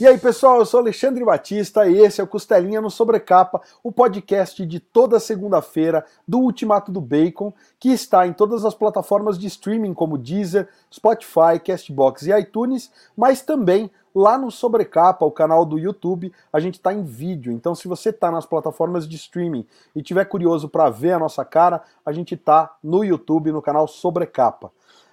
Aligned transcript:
E 0.00 0.06
aí, 0.06 0.16
pessoal, 0.16 0.60
eu 0.60 0.64
sou 0.64 0.78
Alexandre 0.78 1.24
Batista 1.24 1.88
e 1.88 1.98
esse 1.98 2.20
é 2.20 2.24
o 2.24 2.26
Costelinha 2.28 2.80
no 2.80 2.88
Sobrecapa, 2.88 3.60
o 3.82 3.90
podcast 3.90 4.64
de 4.64 4.78
toda 4.78 5.18
segunda-feira 5.18 6.06
do 6.26 6.38
Ultimato 6.38 6.92
do 6.92 7.00
Bacon, 7.00 7.52
que 7.80 7.88
está 7.88 8.24
em 8.24 8.32
todas 8.32 8.64
as 8.64 8.74
plataformas 8.74 9.36
de 9.36 9.48
streaming 9.48 9.92
como 9.92 10.16
Deezer, 10.16 10.68
Spotify, 10.88 11.58
Castbox 11.64 12.22
e 12.22 12.38
iTunes, 12.38 12.92
mas 13.16 13.42
também 13.42 13.90
lá 14.14 14.38
no 14.38 14.52
Sobrecapa, 14.52 15.26
o 15.26 15.32
canal 15.32 15.64
do 15.64 15.76
YouTube, 15.76 16.32
a 16.52 16.60
gente 16.60 16.74
está 16.74 16.92
em 16.92 17.02
vídeo. 17.02 17.52
Então, 17.52 17.74
se 17.74 17.88
você 17.88 18.10
está 18.10 18.30
nas 18.30 18.46
plataformas 18.46 19.08
de 19.08 19.16
streaming 19.16 19.66
e 19.96 20.00
tiver 20.00 20.26
curioso 20.26 20.68
para 20.68 20.88
ver 20.90 21.14
a 21.14 21.18
nossa 21.18 21.44
cara, 21.44 21.82
a 22.06 22.12
gente 22.12 22.36
está 22.36 22.76
no 22.84 23.02
YouTube, 23.02 23.50
no 23.50 23.60
canal 23.60 23.88
Sobrecapa. 23.88 24.70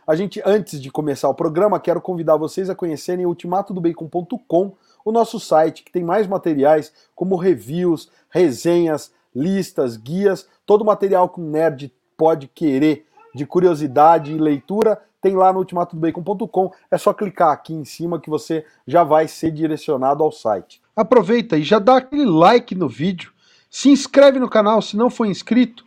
A 0.07 0.15
gente, 0.15 0.39
antes 0.45 0.79
de 0.79 0.91
começar 0.91 1.27
o 1.27 1.33
programa, 1.33 1.79
quero 1.79 1.99
convidar 1.99 2.37
vocês 2.37 2.69
a 2.69 2.75
conhecerem 2.75 3.25
ultimatodobacon.com, 3.25 4.73
o 5.03 5.11
nosso 5.11 5.39
site 5.39 5.83
que 5.83 5.91
tem 5.91 6.03
mais 6.03 6.27
materiais 6.27 6.93
como 7.15 7.35
reviews, 7.35 8.11
resenhas, 8.29 9.11
listas, 9.35 9.97
guias, 9.97 10.47
todo 10.63 10.81
o 10.81 10.85
material 10.85 11.27
que 11.27 11.41
um 11.41 11.49
nerd 11.49 11.91
pode 12.15 12.47
querer 12.47 13.07
de 13.33 13.47
curiosidade 13.47 14.31
e 14.31 14.37
leitura, 14.37 15.01
tem 15.19 15.35
lá 15.35 15.51
no 15.51 15.57
ultimatodobacon.com. 15.59 16.71
É 16.91 16.99
só 16.99 17.11
clicar 17.11 17.49
aqui 17.49 17.73
em 17.73 17.83
cima 17.83 18.19
que 18.19 18.29
você 18.29 18.63
já 18.85 19.03
vai 19.03 19.27
ser 19.27 19.49
direcionado 19.49 20.23
ao 20.23 20.31
site. 20.31 20.79
Aproveita 20.95 21.57
e 21.57 21.63
já 21.63 21.79
dá 21.79 21.97
aquele 21.97 22.25
like 22.25 22.75
no 22.75 22.87
vídeo, 22.87 23.33
se 23.71 23.89
inscreve 23.89 24.37
no 24.37 24.49
canal 24.49 24.83
se 24.83 24.95
não 24.95 25.09
for 25.09 25.25
inscrito 25.25 25.83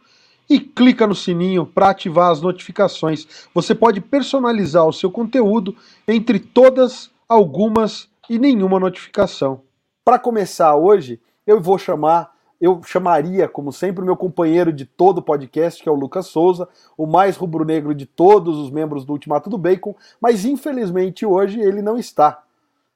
e 0.48 0.58
clica 0.58 1.06
no 1.06 1.14
sininho 1.14 1.66
para 1.66 1.90
ativar 1.90 2.30
as 2.30 2.40
notificações. 2.40 3.48
Você 3.54 3.74
pode 3.74 4.00
personalizar 4.00 4.86
o 4.86 4.92
seu 4.92 5.10
conteúdo 5.10 5.76
entre 6.06 6.38
todas, 6.38 7.10
algumas 7.28 8.08
e 8.30 8.38
nenhuma 8.38 8.80
notificação. 8.80 9.62
Para 10.04 10.18
começar 10.18 10.74
hoje, 10.74 11.20
eu 11.46 11.60
vou 11.60 11.78
chamar, 11.78 12.32
eu 12.60 12.82
chamaria, 12.82 13.46
como 13.46 13.72
sempre, 13.72 14.02
o 14.02 14.06
meu 14.06 14.16
companheiro 14.16 14.72
de 14.72 14.86
todo 14.86 15.18
o 15.18 15.22
podcast, 15.22 15.82
que 15.82 15.88
é 15.88 15.92
o 15.92 15.94
Lucas 15.94 16.26
Souza, 16.26 16.68
o 16.96 17.06
mais 17.06 17.36
rubro-negro 17.36 17.94
de 17.94 18.06
todos 18.06 18.56
os 18.56 18.70
membros 18.70 19.04
do 19.04 19.12
Ultimato 19.12 19.50
do 19.50 19.58
Bacon, 19.58 19.94
mas 20.20 20.44
infelizmente 20.44 21.26
hoje 21.26 21.60
ele 21.60 21.82
não 21.82 21.98
está. 21.98 22.42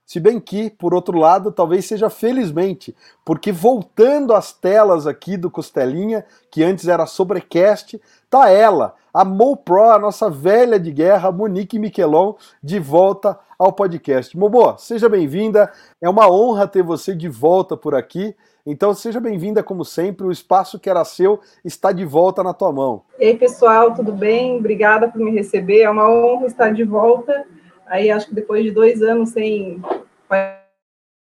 Se 0.05 0.21
bem 0.21 0.41
que, 0.41 0.69
por 0.69 0.93
outro 0.93 1.17
lado, 1.17 1.53
talvez 1.53 1.87
seja 1.87 2.11
felizmente, 2.11 2.95
porque 3.25 3.51
voltando 3.51 4.35
às 4.35 4.53
telas 4.53 5.07
aqui 5.07 5.37
do 5.37 5.51
Costelinha, 5.51 6.25
que 6.51 6.63
antes 6.63 6.89
era 6.89 7.07
sobrecast, 7.07 8.01
tá 8.29 8.51
ela, 8.51 8.95
a 9.15 9.25
MoPro, 9.25 9.91
a 9.91 9.99
nossa 9.99 10.29
velha 10.29 10.79
de 10.79 10.91
guerra, 10.91 11.31
Monique 11.31 11.79
Miquelon, 11.79 12.35
de 12.63 12.79
volta 12.79 13.39
ao 13.59 13.73
podcast. 13.73 14.37
Momo, 14.37 14.77
seja 14.77 15.09
bem-vinda, 15.09 15.73
é 16.01 16.09
uma 16.09 16.31
honra 16.31 16.67
ter 16.67 16.83
você 16.83 17.15
de 17.15 17.29
volta 17.29 17.77
por 17.77 17.95
aqui. 17.95 18.35
Então 18.67 18.95
seja 18.95 19.21
bem-vinda 19.21 19.63
como 19.63 19.85
sempre, 19.85 20.27
o 20.27 20.31
espaço 20.31 20.79
que 20.79 20.89
era 20.89 21.05
seu 21.05 21.41
está 21.65 21.91
de 21.91 22.05
volta 22.05 22.43
na 22.43 22.53
tua 22.53 22.73
mão. 22.73 23.03
Ei 23.19 23.37
pessoal, 23.37 23.95
tudo 23.95 24.13
bem? 24.13 24.59
Obrigada 24.59 25.09
por 25.09 25.21
me 25.21 25.31
receber, 25.31 25.83
é 25.83 25.91
uma 25.91 26.09
honra 26.09 26.47
estar 26.47 26.73
de 26.73 26.85
volta. 26.85 27.45
Aí 27.93 28.11
acho 28.11 28.29
que 28.29 28.35
depois 28.35 28.65
de 28.65 28.71
dois 28.71 29.03
anos 29.03 29.29
sem 29.29 29.83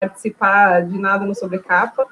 participar 0.01 0.87
de 0.87 0.99
nada 0.99 1.27
no 1.27 1.35
Sobrecapa. 1.35 2.07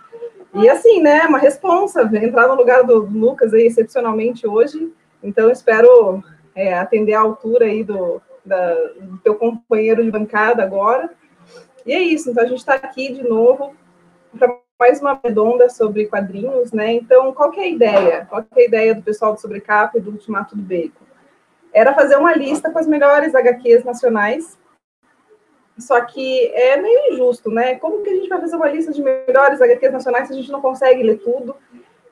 E 0.52 0.68
assim, 0.68 1.00
né, 1.00 1.22
uma 1.22 1.38
responsa, 1.38 2.02
entrar 2.12 2.46
no 2.46 2.54
lugar 2.54 2.84
do 2.84 3.06
Lucas 3.06 3.54
aí 3.54 3.64
excepcionalmente 3.64 4.46
hoje. 4.46 4.92
Então 5.22 5.50
espero 5.50 6.22
é, 6.54 6.74
atender 6.74 7.14
à 7.14 7.20
altura 7.20 7.64
aí 7.64 7.82
do, 7.82 8.20
da, 8.44 8.74
do 9.00 9.16
teu 9.24 9.34
companheiro 9.34 10.04
de 10.04 10.10
bancada 10.10 10.62
agora. 10.62 11.10
E 11.86 11.94
é 11.94 12.02
isso, 12.02 12.30
então 12.30 12.44
a 12.44 12.46
gente 12.46 12.58
está 12.58 12.74
aqui 12.74 13.14
de 13.14 13.22
novo 13.22 13.74
para 14.38 14.54
mais 14.78 15.00
uma 15.00 15.18
redonda 15.24 15.70
sobre 15.70 16.04
quadrinhos, 16.04 16.70
né? 16.70 16.92
Então, 16.92 17.32
qual 17.32 17.50
que 17.50 17.60
é 17.60 17.64
a 17.64 17.68
ideia? 17.68 18.26
Qual 18.28 18.42
que 18.42 18.60
é 18.60 18.64
a 18.64 18.66
ideia 18.66 18.94
do 18.94 19.02
pessoal 19.02 19.32
do 19.32 19.40
Sobrecapa 19.40 19.96
e 19.96 20.02
do 20.02 20.10
Ultimato 20.10 20.54
do 20.54 20.62
Bacon? 20.62 21.03
Era 21.74 21.92
fazer 21.92 22.16
uma 22.16 22.32
lista 22.34 22.70
com 22.70 22.78
as 22.78 22.86
melhores 22.86 23.34
HQs 23.34 23.84
nacionais. 23.84 24.56
Só 25.76 26.00
que 26.02 26.46
é 26.54 26.80
meio 26.80 27.12
injusto, 27.12 27.50
né? 27.50 27.74
Como 27.74 28.02
que 28.04 28.10
a 28.10 28.14
gente 28.14 28.28
vai 28.28 28.40
fazer 28.40 28.54
uma 28.54 28.68
lista 28.68 28.92
de 28.92 29.02
melhores 29.02 29.60
HQs 29.60 29.92
nacionais 29.92 30.28
se 30.28 30.32
a 30.32 30.36
gente 30.36 30.52
não 30.52 30.60
consegue 30.60 31.02
ler 31.02 31.18
tudo? 31.18 31.56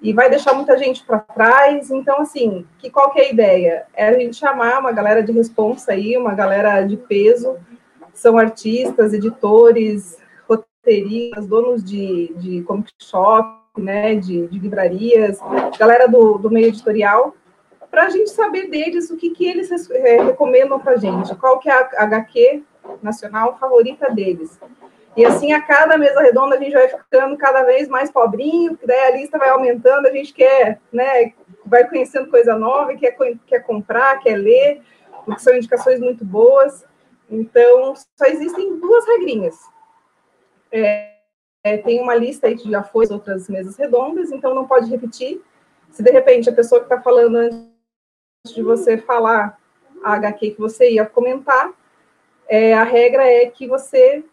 E 0.00 0.12
vai 0.12 0.28
deixar 0.28 0.52
muita 0.52 0.76
gente 0.76 1.04
para 1.04 1.20
trás. 1.20 1.92
Então, 1.92 2.20
assim, 2.20 2.66
que 2.80 2.90
qual 2.90 3.12
que 3.12 3.20
é 3.20 3.26
a 3.26 3.30
ideia? 3.30 3.86
É 3.94 4.08
a 4.08 4.18
gente 4.18 4.36
chamar 4.36 4.80
uma 4.80 4.90
galera 4.90 5.22
de 5.22 5.30
responsa 5.30 5.92
aí, 5.92 6.16
uma 6.16 6.34
galera 6.34 6.82
de 6.82 6.96
peso, 6.96 7.56
são 8.12 8.36
artistas, 8.36 9.14
editores, 9.14 10.18
roteiristas, 10.48 11.46
donos 11.46 11.84
de, 11.84 12.34
de 12.36 12.62
comic 12.62 12.90
shop, 13.00 13.62
né, 13.78 14.16
de, 14.16 14.48
de 14.48 14.58
livrarias, 14.58 15.38
galera 15.78 16.08
do, 16.08 16.36
do 16.36 16.50
meio 16.50 16.66
editorial, 16.66 17.34
para 17.92 18.04
a 18.04 18.08
gente 18.08 18.30
saber 18.30 18.69
deles 18.69 19.10
o 19.10 19.19
que, 19.19 19.28
que 19.28 19.47
eles 19.47 19.70
é, 19.91 20.22
recomendam 20.22 20.80
para 20.80 20.92
a 20.92 20.97
gente, 20.97 21.36
qual 21.36 21.58
que 21.58 21.69
é 21.69 21.75
a 21.75 22.04
HQ 22.04 22.62
nacional 23.03 23.58
favorita 23.58 24.10
deles. 24.10 24.58
E 25.14 25.26
assim, 25.26 25.53
a 25.53 25.60
cada 25.60 25.98
mesa 25.98 26.22
redonda, 26.22 26.56
a 26.56 26.58
gente 26.58 26.72
vai 26.72 26.88
ficando 26.88 27.36
cada 27.36 27.62
vez 27.64 27.88
mais 27.88 28.10
pobrinho, 28.10 28.78
daí 28.82 28.98
a 28.98 29.10
lista 29.10 29.36
vai 29.36 29.50
aumentando, 29.50 30.06
a 30.06 30.10
gente 30.10 30.32
quer, 30.32 30.80
né, 30.91 31.34
vai 31.66 31.86
conhecendo 31.86 32.30
coisa 32.30 32.56
nova, 32.56 32.97
quer, 32.97 33.14
quer 33.47 33.60
comprar, 33.60 34.20
quer 34.20 34.36
ler, 34.36 34.80
porque 35.26 35.42
são 35.42 35.54
indicações 35.54 36.00
muito 36.00 36.24
boas. 36.24 36.86
Então, 37.28 37.94
só 37.94 38.24
existem 38.24 38.80
duas 38.80 39.06
regrinhas. 39.06 39.56
É, 40.72 41.10
é, 41.62 41.76
tem 41.76 42.00
uma 42.00 42.14
lista 42.14 42.47
aí 42.47 42.56
que 42.56 42.70
já 42.70 42.82
foi 42.82 43.06
outras 43.10 43.50
mesas 43.50 43.76
redondas, 43.76 44.32
então 44.32 44.54
não 44.54 44.66
pode 44.66 44.88
repetir. 44.88 45.42
Se 45.91 46.03
de 46.03 46.10
repente 46.10 46.48
a 46.48 46.54
pessoa 46.54 46.80
que 46.80 46.86
está 46.86 47.03
falando 47.03 47.36
antes 47.36 47.72
de 48.44 48.60
você 48.60 48.98
falar 48.98 49.56
a 50.03 50.14
HQ 50.14 50.50
que 50.50 50.60
você 50.60 50.91
ia 50.91 51.06
comentar, 51.06 51.70
é, 52.48 52.75
a 52.75 52.82
regra 52.82 53.25
é 53.25 53.47
que 53.47 53.69
você 53.69 54.25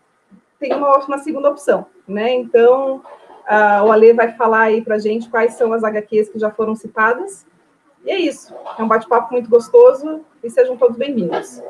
tem 0.59 0.74
uma, 0.74 0.97
uma 0.97 1.20
segunda 1.20 1.50
opção, 1.50 1.86
né? 2.08 2.34
Então, 2.34 3.03
a, 3.46 3.84
o 3.84 3.92
Ale 3.92 4.14
vai 4.14 4.31
falar 4.36 4.62
aí 4.62 4.81
para 4.81 4.97
gente 4.97 5.30
quais 5.30 5.53
são 5.53 5.72
as 5.74 5.84
HQs 5.84 6.30
que 6.30 6.40
já 6.40 6.50
foram 6.50 6.75
citadas. 6.75 7.46
E 8.03 8.09
é 8.09 8.18
isso. 8.18 8.52
É 8.80 8.84
um 8.84 8.88
bate-papo 8.88 9.31
muito 9.31 9.47
gostoso 9.47 10.26
e 10.44 10.50
sejam 10.50 10.76
todos 10.76 10.97
bem-vindos. 10.97 11.62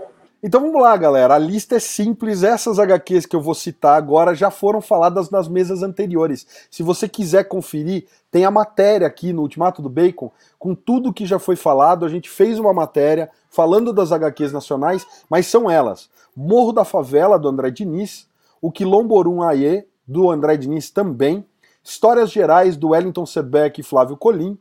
Então 0.41 0.61
vamos 0.61 0.81
lá, 0.81 0.95
galera. 0.95 1.35
A 1.35 1.37
lista 1.37 1.75
é 1.75 1.79
simples. 1.79 2.43
Essas 2.43 2.79
HQs 2.79 3.25
que 3.25 3.35
eu 3.35 3.41
vou 3.41 3.53
citar 3.53 3.97
agora 3.97 4.33
já 4.33 4.49
foram 4.49 4.79
faladas 4.79 5.29
nas 5.29 5.49
mesas 5.49 5.83
anteriores. 5.83 6.47
Se 6.71 6.81
você 6.81 7.09
quiser 7.09 7.43
conferir, 7.43 8.07
tem 8.31 8.45
a 8.45 8.51
matéria 8.51 9.05
aqui 9.05 9.33
no 9.33 9.41
Ultimato 9.41 9.81
do 9.81 9.89
Bacon 9.89 10.31
com 10.57 10.73
tudo 10.73 11.11
que 11.11 11.25
já 11.25 11.39
foi 11.39 11.57
falado. 11.57 12.05
A 12.05 12.09
gente 12.09 12.29
fez 12.29 12.57
uma 12.57 12.73
matéria 12.73 13.29
falando 13.49 13.91
das 13.91 14.13
HQs 14.13 14.53
nacionais, 14.53 15.05
mas 15.29 15.45
são 15.45 15.69
elas: 15.69 16.09
Morro 16.33 16.71
da 16.71 16.85
Favela, 16.85 17.37
do 17.37 17.49
André 17.49 17.69
Diniz, 17.69 18.25
O 18.61 18.71
Quilomborum 18.71 19.43
Aie, 19.43 19.85
do 20.07 20.31
André 20.31 20.55
Diniz 20.55 20.89
também, 20.89 21.45
Histórias 21.83 22.31
Gerais, 22.31 22.77
do 22.77 22.89
Wellington 22.89 23.25
Sebeck 23.25 23.81
e 23.81 23.83
Flávio 23.83 24.15
Colim, 24.15 24.57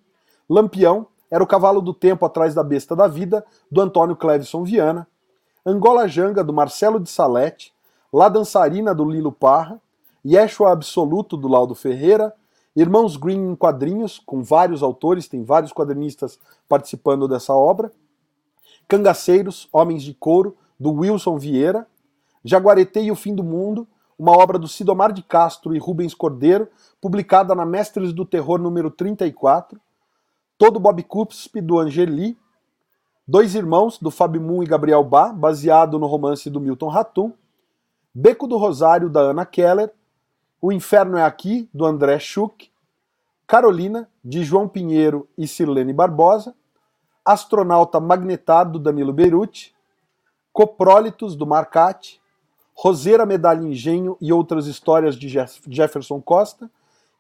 Lampião, 0.51 1.07
Era 1.31 1.45
o 1.45 1.47
Cavalo 1.47 1.81
do 1.81 1.95
Tempo 1.95 2.27
Atrás 2.27 2.53
da 2.53 2.65
Besta 2.65 2.97
da 2.97 3.07
Vida, 3.07 3.45
do 3.71 3.81
Antônio 3.81 4.17
Clevison 4.17 4.65
Viana. 4.65 5.07
Angola 5.69 6.09
Janga, 6.09 6.43
do 6.43 6.51
Marcelo 6.51 6.99
de 6.99 7.11
Salete, 7.11 7.75
La 8.11 8.31
Dançarina, 8.31 8.95
do 8.95 9.05
Lilo 9.05 9.31
Parra, 9.31 9.79
Yeshua 10.25 10.73
Absoluto, 10.73 11.37
do 11.37 11.47
Laudo 11.47 11.75
Ferreira, 11.75 12.35
Irmãos 12.75 13.19
Green 13.19 13.51
em 13.51 13.55
quadrinhos, 13.55 14.19
com 14.19 14.43
vários 14.43 14.83
autores, 14.83 15.29
tem 15.29 15.45
vários 15.45 15.71
quadrinistas 15.71 16.39
participando 16.67 17.29
dessa 17.29 17.53
obra, 17.53 17.93
Cangaceiros, 18.89 19.69
Homens 19.71 20.03
de 20.03 20.15
Couro, 20.15 20.57
do 20.81 20.91
Wilson 20.91 21.37
Vieira, 21.37 21.87
Jaguareté 22.43 23.03
e 23.03 23.11
o 23.11 23.15
Fim 23.15 23.35
do 23.35 23.45
Mundo, 23.45 23.87
uma 24.19 24.33
obra 24.33 24.59
do 24.59 24.67
Sidomar 24.67 25.13
de 25.13 25.23
Castro 25.23 25.77
e 25.77 25.79
Rubens 25.79 26.15
Cordeiro, 26.15 26.69
publicada 26.99 27.55
na 27.55 27.67
Mestres 27.67 28.15
do 28.15 28.25
Terror 28.25 28.59
número 28.59 28.91
34, 28.91 29.79
Todo 30.57 30.81
Bob 30.81 31.03
Cuspe, 31.03 31.61
do 31.61 31.79
Angeli, 31.79 32.39
Dois 33.31 33.55
Irmãos, 33.55 33.99
do 33.99 34.11
Fábio 34.11 34.41
Moon 34.41 34.63
e 34.63 34.67
Gabriel 34.67 35.05
Bá, 35.05 35.31
baseado 35.35 35.99
no 35.99 36.07
romance 36.07 36.49
do 36.49 36.59
Milton 36.59 36.89
Ratum. 36.89 37.31
Beco 38.15 38.47
do 38.47 38.57
Rosário, 38.57 39.11
da 39.11 39.21
Ana 39.21 39.45
Keller. 39.45 39.93
O 40.63 40.73
Inferno 40.73 41.19
é 41.19 41.23
Aqui, 41.23 41.69
do 41.75 41.85
André 41.85 42.19
Schuch. 42.19 42.73
Carolina, 43.47 44.09
de 44.25 44.43
João 44.43 44.67
Pinheiro 44.67 45.29
e 45.37 45.47
Sirlene 45.47 45.93
Barbosa. 45.93 46.55
Astronauta 47.23 48.01
Magnetado, 48.01 48.73
do 48.73 48.79
Danilo 48.79 49.13
Beruti. 49.13 49.75
Coprólitos, 50.51 51.37
do 51.37 51.47
Marcati. 51.47 52.23
Roseira 52.73 53.27
Medalha 53.27 53.63
Engenho 53.63 54.17
e 54.23 54.33
outras 54.33 54.67
histórias 54.67 55.17
de 55.17 55.29
Jefferson 55.69 56.19
Costa. 56.23 56.71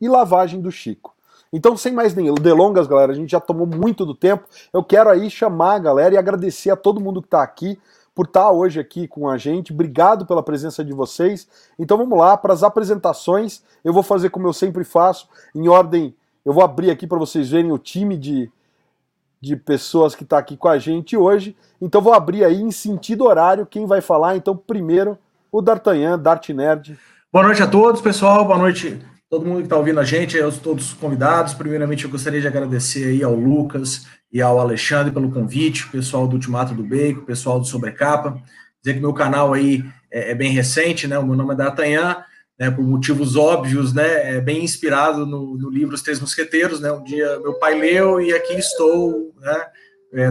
E 0.01 0.09
Lavagem 0.09 0.63
do 0.63 0.73
Chico. 0.73 1.15
Então, 1.53 1.77
sem 1.77 1.93
mais 1.93 2.13
delongas, 2.15 2.87
galera, 2.87 3.13
a 3.13 3.15
gente 3.15 3.31
já 3.31 3.41
tomou 3.41 3.67
muito 3.67 4.05
do 4.05 4.15
tempo. 4.15 4.45
Eu 4.73 4.85
quero 4.85 5.09
aí 5.09 5.31
chamar 5.31 5.75
a 5.75 5.79
galera 5.79 6.15
e 6.15 6.19
agradecer 6.19 6.71
a 6.71 6.77
todo 6.77 7.01
mundo 7.01 7.23
que 7.23 7.29
está 7.29 7.43
aqui, 7.43 7.79
por 8.15 8.27
estar 8.27 8.51
hoje 8.51 8.81
aqui 8.81 9.07
com 9.07 9.29
a 9.29 9.39
gente. 9.39 9.73
Obrigado 9.73 10.27
pela 10.27 10.43
presença 10.43 10.85
de 10.85 10.93
vocês. 10.93 11.47
Então 11.79 11.97
vamos 11.97 12.19
lá 12.19 12.37
para 12.37 12.53
as 12.53 12.65
apresentações. 12.65 13.63
Eu 13.85 13.93
vou 13.93 14.03
fazer 14.03 14.29
como 14.31 14.49
eu 14.49 14.53
sempre 14.53 14.83
faço, 14.83 15.29
em 15.55 15.69
ordem. 15.69 16.13
Eu 16.45 16.53
vou 16.53 16.65
abrir 16.65 16.91
aqui 16.91 17.07
para 17.07 17.17
vocês 17.17 17.49
verem 17.49 17.71
o 17.71 17.79
time 17.79 18.17
de, 18.17 18.51
de 19.41 19.55
pessoas 19.55 20.17
que 20.17 20.25
está 20.25 20.37
aqui 20.37 20.57
com 20.57 20.67
a 20.67 20.79
gente 20.79 21.17
hoje. 21.17 21.57
Então 21.81 22.03
vou 22.03 22.13
abrir 22.13 22.45
aí 22.45 22.61
em 22.61 22.73
sentido 22.73 23.25
horário 23.25 23.65
quem 23.65 23.87
vai 23.87 24.01
falar. 24.01 24.37
Então 24.37 24.57
primeiro 24.57 25.17
o 25.53 25.63
D'Artagnan, 25.63 26.19
Dart 26.19 26.49
Nerd. 26.49 26.99
Boa 27.33 27.45
noite 27.45 27.63
a 27.63 27.69
todos, 27.69 28.01
pessoal. 28.01 28.45
Boa 28.45 28.59
noite 28.59 28.99
todo 29.31 29.45
mundo 29.45 29.59
que 29.59 29.65
está 29.65 29.77
ouvindo 29.77 30.01
a 30.01 30.05
gente, 30.05 30.41
aos 30.41 30.59
todos 30.59 30.89
os 30.89 30.95
convidados. 30.95 31.55
Primeiramente, 31.55 32.05
eu 32.05 32.11
gostaria 32.11 32.41
de 32.41 32.47
agradecer 32.47 33.09
aí 33.09 33.23
ao 33.23 33.35
Lucas 33.35 34.07
e 34.33 34.41
ao 34.41 34.59
Alexandre 34.59 35.13
pelo 35.13 35.31
convite, 35.31 35.85
o 35.85 35.91
pessoal 35.91 36.27
do 36.27 36.35
Ultimato 36.35 36.75
do 36.75 36.83
Bacon, 36.83 37.21
o 37.21 37.27
pessoal 37.27 37.61
do 37.61 37.67
Sobrecapa. 37.67 38.41
Dizer 38.83 38.95
que 38.95 39.01
meu 39.01 39.13
canal 39.13 39.53
aí 39.53 39.85
é, 40.11 40.31
é 40.31 40.35
bem 40.35 40.53
recente, 40.53 41.07
né? 41.07 41.19
O 41.19 41.27
meu 41.27 41.37
nome 41.37 41.53
é 41.53 41.57
D'Artagnan, 41.57 42.25
né? 42.59 42.71
Por 42.71 42.85
motivos 42.85 43.37
óbvios, 43.37 43.93
né? 43.93 44.37
É 44.37 44.41
bem 44.41 44.65
inspirado 44.65 45.27
no, 45.27 45.57
no, 45.57 45.71
livro 45.71 45.95
Os 45.95 46.03
Três 46.03 46.21
Mosqueteiros, 46.21 46.81
né? 46.81 46.91
Um 46.91 47.05
dia 47.05 47.39
meu 47.41 47.55
pai 47.55 47.79
leu 47.79 48.21
e 48.21 48.33
aqui 48.33 48.55
estou, 48.55 49.35
né? 49.41 49.67
É, 50.13 50.31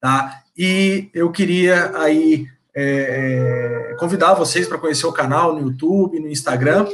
tá? 0.00 0.40
E 0.56 1.10
eu 1.12 1.30
queria 1.30 1.92
aí 1.98 2.46
é, 2.74 3.90
é 3.92 3.96
convidar 3.96 4.34
vocês 4.34 4.66
para 4.66 4.78
conhecer 4.78 5.06
o 5.06 5.12
canal 5.12 5.54
no 5.54 5.68
YouTube, 5.68 6.18
no 6.18 6.28
Instagram, 6.28 6.86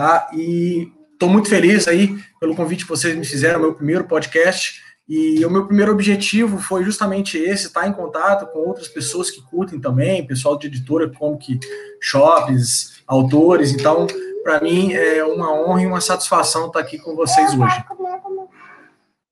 tá? 0.00 0.30
E 0.32 0.90
estou 1.12 1.28
muito 1.28 1.50
feliz 1.50 1.86
aí 1.86 2.16
pelo 2.40 2.56
convite 2.56 2.84
que 2.84 2.88
vocês 2.88 3.14
me 3.14 3.26
fizeram, 3.26 3.60
meu 3.60 3.74
primeiro 3.74 4.04
podcast. 4.04 4.80
E 5.06 5.44
o 5.44 5.50
meu 5.50 5.66
primeiro 5.66 5.92
objetivo 5.92 6.58
foi 6.58 6.84
justamente 6.84 7.36
esse, 7.36 7.66
estar 7.66 7.86
em 7.86 7.92
contato 7.92 8.50
com 8.50 8.60
outras 8.60 8.88
pessoas 8.88 9.30
que 9.30 9.42
curtem 9.42 9.78
também, 9.78 10.26
pessoal 10.26 10.56
de 10.56 10.68
editora, 10.68 11.10
comic 11.10 11.58
shops, 12.00 13.02
autores. 13.06 13.72
Então, 13.72 14.06
para 14.42 14.60
mim 14.62 14.94
é 14.94 15.22
uma 15.22 15.52
honra 15.52 15.82
e 15.82 15.86
uma 15.86 16.00
satisfação 16.00 16.68
estar 16.68 16.80
aqui 16.80 16.96
com 16.96 17.14
vocês 17.14 17.52
hoje. 17.52 17.84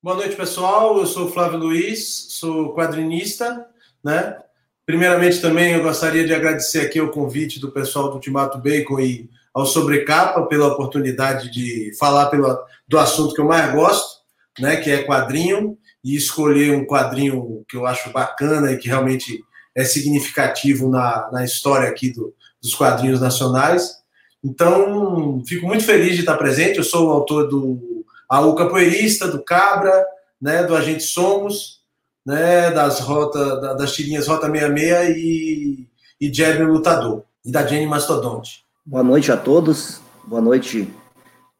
Boa 0.02 0.16
noite, 0.16 0.36
pessoal. 0.36 0.98
Eu 0.98 1.06
sou 1.06 1.30
Flávio 1.30 1.60
Luiz, 1.60 2.26
sou 2.30 2.74
quadrinista, 2.74 3.66
né? 4.04 4.36
Primeiramente, 4.84 5.40
também 5.40 5.72
eu 5.72 5.82
gostaria 5.82 6.26
de 6.26 6.34
agradecer 6.34 6.80
aqui 6.80 7.00
o 7.00 7.10
convite 7.10 7.58
do 7.58 7.70
pessoal 7.70 8.08
do 8.08 8.14
Ultimato 8.14 8.58
Bacon 8.58 9.00
e 9.00 9.30
ao 9.58 9.66
Sobrecapa 9.66 10.46
pela 10.46 10.68
oportunidade 10.68 11.50
de 11.50 11.92
falar 11.98 12.26
pelo, 12.26 12.58
do 12.86 12.98
assunto 12.98 13.34
que 13.34 13.40
eu 13.40 13.46
mais 13.46 13.72
gosto, 13.72 14.18
né, 14.58 14.76
que 14.76 14.90
é 14.90 15.04
quadrinho, 15.04 15.76
e 16.04 16.14
escolher 16.14 16.74
um 16.74 16.86
quadrinho 16.86 17.64
que 17.68 17.76
eu 17.76 17.86
acho 17.86 18.10
bacana 18.12 18.70
e 18.70 18.78
que 18.78 18.88
realmente 18.88 19.42
é 19.74 19.84
significativo 19.84 20.88
na, 20.88 21.28
na 21.32 21.44
história 21.44 21.88
aqui 21.88 22.12
do, 22.12 22.34
dos 22.62 22.74
quadrinhos 22.74 23.20
nacionais. 23.20 23.98
Então, 24.42 25.42
fico 25.46 25.66
muito 25.66 25.84
feliz 25.84 26.14
de 26.14 26.20
estar 26.20 26.36
presente. 26.36 26.78
Eu 26.78 26.84
sou 26.84 27.08
o 27.08 27.10
autor 27.10 27.48
do 27.48 28.04
Aú 28.28 28.54
Capoeirista, 28.54 29.26
do 29.26 29.42
Cabra, 29.42 30.04
né, 30.40 30.62
do 30.62 30.74
Agente 30.74 31.02
Somos, 31.02 31.80
né, 32.24 32.70
das, 32.70 33.00
rota, 33.00 33.74
das 33.74 33.92
tirinhas 33.92 34.28
Rota 34.28 34.46
66 34.46 35.16
e, 35.16 35.88
e 36.20 36.32
Jeremy 36.32 36.70
Lutador, 36.70 37.24
e 37.44 37.50
da 37.50 37.66
Jenny 37.66 37.86
Mastodonte. 37.86 38.67
Boa 38.90 39.02
noite 39.02 39.30
a 39.30 39.36
todos, 39.36 40.00
boa 40.24 40.40
noite 40.40 40.90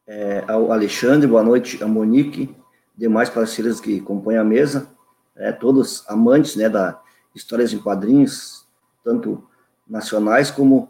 é, 0.07 0.43
ao 0.47 0.71
Alexandre, 0.71 1.27
boa 1.27 1.43
noite 1.43 1.83
a 1.83 1.87
Monique, 1.87 2.55
demais 2.97 3.29
parceiros 3.29 3.79
que 3.79 4.01
compõem 4.01 4.37
a 4.37 4.43
mesa, 4.43 4.89
é, 5.35 5.51
todos 5.51 6.03
amantes 6.09 6.55
né, 6.55 6.67
da 6.67 6.99
histórias 7.35 7.71
em 7.71 7.77
quadrinhos, 7.77 8.65
tanto 9.03 9.47
nacionais 9.87 10.49
como 10.49 10.89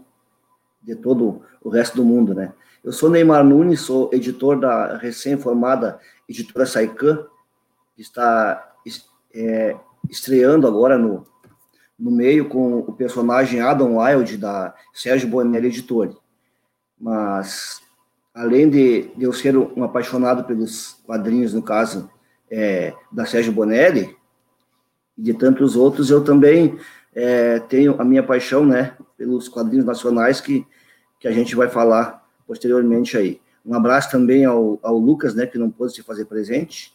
de 0.81 0.95
todo 0.95 1.41
o 1.61 1.67
resto 1.67 1.97
do 1.97 2.05
mundo, 2.05 2.33
né. 2.33 2.53
Eu 2.85 2.93
sou 2.93 3.09
Neymar 3.09 3.43
Nunes, 3.43 3.81
sou 3.81 4.09
editor 4.13 4.57
da 4.57 4.95
recém-formada 4.95 5.99
editora 6.25 6.65
Saican, 6.65 7.27
que 7.97 8.01
está 8.01 8.75
é, 9.35 9.75
estreando 10.09 10.65
agora 10.65 10.97
no, 10.97 11.27
no 11.99 12.09
meio 12.09 12.47
com 12.47 12.79
o 12.79 12.93
personagem 12.93 13.59
Adam 13.59 13.97
Wilde, 13.97 14.37
da 14.37 14.73
Sérgio 14.93 15.27
Bonelli 15.27 15.67
Editore. 15.67 16.15
Mas, 16.99 17.81
além 18.33 18.69
de, 18.69 19.09
de 19.15 19.23
eu 19.23 19.33
ser 19.33 19.55
um 19.57 19.83
apaixonado 19.83 20.43
pelos 20.43 20.97
quadrinhos, 21.05 21.53
no 21.53 21.61
caso 21.61 22.09
é, 22.51 22.93
da 23.11 23.25
Sérgio 23.25 23.53
Bonelli, 23.53 24.15
e 25.17 25.21
de 25.21 25.33
tantos 25.33 25.75
outros, 25.75 26.09
eu 26.09 26.23
também 26.23 26.77
é, 27.13 27.59
tenho 27.59 27.99
a 27.99 28.03
minha 28.03 28.23
paixão 28.23 28.65
né, 28.65 28.95
pelos 29.17 29.47
quadrinhos 29.47 29.85
nacionais 29.85 30.39
que, 30.39 30.65
que 31.19 31.27
a 31.27 31.31
gente 31.31 31.55
vai 31.55 31.69
falar 31.69 32.25
posteriormente 32.47 33.17
aí. 33.17 33.39
Um 33.65 33.73
abraço 33.75 34.09
também 34.09 34.45
ao, 34.45 34.79
ao 34.81 34.97
Lucas, 34.97 35.35
né, 35.35 35.45
que 35.45 35.57
não 35.57 35.69
pôde 35.69 35.93
se 35.93 36.01
fazer 36.01 36.25
presente, 36.25 36.93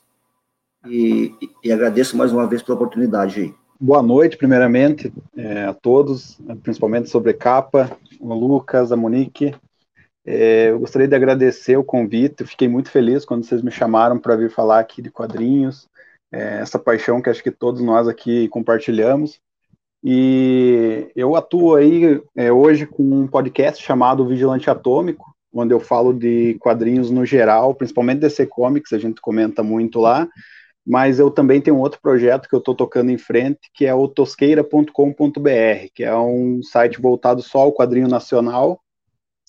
e, 0.87 1.33
e, 1.63 1.73
agradeço 1.73 2.15
mais 2.15 2.31
uma 2.31 2.47
vez 2.47 2.63
pela 2.63 2.77
oportunidade 2.77 3.41
aí. 3.41 3.55
Boa 3.81 4.03
noite, 4.03 4.37
primeiramente, 4.37 5.13
é, 5.35 5.65
a 5.65 5.73
todos, 5.73 6.39
principalmente 6.63 7.09
sobre 7.09 7.33
capa, 7.33 7.91
o 8.21 8.35
Lucas, 8.35 8.93
a 8.93 8.97
Monique, 8.97 9.55
é, 10.27 10.71
eu 10.71 10.79
gostaria 10.79 11.07
de 11.07 11.15
agradecer 11.15 11.77
o 11.77 11.85
convite, 11.85 12.41
eu 12.41 12.47
fiquei 12.47 12.67
muito 12.67 12.91
feliz 12.91 13.25
quando 13.25 13.45
vocês 13.45 13.63
me 13.63 13.71
chamaram 13.71 14.19
para 14.19 14.37
vir 14.37 14.51
falar 14.51 14.81
aqui 14.81 15.03
de 15.03 15.11
quadrinhos, 15.11 15.89
é, 16.33 16.61
essa 16.61 16.79
paixão 16.79 17.21
que 17.21 17.29
acho 17.29 17.43
que 17.43 17.51
todos 17.51 17.83
nós 17.83 18.09
aqui 18.09 18.49
compartilhamos. 18.49 19.39
E 20.03 21.11
eu 21.17 21.35
atuo 21.37 21.77
aí 21.77 22.21
é, 22.37 22.53
hoje 22.53 22.87
com 22.87 23.03
um 23.03 23.27
podcast 23.27 23.83
chamado 23.83 24.27
Vigilante 24.27 24.69
Atômico, 24.69 25.35
onde 25.53 25.73
eu 25.73 25.81
falo 25.81 26.13
de 26.13 26.55
quadrinhos 26.59 27.11
no 27.11 27.25
geral, 27.25 27.75
principalmente 27.75 28.21
DC 28.21 28.47
Comics, 28.47 28.93
a 28.93 28.99
gente 28.99 29.21
comenta 29.21 29.63
muito 29.63 30.01
lá, 30.01 30.29
mas 30.87 31.19
eu 31.19 31.31
também 31.31 31.61
tenho 31.61 31.79
outro 31.79 32.01
projeto 32.03 32.49
que 32.49 32.55
eu 32.55 32.59
estou 32.59 32.75
tocando 32.75 33.11
em 33.11 33.17
frente, 33.17 33.61
que 33.73 33.87
é 33.87 33.95
o 33.95 34.09
tosqueira.com.br, 34.09 34.91
que 35.95 36.05
é 36.05 36.15
um 36.15 36.63
site 36.63 37.01
voltado 37.01 37.41
só 37.41 37.61
ao 37.61 37.73
quadrinho 37.73 38.09
nacional, 38.09 38.81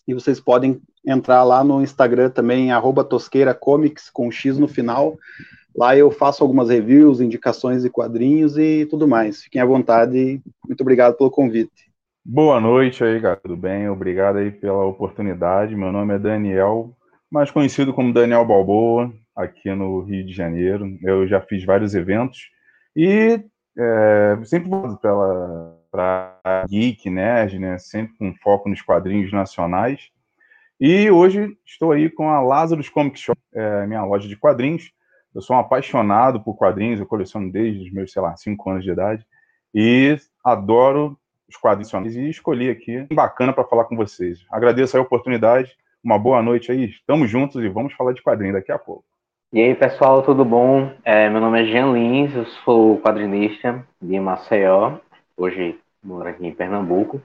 e 0.07 0.13
vocês 0.13 0.39
podem 0.39 0.81
entrar 1.05 1.43
lá 1.43 1.63
no 1.63 1.81
Instagram 1.81 2.29
também, 2.29 2.69
tosqueiracomics, 3.09 4.09
com 4.09 4.31
X 4.31 4.57
no 4.57 4.67
final. 4.67 5.17
Lá 5.75 5.95
eu 5.95 6.09
faço 6.09 6.43
algumas 6.43 6.69
reviews, 6.69 7.19
indicações 7.19 7.83
de 7.83 7.89
quadrinhos 7.89 8.57
e 8.57 8.85
tudo 8.85 9.07
mais. 9.07 9.43
Fiquem 9.43 9.61
à 9.61 9.65
vontade 9.65 10.41
muito 10.67 10.81
obrigado 10.81 11.17
pelo 11.17 11.29
convite. 11.29 11.91
Boa 12.23 12.59
noite 12.59 13.03
aí, 13.03 13.21
cara, 13.21 13.35
tudo 13.35 13.55
bem? 13.55 13.89
Obrigado 13.89 14.37
aí 14.37 14.49
pela 14.49 14.85
oportunidade. 14.85 15.75
Meu 15.75 15.91
nome 15.91 16.15
é 16.15 16.19
Daniel, 16.19 16.95
mais 17.29 17.51
conhecido 17.51 17.93
como 17.93 18.13
Daniel 18.13 18.45
Balboa, 18.45 19.13
aqui 19.35 19.69
no 19.75 20.01
Rio 20.01 20.25
de 20.25 20.33
Janeiro. 20.33 20.97
Eu 21.03 21.27
já 21.27 21.41
fiz 21.41 21.63
vários 21.63 21.93
eventos 21.93 22.49
e 22.95 23.39
é, 23.77 24.39
sempre 24.43 24.69
pela 25.01 25.77
para 25.95 26.65
geek, 26.67 27.09
nerd, 27.09 27.57
né? 27.57 27.77
Sempre 27.77 28.17
com 28.17 28.33
foco 28.35 28.67
nos 28.67 28.81
quadrinhos 28.81 29.31
nacionais. 29.31 30.09
E 30.79 31.09
hoje 31.09 31.57
estou 31.65 31.93
aí 31.93 32.09
com 32.09 32.29
a 32.29 32.41
Lazarus 32.41 32.89
Comic 32.89 33.17
Shop, 33.17 33.39
é, 33.53 33.87
minha 33.87 34.03
loja 34.03 34.27
de 34.27 34.35
quadrinhos. 34.35 34.91
Eu 35.33 35.41
sou 35.41 35.55
um 35.55 35.59
apaixonado 35.59 36.41
por 36.41 36.55
quadrinhos, 36.55 36.99
eu 36.99 37.05
coleciono 37.05 37.49
desde 37.49 37.87
os 37.87 37.93
meus, 37.93 38.11
sei 38.11 38.21
lá, 38.21 38.35
5 38.35 38.69
anos 38.69 38.83
de 38.83 38.91
idade. 38.91 39.25
E 39.73 40.17
adoro 40.43 41.17
os 41.47 41.55
quadrinhos 41.55 42.15
e 42.15 42.29
escolhi 42.29 42.69
aqui, 42.69 43.07
bacana 43.13 43.53
para 43.53 43.63
falar 43.63 43.85
com 43.85 43.95
vocês. 43.95 44.45
Agradeço 44.51 44.97
a 44.97 45.01
oportunidade, 45.01 45.77
uma 46.03 46.19
boa 46.19 46.41
noite 46.41 46.71
aí, 46.71 46.85
estamos 46.89 47.29
juntos 47.29 47.63
e 47.63 47.69
vamos 47.69 47.93
falar 47.93 48.11
de 48.11 48.21
quadrinhos 48.21 48.55
daqui 48.55 48.71
a 48.71 48.77
pouco. 48.77 49.05
E 49.53 49.61
aí, 49.61 49.73
pessoal, 49.73 50.21
tudo 50.23 50.43
bom? 50.43 50.91
É, 51.05 51.29
meu 51.29 51.39
nome 51.39 51.61
é 51.61 51.65
Jean 51.65 51.93
Lins, 51.93 52.35
eu 52.35 52.45
sou 52.65 52.99
quadrinista 52.99 53.85
de 54.01 54.19
Maceió. 54.19 54.97
Hoje 55.37 55.77
moro 56.05 56.29
aqui 56.29 56.45
em 56.45 56.53
Pernambuco. 56.53 57.21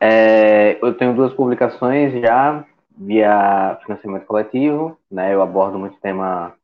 É, 0.00 0.78
eu 0.82 0.96
tenho 0.96 1.14
duas 1.14 1.34
publicações 1.34 2.12
já 2.20 2.64
via 2.96 3.78
financiamento 3.82 4.26
coletivo, 4.26 4.98
né? 5.10 5.34
Eu 5.34 5.42
abordo 5.42 5.78
muito 5.78 6.00
tema 6.00 6.54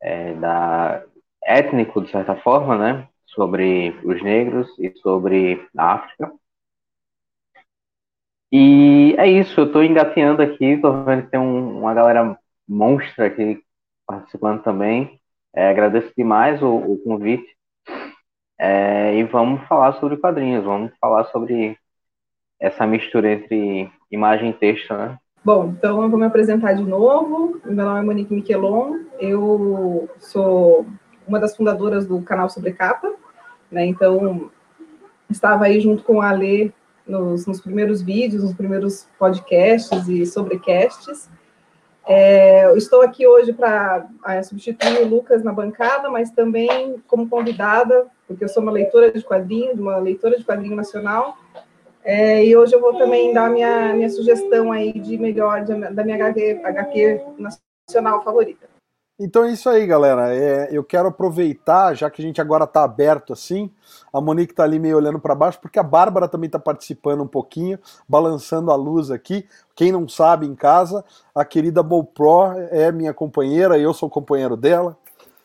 é, 0.00 0.34
da 0.34 1.02
étnico 1.42 2.02
de 2.02 2.10
certa 2.10 2.36
forma, 2.36 2.76
né? 2.76 3.08
Sobre 3.26 3.90
os 4.04 4.22
negros 4.22 4.68
e 4.78 4.92
sobre 4.98 5.66
a 5.76 5.94
África. 5.94 6.32
E 8.50 9.14
é 9.18 9.26
isso, 9.26 9.60
eu 9.60 9.66
estou 9.66 9.82
engateando 9.84 10.40
aqui, 10.40 10.64
estou 10.64 11.04
vendo 11.04 11.24
que 11.24 11.30
tem 11.30 11.40
um, 11.40 11.80
uma 11.80 11.92
galera 11.92 12.38
monstra 12.66 13.26
aqui 13.26 13.62
participando 14.06 14.62
também. 14.62 15.20
É, 15.54 15.68
agradeço 15.68 16.12
demais 16.16 16.62
o, 16.62 16.74
o 16.76 16.98
convite. 17.02 17.57
É, 18.58 19.14
e 19.16 19.22
vamos 19.24 19.62
falar 19.68 19.92
sobre 19.94 20.16
quadrinhos, 20.16 20.64
vamos 20.64 20.90
falar 21.00 21.24
sobre 21.26 21.78
essa 22.60 22.86
mistura 22.86 23.32
entre 23.32 23.90
imagem 24.10 24.50
e 24.50 24.54
texto, 24.54 24.92
né? 24.94 25.16
Bom, 25.44 25.68
então 25.78 26.02
eu 26.02 26.10
vou 26.10 26.18
me 26.18 26.26
apresentar 26.26 26.72
de 26.72 26.82
novo. 26.82 27.60
Meu 27.64 27.84
nome 27.84 28.00
é 28.00 28.02
Monique 28.02 28.34
Miquelon, 28.34 28.98
eu 29.20 30.08
sou 30.18 30.84
uma 31.26 31.38
das 31.38 31.56
fundadoras 31.56 32.06
do 32.06 32.20
canal 32.22 32.48
Sobre 32.48 32.72
Capa, 32.72 33.14
né? 33.70 33.86
Então, 33.86 34.50
estava 35.30 35.66
aí 35.66 35.80
junto 35.80 36.02
com 36.02 36.20
a 36.20 36.30
Alê 36.30 36.72
nos, 37.06 37.46
nos 37.46 37.60
primeiros 37.60 38.02
vídeos, 38.02 38.42
nos 38.42 38.54
primeiros 38.54 39.08
podcasts 39.18 40.08
e 40.08 40.26
sobrecasts. 40.26 41.30
É, 42.10 42.74
estou 42.74 43.02
aqui 43.02 43.26
hoje 43.26 43.52
para 43.52 44.08
substituir 44.42 45.02
o 45.02 45.06
Lucas 45.06 45.44
na 45.44 45.52
bancada, 45.52 46.08
mas 46.08 46.30
também 46.30 47.02
como 47.06 47.28
convidada, 47.28 48.06
porque 48.26 48.42
eu 48.42 48.48
sou 48.48 48.62
uma 48.62 48.72
leitora 48.72 49.12
de 49.12 49.22
quadrinhos, 49.22 49.78
uma 49.78 49.98
leitora 49.98 50.38
de 50.38 50.44
quadrinho 50.44 50.74
nacional, 50.74 51.36
é, 52.02 52.42
e 52.42 52.56
hoje 52.56 52.74
eu 52.74 52.80
vou 52.80 52.96
também 52.96 53.34
dar 53.34 53.50
minha, 53.50 53.92
minha 53.92 54.08
sugestão 54.08 54.72
aí 54.72 54.98
de 54.98 55.18
melhor 55.18 55.62
de, 55.62 55.74
da 55.92 56.02
minha 56.02 56.16
HQ, 56.16 56.62
HQ 56.64 57.20
nacional 57.38 58.24
favorita. 58.24 58.67
Então 59.20 59.42
é 59.42 59.50
isso 59.50 59.68
aí, 59.68 59.84
galera. 59.84 60.32
É, 60.32 60.68
eu 60.70 60.84
quero 60.84 61.08
aproveitar, 61.08 61.92
já 61.94 62.08
que 62.08 62.22
a 62.22 62.24
gente 62.24 62.40
agora 62.40 62.62
está 62.62 62.84
aberto 62.84 63.32
assim, 63.32 63.68
a 64.12 64.20
Monique 64.20 64.52
está 64.52 64.62
ali 64.62 64.78
meio 64.78 64.96
olhando 64.96 65.18
para 65.18 65.34
baixo, 65.34 65.58
porque 65.60 65.78
a 65.78 65.82
Bárbara 65.82 66.28
também 66.28 66.46
está 66.46 66.58
participando 66.58 67.22
um 67.22 67.26
pouquinho, 67.26 67.80
balançando 68.08 68.70
a 68.70 68.76
luz 68.76 69.10
aqui. 69.10 69.44
Quem 69.74 69.90
não 69.90 70.08
sabe 70.08 70.46
em 70.46 70.54
casa, 70.54 71.04
a 71.34 71.44
querida 71.44 71.82
Bopro 71.82 72.52
é 72.70 72.92
minha 72.92 73.12
companheira, 73.12 73.76
eu 73.76 73.92
sou 73.92 74.08
companheiro 74.08 74.56
dela, 74.56 74.96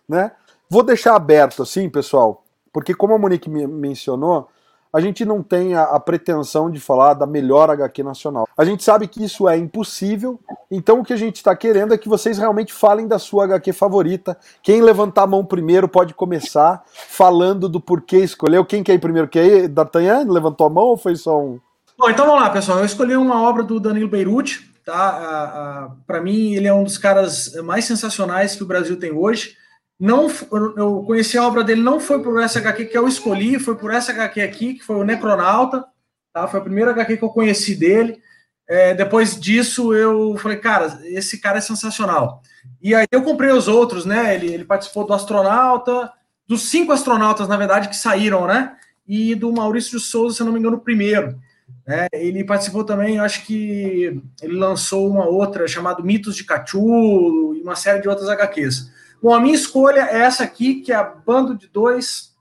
né? 0.07 0.33
Vou 0.69 0.83
deixar 0.83 1.15
aberto 1.15 1.63
assim, 1.63 1.89
pessoal, 1.89 2.43
porque 2.71 2.93
como 2.93 3.15
a 3.15 3.17
Monique 3.17 3.49
me 3.49 3.65
mencionou, 3.65 4.49
a 4.93 5.01
gente 5.01 5.25
não 5.25 5.41
tem 5.41 5.73
a, 5.73 5.83
a, 5.83 5.99
pretensão 5.99 6.69
de 6.69 6.79
falar 6.79 7.15
da 7.15 7.25
melhor 7.25 7.71
HQ 7.71 8.03
nacional. 8.03 8.47
A 8.55 8.63
gente 8.63 8.83
sabe 8.83 9.07
que 9.07 9.23
isso 9.23 9.49
é 9.49 9.57
impossível, 9.57 10.39
então 10.69 10.99
o 10.99 11.03
que 11.03 11.11
a 11.11 11.17
gente 11.17 11.37
está 11.37 11.55
querendo 11.55 11.95
é 11.95 11.97
que 11.97 12.07
vocês 12.07 12.37
realmente 12.37 12.71
falem 12.71 13.07
da 13.07 13.17
sua 13.17 13.45
HQ 13.45 13.73
favorita. 13.73 14.37
Quem 14.61 14.81
levantar 14.81 15.23
a 15.23 15.27
mão 15.27 15.43
primeiro 15.43 15.87
pode 15.87 16.13
começar 16.13 16.83
falando 17.09 17.67
do 17.67 17.81
porquê 17.81 18.17
escolheu. 18.17 18.63
Quem 18.63 18.83
quer 18.83 18.93
ir 18.93 18.99
primeiro? 18.99 19.27
Quer 19.27 19.45
ir? 19.45 19.67
D'Artagnan 19.67 20.31
levantou 20.31 20.67
a 20.67 20.69
mão 20.69 20.85
ou 20.85 20.97
foi 20.97 21.15
só 21.15 21.41
um? 21.41 21.59
Bom, 21.97 22.09
então 22.09 22.27
vamos 22.27 22.41
lá, 22.41 22.49
pessoal. 22.51 22.77
Eu 22.77 22.85
escolhi 22.85 23.15
uma 23.15 23.41
obra 23.41 23.63
do 23.63 23.79
Danilo 23.79 24.09
Beirute. 24.09 24.71
Tá? 24.85 25.95
Para 26.05 26.21
mim, 26.21 26.53
ele 26.53 26.67
é 26.67 26.73
um 26.73 26.83
dos 26.83 26.97
caras 26.97 27.53
mais 27.63 27.85
sensacionais 27.85 28.55
que 28.55 28.63
o 28.63 28.67
Brasil 28.67 28.99
tem 28.99 29.13
hoje 29.13 29.55
não 29.99 30.27
eu 30.75 31.03
conheci 31.03 31.37
a 31.37 31.47
obra 31.47 31.63
dele 31.63 31.81
não 31.81 31.99
foi 31.99 32.21
por 32.21 32.41
essa 32.41 32.59
HQ 32.59 32.85
que 32.85 32.97
eu 32.97 33.07
escolhi, 33.07 33.59
foi 33.59 33.75
por 33.75 33.93
essa 33.93 34.11
HQ 34.11 34.41
aqui, 34.41 34.73
que 34.75 34.83
foi 34.83 34.95
o 34.97 35.03
Necronauta, 35.03 35.85
tá? 36.33 36.47
Foi 36.47 36.59
a 36.59 36.63
primeira 36.63 36.91
HQ 36.91 37.17
que 37.17 37.23
eu 37.23 37.29
conheci 37.29 37.75
dele. 37.75 38.21
É, 38.67 38.93
depois 38.93 39.39
disso, 39.39 39.93
eu 39.93 40.35
falei, 40.37 40.57
cara, 40.57 40.99
esse 41.03 41.39
cara 41.39 41.57
é 41.57 41.61
sensacional. 41.61 42.41
E 42.81 42.95
aí 42.95 43.05
eu 43.11 43.21
comprei 43.21 43.51
os 43.51 43.67
outros, 43.67 44.05
né? 44.05 44.33
Ele, 44.35 44.53
ele 44.53 44.65
participou 44.65 45.05
do 45.05 45.13
Astronauta, 45.13 46.11
dos 46.47 46.69
cinco 46.69 46.91
astronautas, 46.91 47.47
na 47.47 47.57
verdade, 47.57 47.89
que 47.89 47.95
saíram, 47.95 48.47
né? 48.47 48.75
E 49.07 49.35
do 49.35 49.51
Maurício 49.51 49.97
de 49.97 50.03
Souza, 50.03 50.37
se 50.37 50.43
não 50.43 50.51
me 50.51 50.59
engano, 50.59 50.77
o 50.77 50.81
primeiro. 50.81 51.37
Né? 51.85 52.07
Ele 52.13 52.43
participou 52.43 52.83
também, 52.83 53.19
acho 53.19 53.45
que 53.45 54.21
ele 54.41 54.55
lançou 54.55 55.09
uma 55.09 55.25
outra 55.25 55.67
chamada 55.67 56.01
Mitos 56.01 56.35
de 56.35 56.43
Cachulo 56.43 57.55
e 57.55 57.61
uma 57.61 57.75
série 57.75 58.01
de 58.01 58.07
outras 58.07 58.29
HQs. 58.29 58.91
Bom, 59.23 59.33
a 59.33 59.39
minha 59.39 59.55
escolha 59.55 60.01
é 60.11 60.19
essa 60.19 60.43
aqui, 60.43 60.81
que 60.81 60.91
é 60.91 60.95
a 60.95 61.01
Bando 61.01 61.55
de 61.55 61.69
Dois. 61.69 62.33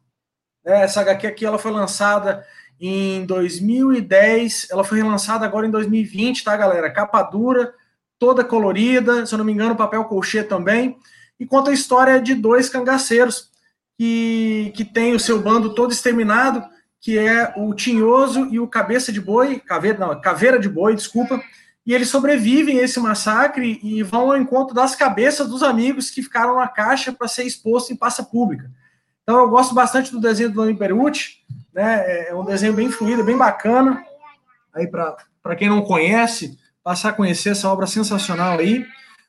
É, 0.66 0.82
essa 0.82 1.00
HQ 1.00 1.28
aqui 1.28 1.46
ela 1.46 1.56
foi 1.56 1.70
lançada 1.70 2.44
em 2.80 3.24
2010, 3.24 4.66
ela 4.68 4.82
foi 4.82 4.98
relançada 4.98 5.46
agora 5.46 5.64
em 5.64 5.70
2020, 5.70 6.42
tá, 6.42 6.56
galera? 6.56 6.90
Capa 6.90 7.22
dura, 7.22 7.72
toda 8.18 8.42
colorida, 8.42 9.24
se 9.24 9.32
eu 9.32 9.38
não 9.38 9.44
me 9.44 9.52
engano, 9.52 9.76
papel 9.76 10.04
colchê 10.06 10.42
também. 10.42 10.98
E 11.38 11.46
conta 11.46 11.70
a 11.70 11.74
história 11.74 12.20
de 12.20 12.34
dois 12.34 12.68
cangaceiros 12.68 13.52
que, 13.96 14.72
que 14.74 14.84
tem 14.84 15.14
o 15.14 15.20
seu 15.20 15.40
bando 15.40 15.76
todo 15.76 15.92
exterminado, 15.92 16.64
que 17.00 17.16
é 17.16 17.54
o 17.56 17.72
Tinhoso 17.74 18.48
e 18.50 18.58
o 18.58 18.66
Cabeça 18.66 19.12
de 19.12 19.20
Boi, 19.20 19.60
caveira, 19.60 19.98
não, 20.00 20.20
Caveira 20.20 20.58
de 20.58 20.68
Boi, 20.68 20.96
desculpa 20.96 21.40
e 21.84 21.92
eles 21.94 22.08
sobrevivem 22.08 22.78
a 22.78 22.82
esse 22.82 23.00
massacre 23.00 23.80
e 23.82 24.02
vão 24.02 24.30
ao 24.30 24.36
encontro 24.36 24.74
das 24.74 24.94
cabeças 24.94 25.48
dos 25.48 25.62
amigos 25.62 26.10
que 26.10 26.22
ficaram 26.22 26.56
na 26.56 26.68
caixa 26.68 27.12
para 27.12 27.26
ser 27.26 27.44
exposto 27.44 27.92
em 27.92 27.96
passa 27.96 28.22
pública. 28.22 28.70
Então 29.22 29.38
eu 29.38 29.48
gosto 29.48 29.74
bastante 29.74 30.12
do 30.12 30.20
desenho 30.20 30.50
do 30.50 30.56
Doni 30.56 30.76
Perucci, 30.76 31.38
né? 31.72 32.28
É 32.28 32.34
um 32.34 32.44
desenho 32.44 32.72
bem 32.72 32.90
fluido, 32.90 33.24
bem 33.24 33.36
bacana. 33.36 34.02
Aí 34.72 34.86
para 34.86 35.56
quem 35.56 35.68
não 35.68 35.82
conhece, 35.82 36.56
passar 36.82 37.10
a 37.10 37.12
conhecer 37.14 37.50
essa 37.50 37.68
obra 37.68 37.86
sensacional 37.86 38.58
aí. 38.58 38.84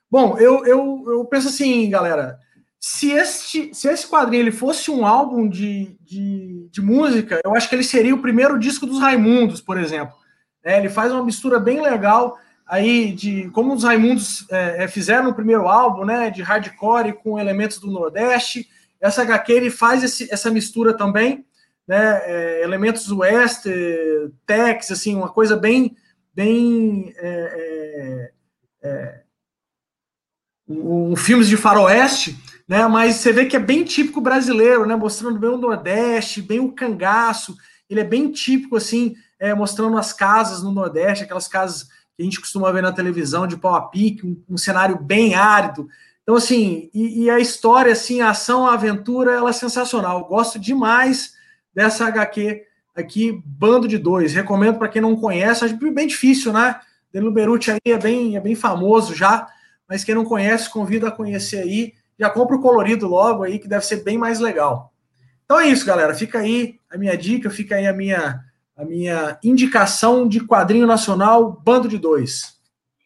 Bom, 0.09 0.37
eu, 0.37 0.63
eu, 0.65 1.03
eu 1.07 1.25
penso 1.25 1.47
assim, 1.47 1.89
galera, 1.89 2.37
se 2.79 3.11
este, 3.11 3.73
se 3.73 3.87
esse 3.87 4.07
quadrinho 4.07 4.43
ele 4.43 4.51
fosse 4.51 4.91
um 4.91 5.05
álbum 5.05 5.49
de, 5.49 5.97
de, 6.01 6.67
de 6.69 6.81
música, 6.81 7.41
eu 7.43 7.55
acho 7.55 7.67
que 7.67 7.75
ele 7.75 7.83
seria 7.83 8.13
o 8.13 8.21
primeiro 8.21 8.59
disco 8.59 8.85
dos 8.85 8.99
Raimundos, 8.99 9.59
por 9.59 9.77
exemplo. 9.77 10.13
É, 10.63 10.77
ele 10.77 10.89
faz 10.89 11.11
uma 11.11 11.23
mistura 11.23 11.59
bem 11.59 11.81
legal 11.81 12.37
aí 12.73 13.11
de 13.11 13.51
como 13.51 13.71
os 13.71 13.83
Raimundos 13.83 14.47
é, 14.49 14.85
é, 14.85 14.87
fizeram 14.87 15.25
no 15.25 15.35
primeiro 15.35 15.67
álbum, 15.67 16.05
né, 16.05 16.31
de 16.31 16.41
hardcore 16.41 17.13
com 17.13 17.37
elementos 17.37 17.77
do 17.77 17.91
Nordeste. 17.91 18.67
Essa 18.99 19.21
HQ 19.21 19.69
faz 19.69 20.03
esse, 20.03 20.33
essa 20.33 20.49
mistura 20.49 20.97
também, 20.97 21.45
né, 21.87 22.19
é, 22.25 22.63
elementos 22.63 23.11
west, 23.11 23.65
tex, 24.47 24.89
assim, 24.89 25.15
uma 25.15 25.29
coisa 25.29 25.55
bem, 25.55 25.95
bem 26.33 27.13
é, 27.17 28.31
é, 28.81 28.89
é, 28.89 29.21
um, 30.67 31.15
filmes 31.15 31.47
de 31.47 31.57
faroeste, 31.57 32.35
né, 32.67 32.87
mas 32.87 33.17
você 33.17 33.31
vê 33.31 33.45
que 33.45 33.55
é 33.55 33.59
bem 33.59 33.83
típico 33.83 34.19
brasileiro, 34.19 34.87
né, 34.87 34.95
mostrando 34.95 35.37
bem 35.37 35.51
o 35.51 35.57
Nordeste, 35.57 36.41
bem 36.41 36.59
o 36.59 36.71
cangaço. 36.71 37.55
Ele 37.87 37.99
é 37.99 38.03
bem 38.03 38.31
típico 38.31 38.77
assim, 38.77 39.13
mostrando 39.55 39.95
as 39.95 40.11
casas 40.11 40.63
no 40.63 40.71
Nordeste, 40.71 41.25
aquelas 41.25 41.47
casas 41.47 41.87
que 42.15 42.21
a 42.21 42.25
gente 42.25 42.39
costuma 42.39 42.71
ver 42.71 42.81
na 42.81 42.91
televisão 42.91 43.47
de 43.47 43.57
pau 43.57 43.75
a 43.75 43.81
pique, 43.81 44.25
um, 44.25 44.41
um 44.49 44.57
cenário 44.57 44.97
bem 44.97 45.35
árido. 45.35 45.87
Então, 46.21 46.35
assim, 46.35 46.89
e, 46.93 47.23
e, 47.23 47.29
a 47.29 47.39
história, 47.39 47.91
assim, 47.91 48.21
a 48.21 48.29
ação, 48.29 48.65
a 48.65 48.73
aventura, 48.73 49.33
ela 49.33 49.49
é 49.49 49.53
sensacional. 49.53 50.19
Eu 50.19 50.25
gosto 50.25 50.59
demais 50.59 51.33
dessa 51.73 52.07
HQ 52.07 52.63
aqui, 52.95 53.41
Bando 53.45 53.87
de 53.87 53.97
Dois. 53.97 54.33
Recomendo 54.33 54.77
para 54.77 54.87
quem 54.87 55.01
não 55.01 55.15
conhece, 55.15 55.65
acho 55.65 55.75
bem 55.91 56.07
difícil, 56.07 56.53
né? 56.53 56.79
Danilo 57.11 57.31
Beruti 57.31 57.71
aí 57.71 57.79
é 57.85 57.97
bem, 57.97 58.37
é 58.37 58.39
bem 58.39 58.55
famoso 58.55 59.13
já, 59.13 59.47
mas 59.87 60.03
quem 60.03 60.15
não 60.15 60.25
conhece, 60.25 60.69
convido 60.69 61.05
a 61.05 61.11
conhecer 61.11 61.57
aí. 61.57 61.93
Já 62.17 62.29
compra 62.29 62.55
o 62.55 62.61
colorido 62.61 63.07
logo 63.07 63.43
aí, 63.43 63.59
que 63.59 63.67
deve 63.67 63.85
ser 63.85 63.97
bem 63.97 64.17
mais 64.17 64.39
legal. 64.39 64.93
Então 65.43 65.59
é 65.59 65.67
isso, 65.67 65.85
galera. 65.85 66.13
Fica 66.15 66.39
aí 66.39 66.79
a 66.89 66.97
minha 66.97 67.17
dica, 67.17 67.49
fica 67.49 67.75
aí 67.75 67.85
a 67.85 67.93
minha 67.93 68.43
a 68.75 68.83
minha 68.83 69.37
indicação 69.43 70.27
de 70.27 70.39
quadrinho 70.45 70.87
nacional, 70.87 71.51
Bando 71.63 71.87
de 71.87 71.97
Dois. 71.97 72.57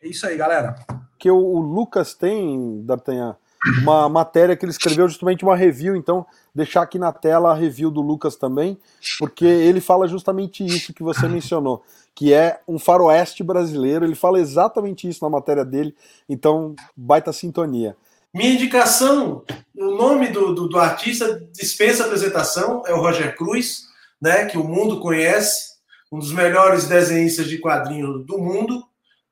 É 0.02 0.08
isso 0.08 0.26
aí, 0.26 0.38
galera. 0.38 0.76
Que 1.20 1.30
o, 1.30 1.38
o 1.38 1.60
Lucas 1.60 2.14
tem, 2.14 2.82
D'Artagnan, 2.84 3.36
uma 3.82 4.08
matéria 4.08 4.56
que 4.56 4.64
ele 4.64 4.72
escreveu 4.72 5.08
justamente 5.08 5.44
uma 5.44 5.56
review, 5.56 5.96
então 5.96 6.26
deixar 6.54 6.82
aqui 6.82 6.98
na 6.98 7.12
tela 7.12 7.52
a 7.52 7.56
review 7.56 7.92
do 7.92 8.02
Lucas 8.02 8.36
também, 8.36 8.78
porque 9.20 9.46
ele 9.46 9.82
fala 9.82 10.08
justamente 10.08 10.66
isso 10.66 10.94
que 10.94 11.04
você 11.04 11.28
mencionou, 11.28 11.84
que 12.16 12.34
é 12.34 12.62
um 12.68 12.80
faroeste 12.80 13.44
brasileiro, 13.44 14.06
ele 14.06 14.16
fala 14.16 14.40
exatamente 14.40 15.08
isso 15.08 15.24
na 15.24 15.30
matéria 15.30 15.66
dele, 15.66 15.96
então 16.30 16.76
baita 16.96 17.34
sintonia. 17.34 17.96
Minha 18.34 18.54
indicação, 18.54 19.44
o 19.76 19.92
nome 19.96 20.30
do, 20.30 20.54
do, 20.54 20.68
do 20.68 20.80
artista 20.80 21.42
dispensa 21.52 22.06
apresentação, 22.06 22.84
é 22.86 22.94
o 22.94 23.02
Roger 23.02 23.36
Cruz, 23.36 23.87
né, 24.22 24.46
que 24.46 24.58
o 24.58 24.64
mundo 24.64 25.00
conhece, 25.00 25.78
um 26.12 26.20
dos 26.20 26.32
melhores 26.32 26.88
desenhistas 26.88 27.48
de 27.48 27.58
quadrinhos 27.58 28.26
do 28.26 28.38
mundo, 28.38 28.84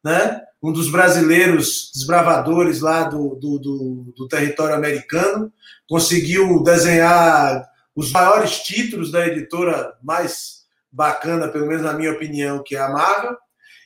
né, 0.04 0.42
um 0.62 0.72
dos 0.72 0.89
brasileiros 0.89 1.92
desbravadores 1.94 2.82
lá 2.82 3.04
do, 3.04 3.36
do, 3.36 3.60
do, 3.60 4.13
do 4.18 4.27
território 4.27 4.75
americano, 4.75 5.51
conseguiu 5.88 6.63
desenhar 6.63 7.63
os 7.96 8.12
maiores 8.12 8.60
títulos 8.60 9.12
da 9.12 9.25
editora 9.25 9.94
mais 10.04 10.65
bacana, 10.92 11.48
pelo 11.48 11.68
menos 11.68 11.84
na 11.84 11.94
minha 11.94 12.12
opinião, 12.12 12.63
que 12.63 12.75
é 12.75 12.80
a 12.80 12.89
Marvel. 12.89 13.38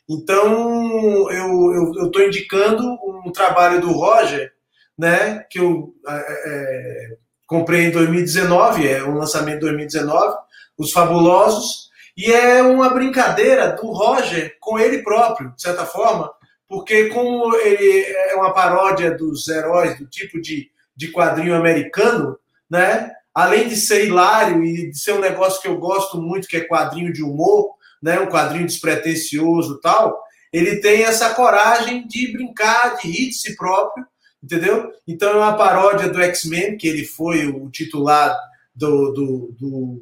Então, 0.08 1.30
eu 1.32 2.06
estou 2.06 2.22
indicando 2.24 2.84
um 3.26 3.32
trabalho 3.32 3.80
do 3.80 3.92
Roger, 3.92 4.52
né, 4.98 5.46
que 5.50 5.60
eu 5.60 5.94
é, 6.08 6.14
é, 6.16 7.18
comprei 7.48 7.86
em 7.86 7.92
2019, 7.92 8.88
é 8.88 9.04
um 9.04 9.16
lançamento 9.16 9.60
de 9.60 9.66
2019, 9.66 10.36
os 10.80 10.94
Fabulosos, 10.94 11.90
e 12.16 12.32
é 12.32 12.64
uma 12.64 12.90
brincadeira 12.90 13.74
do 13.74 13.92
Roger 13.92 14.56
com 14.62 14.80
ele 14.80 15.04
próprio, 15.04 15.54
de 15.54 15.62
certa 15.62 15.86
forma, 15.86 16.32
porque 16.68 17.10
como 17.10 17.54
ele 17.58 18.06
é 18.06 18.36
uma 18.36 18.54
paródia 18.54 19.12
dos 19.12 19.48
heróis 19.50 20.00
do 20.00 20.08
tipo 20.08 20.40
de, 20.42 20.72
de 20.96 21.12
quadrinho 21.12 21.56
americano, 21.56 22.40
né? 22.70 23.12
Além 23.36 23.68
de 23.68 23.76
ser 23.76 24.06
hilário 24.06 24.64
e 24.64 24.90
de 24.90 24.98
ser 24.98 25.14
um 25.14 25.20
negócio 25.20 25.62
que 25.62 25.68
eu 25.68 25.78
gosto 25.78 26.22
muito, 26.22 26.48
que 26.48 26.58
é 26.58 26.68
quadrinho 26.68 27.12
de 27.12 27.24
humor, 27.24 27.76
né? 28.02 28.20
Um 28.20 28.28
quadrinho 28.28 28.66
despretensioso 28.66 29.80
tal, 29.82 30.22
ele 30.52 30.78
tem 30.78 31.04
essa 31.04 31.34
coragem 31.34 32.08
de 32.08 32.32
brincar, 32.32 32.98
de 32.98 33.08
rir 33.08 33.28
de 33.28 33.34
si 33.34 33.56
próprio, 33.56 34.06
entendeu? 34.42 34.92
Então 35.08 35.32
é 35.32 35.38
uma 35.38 35.58
paródia 35.58 36.08
do 36.08 36.22
X-Men, 36.22 36.78
que 36.78 36.88
ele 36.88 37.06
foi 37.06 37.48
o 37.48 37.70
titular 37.70 38.38
do, 38.74 39.12
do, 39.12 39.56
do 39.60 40.02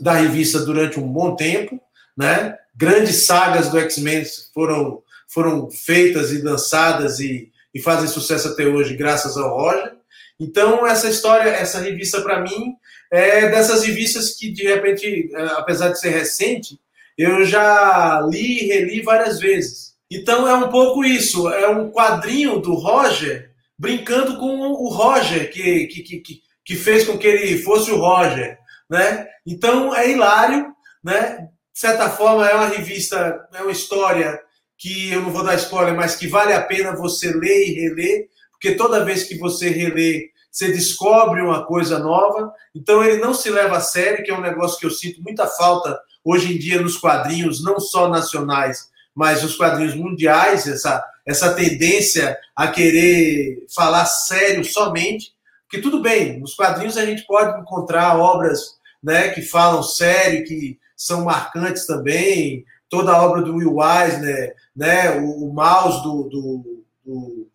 da 0.00 0.12
revista 0.12 0.60
durante 0.60 0.98
um 0.98 1.06
bom 1.06 1.34
tempo, 1.34 1.80
né? 2.16 2.56
Grandes 2.74 3.24
sagas 3.24 3.70
do 3.70 3.78
X-Men 3.78 4.24
foram, 4.52 5.02
foram 5.28 5.70
feitas 5.70 6.32
e 6.32 6.42
dançadas 6.42 7.20
e, 7.20 7.50
e 7.74 7.80
fazem 7.80 8.08
sucesso 8.08 8.48
até 8.48 8.66
hoje 8.66 8.96
graças 8.96 9.36
ao 9.36 9.56
Roger. 9.56 9.94
Então, 10.38 10.86
essa 10.86 11.08
história, 11.08 11.48
essa 11.48 11.80
revista, 11.80 12.20
para 12.20 12.40
mim, 12.40 12.74
é 13.10 13.48
dessas 13.48 13.84
revistas 13.84 14.34
que, 14.34 14.50
de 14.50 14.64
repente, 14.64 15.30
é, 15.34 15.42
apesar 15.56 15.88
de 15.88 15.98
ser 15.98 16.10
recente, 16.10 16.78
eu 17.16 17.44
já 17.44 18.20
li 18.30 18.64
e 18.64 18.66
reli 18.66 19.00
várias 19.00 19.40
vezes. 19.40 19.94
Então, 20.10 20.46
é 20.46 20.54
um 20.54 20.68
pouco 20.68 21.04
isso. 21.04 21.48
É 21.48 21.68
um 21.68 21.90
quadrinho 21.90 22.58
do 22.58 22.74
Roger 22.74 23.50
brincando 23.78 24.38
com 24.38 24.58
o 24.58 24.88
Roger, 24.88 25.50
que, 25.50 25.86
que, 25.86 26.02
que, 26.02 26.40
que 26.64 26.74
fez 26.76 27.04
com 27.06 27.18
que 27.18 27.26
ele 27.26 27.58
fosse 27.58 27.90
o 27.90 27.98
Roger. 27.98 28.58
Né? 28.88 29.26
Então, 29.46 29.94
é 29.94 30.10
hilário. 30.10 30.74
Né? 31.02 31.48
De 31.72 31.80
certa 31.80 32.08
forma, 32.10 32.48
é 32.48 32.54
uma 32.54 32.68
revista, 32.68 33.46
é 33.54 33.62
uma 33.62 33.72
história 33.72 34.40
que 34.78 35.12
eu 35.12 35.22
não 35.22 35.30
vou 35.30 35.44
dar 35.44 35.54
spoiler, 35.54 35.94
mas 35.94 36.16
que 36.16 36.26
vale 36.26 36.52
a 36.52 36.62
pena 36.62 36.94
você 36.94 37.32
ler 37.32 37.68
e 37.68 37.74
reler, 37.74 38.28
porque 38.50 38.74
toda 38.74 39.04
vez 39.04 39.24
que 39.24 39.38
você 39.38 39.70
relê, 39.70 40.30
você 40.50 40.72
descobre 40.72 41.42
uma 41.42 41.66
coisa 41.66 41.98
nova. 41.98 42.52
Então 42.74 43.04
ele 43.04 43.20
não 43.20 43.34
se 43.34 43.50
leva 43.50 43.76
a 43.76 43.80
sério, 43.80 44.24
que 44.24 44.30
é 44.30 44.34
um 44.34 44.40
negócio 44.40 44.78
que 44.78 44.86
eu 44.86 44.90
sinto 44.90 45.22
muita 45.22 45.46
falta 45.46 45.98
hoje 46.24 46.54
em 46.54 46.58
dia 46.58 46.80
nos 46.80 46.96
quadrinhos, 46.96 47.62
não 47.62 47.78
só 47.78 48.08
nacionais, 48.08 48.90
mas 49.14 49.44
os 49.44 49.56
quadrinhos 49.56 49.94
mundiais, 49.94 50.66
essa, 50.66 51.04
essa 51.24 51.54
tendência 51.54 52.36
a 52.54 52.68
querer 52.68 53.64
falar 53.74 54.06
sério 54.06 54.64
somente. 54.64 55.32
Porque 55.62 55.82
tudo 55.82 56.00
bem, 56.00 56.40
nos 56.40 56.54
quadrinhos 56.54 56.96
a 56.96 57.04
gente 57.04 57.26
pode 57.26 57.60
encontrar 57.60 58.18
obras 58.18 58.75
né, 59.06 59.28
que 59.28 59.40
falam 59.40 59.84
sério, 59.84 60.44
que 60.44 60.80
são 60.96 61.24
marcantes 61.24 61.86
também. 61.86 62.64
Toda 62.90 63.12
a 63.12 63.24
obra 63.24 63.40
do 63.40 63.54
Will 63.54 63.76
Eisner, 63.80 64.54
né, 64.74 65.20
o, 65.20 65.46
o 65.46 65.54
mouse 65.54 66.02
do, 66.02 66.24
do, 66.24 66.84
do 67.04 67.46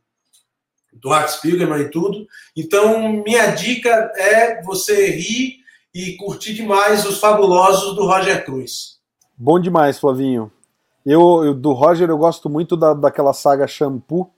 do 0.93 1.11
Art 1.11 1.29
Spiegelman 1.29 1.81
e 1.81 1.89
tudo. 1.89 2.27
Então, 2.55 3.23
minha 3.25 3.47
dica 3.47 3.89
é 4.15 4.61
você 4.61 5.09
rir 5.09 5.55
e 5.93 6.15
curtir 6.15 6.53
demais 6.53 7.05
os 7.07 7.19
fabulosos 7.19 7.95
do 7.95 8.05
Roger 8.05 8.45
Cruz. 8.45 8.99
Bom 9.35 9.59
demais, 9.59 9.97
Flavinho. 9.97 10.51
Eu, 11.03 11.43
eu 11.43 11.53
do 11.55 11.73
Roger 11.73 12.07
eu 12.07 12.17
gosto 12.19 12.47
muito 12.47 12.77
da, 12.77 12.93
daquela 12.93 13.33
saga 13.33 13.65
Shampoo, 13.65 14.29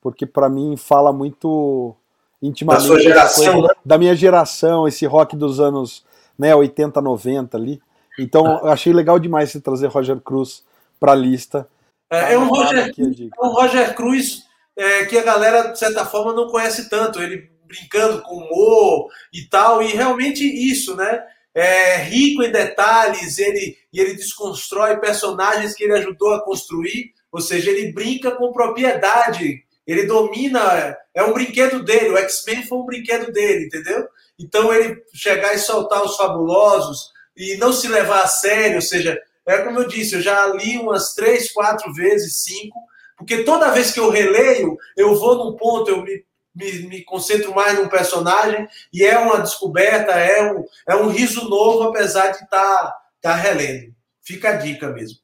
porque 0.00 0.24
para 0.24 0.48
mim 0.48 0.74
fala 0.78 1.12
muito 1.12 1.94
intimamente 2.42 2.82
da, 2.82 2.88
sua 2.88 3.00
geração, 3.00 3.60
né? 3.60 3.68
da 3.84 3.98
minha 3.98 4.16
geração, 4.16 4.88
esse 4.88 5.04
rock 5.04 5.36
dos 5.36 5.60
anos 5.60 6.02
né, 6.40 6.54
80, 6.54 7.02
90 7.02 7.54
ali. 7.54 7.82
Então, 8.18 8.46
eu 8.46 8.68
achei 8.68 8.94
legal 8.94 9.18
demais 9.18 9.50
você 9.50 9.60
trazer 9.60 9.88
Roger 9.88 10.18
Cruz 10.20 10.64
para 10.98 11.12
a 11.12 11.14
lista. 11.14 11.68
É, 12.10 12.32
é, 12.32 12.38
um 12.38 12.48
Roger, 12.48 12.90
é 12.98 13.46
um 13.46 13.52
Roger 13.52 13.94
Cruz 13.94 14.44
é, 14.74 15.04
que 15.04 15.18
a 15.18 15.22
galera, 15.22 15.68
de 15.68 15.78
certa 15.78 16.06
forma, 16.06 16.32
não 16.32 16.48
conhece 16.48 16.88
tanto. 16.88 17.20
Ele 17.22 17.50
brincando 17.66 18.22
com 18.22 18.36
humor 18.36 19.08
e 19.32 19.42
tal, 19.48 19.82
e 19.82 19.88
realmente 19.88 20.42
isso, 20.42 20.96
né? 20.96 21.22
É 21.54 21.96
rico 21.98 22.42
em 22.42 22.50
detalhes, 22.50 23.38
ele, 23.38 23.76
e 23.92 24.00
ele 24.00 24.14
desconstrói 24.14 24.96
personagens 24.96 25.74
que 25.74 25.84
ele 25.84 25.92
ajudou 25.92 26.32
a 26.32 26.42
construir, 26.42 27.12
ou 27.30 27.40
seja, 27.40 27.70
ele 27.70 27.92
brinca 27.92 28.30
com 28.30 28.52
propriedade, 28.52 29.62
ele 29.86 30.06
domina, 30.06 30.96
é 31.14 31.22
um 31.22 31.32
brinquedo 31.32 31.82
dele, 31.82 32.10
o 32.10 32.16
X-Men 32.16 32.64
foi 32.66 32.78
um 32.78 32.86
brinquedo 32.86 33.32
dele, 33.32 33.66
entendeu? 33.66 34.08
Então 34.40 34.72
ele 34.72 34.96
chegar 35.12 35.54
e 35.54 35.58
soltar 35.58 36.02
os 36.02 36.16
fabulosos 36.16 37.10
e 37.36 37.56
não 37.58 37.72
se 37.72 37.86
levar 37.88 38.22
a 38.22 38.26
sério, 38.26 38.76
ou 38.76 38.82
seja, 38.82 39.20
é 39.46 39.58
como 39.58 39.78
eu 39.78 39.88
disse, 39.88 40.14
eu 40.14 40.22
já 40.22 40.46
li 40.46 40.78
umas 40.78 41.14
três, 41.14 41.52
quatro 41.52 41.92
vezes, 41.92 42.42
cinco, 42.42 42.78
porque 43.16 43.44
toda 43.44 43.70
vez 43.70 43.92
que 43.92 44.00
eu 44.00 44.10
releio, 44.10 44.76
eu 44.96 45.14
vou 45.14 45.36
num 45.36 45.56
ponto, 45.56 45.90
eu 45.90 46.02
me, 46.02 46.24
me, 46.54 46.72
me 46.88 47.04
concentro 47.04 47.54
mais 47.54 47.78
num 47.78 47.88
personagem 47.88 48.66
e 48.92 49.04
é 49.04 49.18
uma 49.18 49.40
descoberta, 49.40 50.12
é 50.12 50.50
um, 50.52 50.64
é 50.88 50.96
um 50.96 51.08
riso 51.08 51.48
novo, 51.48 51.82
apesar 51.82 52.28
de 52.28 52.44
estar 52.44 52.48
tá, 52.48 52.96
tá 53.20 53.34
relendo. 53.34 53.92
Fica 54.22 54.50
a 54.50 54.56
dica 54.56 54.88
mesmo. 54.88 55.18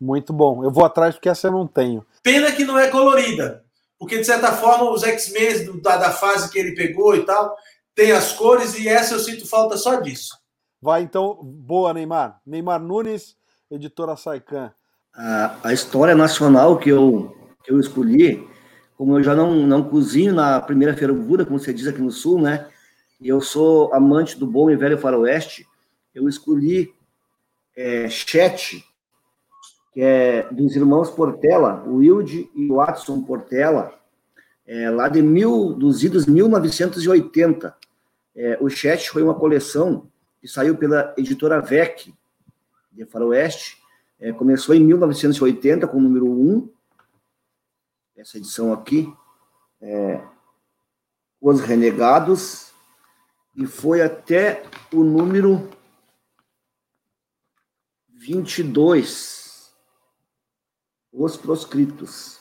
Muito 0.00 0.32
bom. 0.32 0.62
Eu 0.62 0.70
vou 0.70 0.84
atrás 0.84 1.14
porque 1.14 1.28
essa 1.28 1.48
eu 1.48 1.52
não 1.52 1.66
tenho. 1.66 2.06
Pena 2.22 2.52
que 2.52 2.64
não 2.64 2.78
é 2.78 2.88
colorida. 2.88 3.64
Porque, 3.98 4.18
de 4.18 4.24
certa 4.24 4.52
forma, 4.52 4.90
os 4.90 5.02
X-Men 5.02 5.80
da, 5.82 5.96
da 5.96 6.10
fase 6.12 6.50
que 6.52 6.58
ele 6.58 6.74
pegou 6.74 7.16
e 7.16 7.24
tal, 7.24 7.56
tem 7.98 8.12
as 8.12 8.32
cores 8.32 8.78
e 8.78 8.86
essa 8.86 9.14
eu 9.14 9.18
sinto 9.18 9.44
falta 9.44 9.76
só 9.76 9.96
disso. 9.96 10.38
Vai 10.80 11.02
então, 11.02 11.36
boa, 11.42 11.92
Neymar. 11.92 12.40
Neymar 12.46 12.80
Nunes, 12.80 13.36
editora 13.68 14.16
Saikan. 14.16 14.72
A, 15.12 15.56
a 15.64 15.72
história 15.72 16.14
nacional 16.14 16.78
que 16.78 16.88
eu 16.88 17.34
que 17.64 17.72
eu 17.72 17.80
escolhi, 17.80 18.48
como 18.96 19.18
eu 19.18 19.22
já 19.24 19.34
não, 19.34 19.52
não 19.66 19.82
cozinho 19.82 20.32
na 20.32 20.60
primeira 20.60 20.96
feira 20.96 21.12
Buda, 21.12 21.44
como 21.44 21.58
você 21.58 21.74
diz 21.74 21.88
aqui 21.88 22.00
no 22.00 22.12
Sul, 22.12 22.40
né? 22.40 22.68
E 23.20 23.26
eu 23.26 23.40
sou 23.40 23.92
amante 23.92 24.38
do 24.38 24.46
bom 24.46 24.70
e 24.70 24.76
velho 24.76 24.96
faroeste, 24.96 25.66
eu 26.14 26.28
escolhi 26.28 26.94
é, 27.76 28.08
Chet, 28.08 28.84
que 29.92 30.00
é 30.00 30.46
dos 30.52 30.76
irmãos 30.76 31.10
Portela, 31.10 31.82
o 31.84 31.96
Wilde 31.96 32.48
e 32.54 32.70
o 32.70 32.76
Watson 32.76 33.22
Portela, 33.22 33.92
é, 34.64 34.88
lá 34.88 35.08
de 35.08 35.20
mil, 35.20 35.74
dos 35.74 36.04
idos 36.04 36.26
1980. 36.26 37.74
É, 38.40 38.56
o 38.60 38.70
Chet 38.70 39.10
foi 39.10 39.20
uma 39.20 39.34
coleção 39.34 40.08
que 40.40 40.46
saiu 40.46 40.78
pela 40.78 41.12
editora 41.18 41.60
VEC, 41.60 42.14
de 42.92 43.04
Faroeste, 43.04 43.82
é, 44.20 44.32
começou 44.32 44.76
em 44.76 44.84
1980 44.84 45.88
com 45.88 45.96
o 45.96 46.00
número 46.00 46.30
1, 46.30 46.70
essa 48.16 48.38
edição 48.38 48.72
aqui, 48.72 49.12
é, 49.80 50.24
Os 51.40 51.60
Renegados, 51.60 52.72
e 53.56 53.66
foi 53.66 54.02
até 54.02 54.62
o 54.92 55.02
número 55.02 55.68
22, 58.10 59.74
Os 61.12 61.36
Proscritos. 61.36 62.38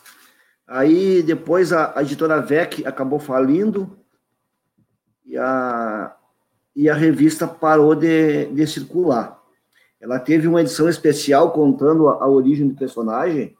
Aí 0.68 1.24
depois 1.24 1.74
a, 1.74 1.98
a 1.98 2.04
editora 2.04 2.40
VEC 2.40 2.86
acabou 2.86 3.20
falindo 3.20 3.98
e 5.28 5.38
a, 5.38 6.16
e 6.76 6.90
a 6.90 6.96
revista 6.96 7.48
parou 7.48 7.94
de, 7.94 8.46
de 8.46 8.66
circular. 8.66 9.38
Ela 10.00 10.20
teve 10.20 10.48
uma 10.48 10.62
edição 10.62 10.88
especial 10.88 11.52
contando 11.52 12.08
a, 12.08 12.24
a 12.24 12.28
origem 12.28 12.68
do 12.68 12.76
personagem, 12.76 13.56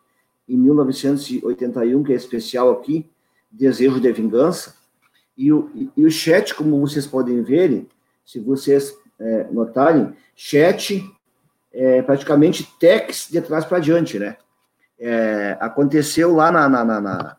em 0.48 0.58
1981, 0.58 2.04
que 2.04 2.14
é 2.14 2.16
especial 2.16 2.72
aqui, 2.72 3.06
Desejo 3.52 4.00
de 4.00 4.12
Vingança. 4.12 4.76
E 5.38 5.52
o, 5.52 5.70
e 5.96 6.06
o 6.06 6.10
chat, 6.10 6.56
como 6.56 6.80
vocês 6.80 7.06
podem 7.06 7.44
ver, 7.44 7.86
se 8.26 8.40
vocês 8.40 8.96
é, 9.20 9.48
notarem, 9.52 10.14
chat 10.36 11.04
é 11.74 12.02
praticamente 12.02 12.68
text 12.80 13.32
de 13.32 13.42
trás 13.42 13.66
para 13.66 13.80
diante, 13.80 14.18
né? 14.18 14.38
É, 15.00 15.58
aconteceu 15.60 16.34
lá 16.34 16.52
na, 16.52 16.68
na, 16.68 16.84
na, 16.84 17.02
na 17.02 17.38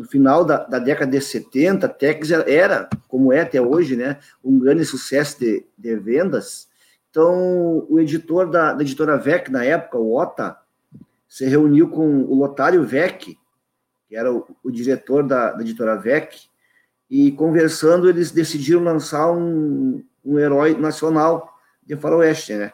no 0.00 0.06
final 0.06 0.46
da, 0.46 0.64
da, 0.64 0.78
década 0.78 1.12
de 1.12 1.20
70, 1.20 1.86
Tex 1.90 2.30
era, 2.30 2.88
como 3.06 3.30
é 3.34 3.42
até 3.42 3.60
hoje, 3.60 3.96
né, 3.96 4.18
um 4.42 4.58
grande 4.58 4.82
sucesso 4.86 5.38
de, 5.38 5.66
de 5.76 5.94
vendas. 5.96 6.70
Então, 7.10 7.86
o 7.86 8.00
editor 8.00 8.48
da, 8.48 8.72
da 8.72 8.80
editora 8.80 9.18
VEC, 9.18 9.50
na 9.50 9.62
época, 9.62 9.98
o 9.98 10.16
Ota, 10.16 10.56
se 11.28 11.44
reuniu 11.44 11.90
com 11.90 12.22
o 12.22 12.34
Lotário 12.34 12.82
Vec, 12.82 13.36
que 14.08 14.16
era 14.16 14.32
o, 14.32 14.46
o 14.64 14.70
diretor 14.70 15.22
da, 15.22 15.52
da, 15.52 15.60
editora 15.60 15.96
Vec, 15.96 16.48
e 17.10 17.30
conversando 17.32 18.08
eles 18.08 18.30
decidiram 18.30 18.82
lançar 18.82 19.30
um, 19.30 20.02
um 20.24 20.38
herói 20.38 20.78
nacional 20.78 21.46
de 21.84 21.94
faroeste, 21.94 22.54
né? 22.54 22.72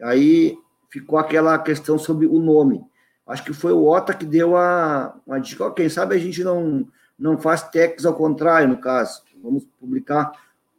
Aí 0.00 0.56
ficou 0.88 1.18
aquela 1.18 1.58
questão 1.58 1.98
sobre 1.98 2.26
o 2.26 2.38
nome. 2.38 2.80
Acho 3.26 3.44
que 3.44 3.52
foi 3.52 3.72
o 3.72 3.86
Ota 3.86 4.12
que 4.12 4.26
deu 4.26 4.56
a, 4.56 5.16
a 5.28 5.38
dica, 5.38 5.70
quem 5.72 5.88
sabe 5.88 6.14
a 6.14 6.18
gente 6.18 6.44
não, 6.44 6.86
não 7.18 7.38
faz 7.38 7.62
Tex 7.62 8.04
ao 8.04 8.14
contrário, 8.14 8.68
no 8.68 8.78
caso. 8.78 9.22
Vamos 9.42 9.64
publicar 9.80 10.32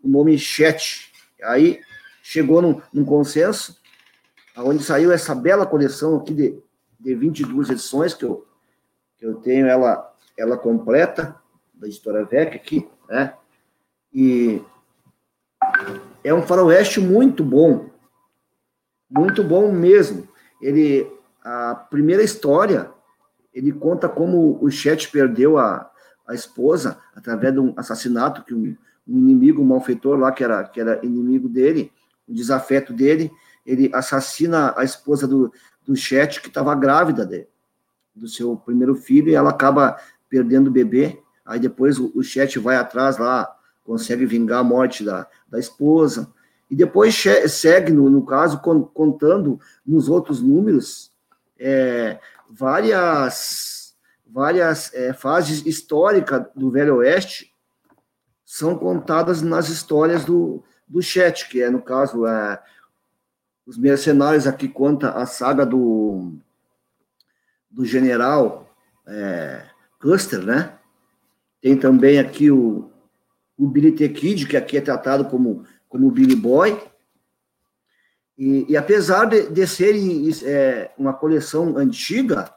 o 0.04 0.08
nome 0.08 0.38
Chat. 0.38 1.12
Aí 1.44 1.82
chegou 2.22 2.62
num, 2.62 2.82
num 2.94 3.06
consenso, 3.06 3.80
onde 4.58 4.84
saiu 4.84 5.12
essa 5.12 5.34
bela 5.34 5.66
coleção 5.66 6.18
aqui 6.18 6.34
de 6.34 6.66
de 7.06 7.14
22 7.14 7.70
edições, 7.70 8.16
que 8.16 8.26
eu, 8.26 8.48
que 9.16 9.26
eu 9.26 9.36
tenho 9.36 9.68
ela, 9.68 10.12
ela 10.36 10.58
completa, 10.58 11.40
da 11.76 11.86
editora 11.86 12.26
VEC 12.26 12.56
aqui, 12.56 12.90
né? 13.08 13.36
E 14.12 14.60
é 16.24 16.34
um 16.34 16.42
faroeste 16.42 17.00
muito 17.00 17.44
bom, 17.44 17.92
muito 19.08 19.44
bom 19.44 19.72
mesmo. 19.72 20.28
Ele, 20.60 21.08
a 21.46 21.76
primeira 21.76 22.24
história, 22.24 22.90
ele 23.54 23.72
conta 23.72 24.10
como 24.10 24.58
o 24.60 24.72
Chet 24.72 25.12
perdeu 25.12 25.60
a, 25.60 25.88
a 26.28 26.34
esposa 26.34 26.98
através 27.16 27.54
de 27.54 27.60
um 27.60 27.72
assassinato 27.78 28.44
que 28.44 28.56
um, 28.56 28.76
um 29.08 29.18
inimigo, 29.20 29.62
um 29.62 29.66
malfeitor 29.66 30.18
lá, 30.18 30.32
que 30.32 30.44
era, 30.44 30.64
que 30.64 30.82
era 30.82 31.00
inimigo 31.06 31.48
dele, 31.48 31.92
o 32.28 32.34
desafeto 32.34 32.92
dele, 32.92 33.32
ele 33.64 33.92
assassina 33.94 34.74
a 34.76 34.84
esposa 34.84 35.28
do, 35.28 35.54
do 35.86 35.96
Chet, 35.96 36.42
que 36.42 36.48
estava 36.48 36.74
grávida 36.74 37.24
dele, 37.24 37.48
do 38.16 38.28
seu 38.28 38.56
primeiro 38.58 38.96
filho, 38.96 39.30
e 39.30 39.36
ela 39.36 39.52
acaba 39.52 39.98
perdendo 40.28 40.70
o 40.70 40.74
bebê. 40.74 41.22
Aí 41.46 41.60
depois 41.60 42.00
o, 42.00 42.12
o 42.16 42.24
Chet 42.24 42.58
vai 42.58 42.76
atrás 42.76 43.20
lá, 43.20 43.56
consegue 43.84 44.26
vingar 44.26 44.62
a 44.62 44.64
morte 44.64 45.04
da, 45.04 45.28
da 45.48 45.60
esposa. 45.60 46.28
E 46.72 46.76
depois 46.76 47.16
segue, 47.50 47.92
no, 47.92 48.10
no 48.10 48.26
caso, 48.26 48.60
contando 48.60 49.60
nos 49.86 50.10
outros 50.10 50.42
números, 50.42 51.14
é, 51.58 52.20
várias, 52.50 53.96
várias 54.26 54.94
é, 54.94 55.14
fases 55.14 55.66
históricas 55.66 56.46
do 56.56 56.72
Velho 56.72 56.98
Oeste 56.98 57.54
são 58.46 58.78
contadas 58.78 59.42
nas 59.42 59.70
histórias 59.70 60.24
do, 60.24 60.64
do 60.88 61.02
Chet, 61.02 61.50
que 61.50 61.62
é, 61.62 61.70
no 61.70 61.82
caso, 61.82 62.26
é, 62.26 62.62
os 63.66 63.78
mercenários 63.78 64.46
aqui 64.48 64.68
conta 64.68 65.12
a 65.12 65.26
saga 65.26 65.66
do, 65.66 66.34
do 67.70 67.86
general 67.86 68.74
é, 69.08 69.66
Custer, 70.00 70.44
né? 70.44 70.78
Tem 71.62 71.76
também 71.76 72.20
aqui 72.20 72.52
o, 72.52 72.92
o 73.58 73.68
Billy 73.68 73.92
the 73.92 74.08
Kid, 74.08 74.46
que 74.46 74.56
aqui 74.56 74.78
é 74.78 74.82
tratado 74.82 75.26
como, 75.26 75.66
como 75.90 76.12
Billy 76.12 76.36
Boy. 76.36 76.80
E, 78.38 78.66
e 78.70 78.78
apesar 78.78 79.26
de, 79.26 79.50
de 79.50 79.66
serem 79.66 80.30
é, 80.44 80.92
uma 80.98 81.14
coleção 81.14 81.78
antiga, 81.78 82.54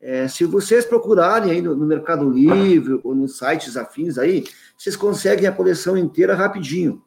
é, 0.00 0.28
se 0.28 0.44
vocês 0.44 0.84
procurarem 0.84 1.50
aí 1.50 1.62
no, 1.62 1.74
no, 1.74 1.86
Mercado 1.86 2.28
Livre 2.28 3.00
ou 3.02 3.14
nos 3.14 3.38
sites 3.38 3.76
afins 3.76 4.18
aí, 4.18 4.44
vocês 4.76 4.96
conseguem 4.96 5.46
a 5.46 5.52
coleção 5.52 5.96
inteira 5.96 6.34
rapidinho. 6.34 7.02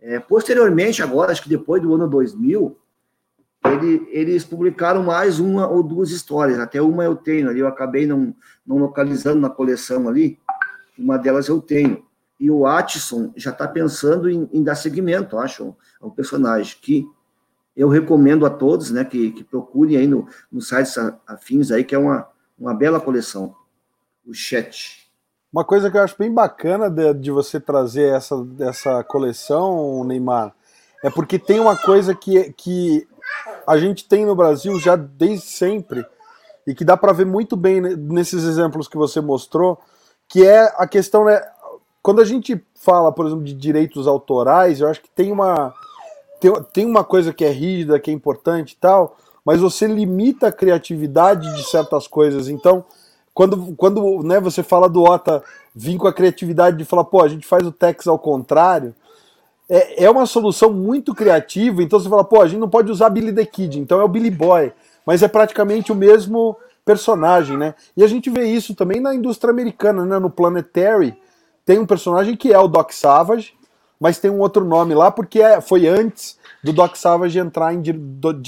É, 0.00 0.18
posteriormente, 0.18 1.02
agora, 1.02 1.32
acho 1.32 1.42
que 1.42 1.48
depois 1.48 1.80
do 1.80 1.94
ano 1.94 2.08
2000, 2.08 2.76
ele, 3.64 4.06
eles 4.10 4.44
publicaram 4.44 5.02
mais 5.02 5.38
uma 5.38 5.68
ou 5.68 5.82
duas 5.82 6.10
histórias, 6.10 6.58
até 6.58 6.80
uma 6.80 7.04
eu 7.04 7.16
tenho 7.16 7.48
ali, 7.48 7.60
eu 7.60 7.68
acabei 7.68 8.06
não, 8.06 8.34
não 8.66 8.78
localizando 8.78 9.40
na 9.40 9.50
coleção 9.50 10.08
ali, 10.08 10.38
uma 10.98 11.18
delas 11.18 11.48
eu 11.48 11.60
tenho. 11.60 12.04
E 12.38 12.50
o 12.50 12.66
Atson 12.66 13.32
já 13.36 13.50
está 13.50 13.68
pensando 13.68 14.28
em, 14.30 14.48
em, 14.52 14.62
dar 14.62 14.74
seguimento, 14.74 15.38
acho, 15.38 15.76
ao 16.00 16.10
personagem, 16.10 16.76
que 16.80 17.06
eu 17.76 17.88
recomendo 17.88 18.44
a 18.44 18.50
todos, 18.50 18.90
né, 18.90 19.04
que, 19.04 19.30
que 19.30 19.44
procurem 19.44 19.96
aí 19.96 20.06
no, 20.06 20.26
no 20.50 20.60
sites 20.60 20.96
afins 21.26 21.70
aí, 21.70 21.84
que 21.84 21.94
é 21.94 21.98
uma, 21.98 22.28
uma 22.58 22.74
bela 22.74 23.00
coleção, 23.00 23.54
o 24.26 24.34
Chat. 24.34 25.08
Uma 25.52 25.64
coisa 25.64 25.90
que 25.90 25.96
eu 25.96 26.02
acho 26.02 26.16
bem 26.18 26.32
bacana 26.32 26.88
de, 26.88 27.14
de 27.14 27.30
você 27.30 27.58
trazer 27.58 28.14
essa, 28.14 28.34
essa 28.60 29.02
coleção, 29.04 30.04
Neymar, 30.04 30.54
é 31.02 31.10
porque 31.10 31.38
tem 31.38 31.58
uma 31.58 31.76
coisa 31.76 32.14
que, 32.14 32.52
que 32.52 33.08
a 33.66 33.78
gente 33.78 34.06
tem 34.06 34.24
no 34.26 34.36
Brasil 34.36 34.78
já 34.78 34.94
desde 34.96 35.46
sempre, 35.46 36.04
e 36.66 36.74
que 36.74 36.84
dá 36.84 36.96
para 36.96 37.12
ver 37.12 37.26
muito 37.26 37.56
bem 37.56 37.80
nesses 37.80 38.44
exemplos 38.44 38.86
que 38.86 38.96
você 38.96 39.20
mostrou, 39.20 39.80
que 40.28 40.46
é 40.46 40.72
a 40.76 40.86
questão, 40.86 41.24
né, 41.24 41.40
quando 42.02 42.20
a 42.20 42.24
gente 42.24 42.62
fala, 42.74 43.12
por 43.12 43.26
exemplo, 43.26 43.44
de 43.44 43.54
direitos 43.54 44.06
autorais, 44.06 44.80
eu 44.80 44.88
acho 44.88 45.00
que 45.00 45.10
tem 45.10 45.32
uma, 45.32 45.74
tem, 46.40 46.52
tem 46.72 46.86
uma 46.86 47.04
coisa 47.04 47.32
que 47.32 47.44
é 47.44 47.50
rígida, 47.50 48.00
que 48.00 48.10
é 48.10 48.14
importante 48.14 48.72
e 48.72 48.76
tal, 48.76 49.16
mas 49.44 49.60
você 49.60 49.86
limita 49.86 50.48
a 50.48 50.52
criatividade 50.52 51.54
de 51.54 51.64
certas 51.64 52.06
coisas, 52.06 52.48
então 52.48 52.84
quando, 53.32 53.74
quando 53.76 54.22
né, 54.22 54.40
você 54.40 54.62
fala 54.62 54.88
do 54.88 55.02
Ota 55.02 55.42
vir 55.74 55.96
com 55.96 56.06
a 56.06 56.12
criatividade 56.12 56.76
de 56.76 56.84
falar, 56.84 57.04
pô, 57.04 57.22
a 57.22 57.28
gente 57.28 57.46
faz 57.46 57.66
o 57.66 57.72
Tex 57.72 58.06
ao 58.06 58.18
contrário, 58.18 58.94
é, 59.68 60.04
é 60.04 60.10
uma 60.10 60.26
solução 60.26 60.72
muito 60.72 61.14
criativa. 61.14 61.82
Então 61.82 61.98
você 61.98 62.08
fala, 62.08 62.24
pô, 62.24 62.42
a 62.42 62.48
gente 62.48 62.58
não 62.58 62.68
pode 62.68 62.90
usar 62.90 63.08
Billy 63.08 63.32
the 63.32 63.46
Kid, 63.46 63.78
então 63.78 64.00
é 64.00 64.04
o 64.04 64.08
Billy 64.08 64.30
Boy, 64.30 64.72
mas 65.06 65.22
é 65.22 65.28
praticamente 65.28 65.92
o 65.92 65.94
mesmo 65.94 66.56
personagem, 66.84 67.56
né? 67.56 67.74
E 67.96 68.02
a 68.02 68.06
gente 68.08 68.28
vê 68.28 68.44
isso 68.46 68.74
também 68.74 69.00
na 69.00 69.14
indústria 69.14 69.52
americana, 69.52 70.04
né? 70.04 70.18
No 70.18 70.28
Planetary 70.28 71.16
tem 71.64 71.78
um 71.78 71.86
personagem 71.86 72.36
que 72.36 72.52
é 72.52 72.58
o 72.58 72.66
Doc 72.66 72.90
Savage, 72.90 73.54
mas 74.00 74.18
tem 74.18 74.30
um 74.30 74.40
outro 74.40 74.64
nome 74.64 74.94
lá 74.94 75.10
porque 75.10 75.40
é, 75.40 75.60
foi 75.60 75.86
antes 75.86 76.38
do 76.64 76.72
Doc 76.72 76.96
Savage 76.96 77.38
entrar 77.38 77.74
em, 77.74 77.82
de, 77.82 77.92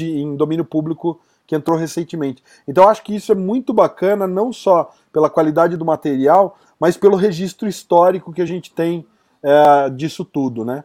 em 0.05 0.35
domínio 0.35 0.65
público 0.65 1.21
que 1.47 1.55
entrou 1.55 1.77
recentemente. 1.77 2.43
Então 2.67 2.85
eu 2.85 2.91
acho 2.91 3.03
que 3.03 3.15
isso 3.15 3.31
é 3.31 3.35
muito 3.35 3.75
bacana, 3.75 4.27
não 4.27 4.53
só 4.53 4.91
pela 5.13 5.29
qualidade 5.29 5.77
do 5.77 5.85
material, 5.85 6.59
mas 6.81 6.97
pelo 6.97 7.17
registro 7.17 7.69
histórico 7.69 8.33
que 8.33 8.41
a 8.41 8.47
gente 8.47 8.73
tem 8.73 9.05
é, 9.43 9.91
disso 9.91 10.25
tudo, 10.25 10.65
né? 10.65 10.83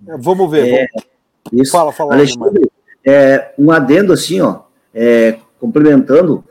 Vamos 0.00 0.50
ver. 0.50 0.68
É, 0.68 0.86
vamos... 0.92 1.08
Isso. 1.52 1.72
Fala, 1.72 1.92
fala. 1.92 2.14
Alexandre, 2.14 2.70
é, 3.04 3.54
um 3.58 3.70
adendo 3.70 4.12
assim, 4.12 4.40
ó, 4.40 4.62
é, 4.92 5.38
complementando, 5.60 6.44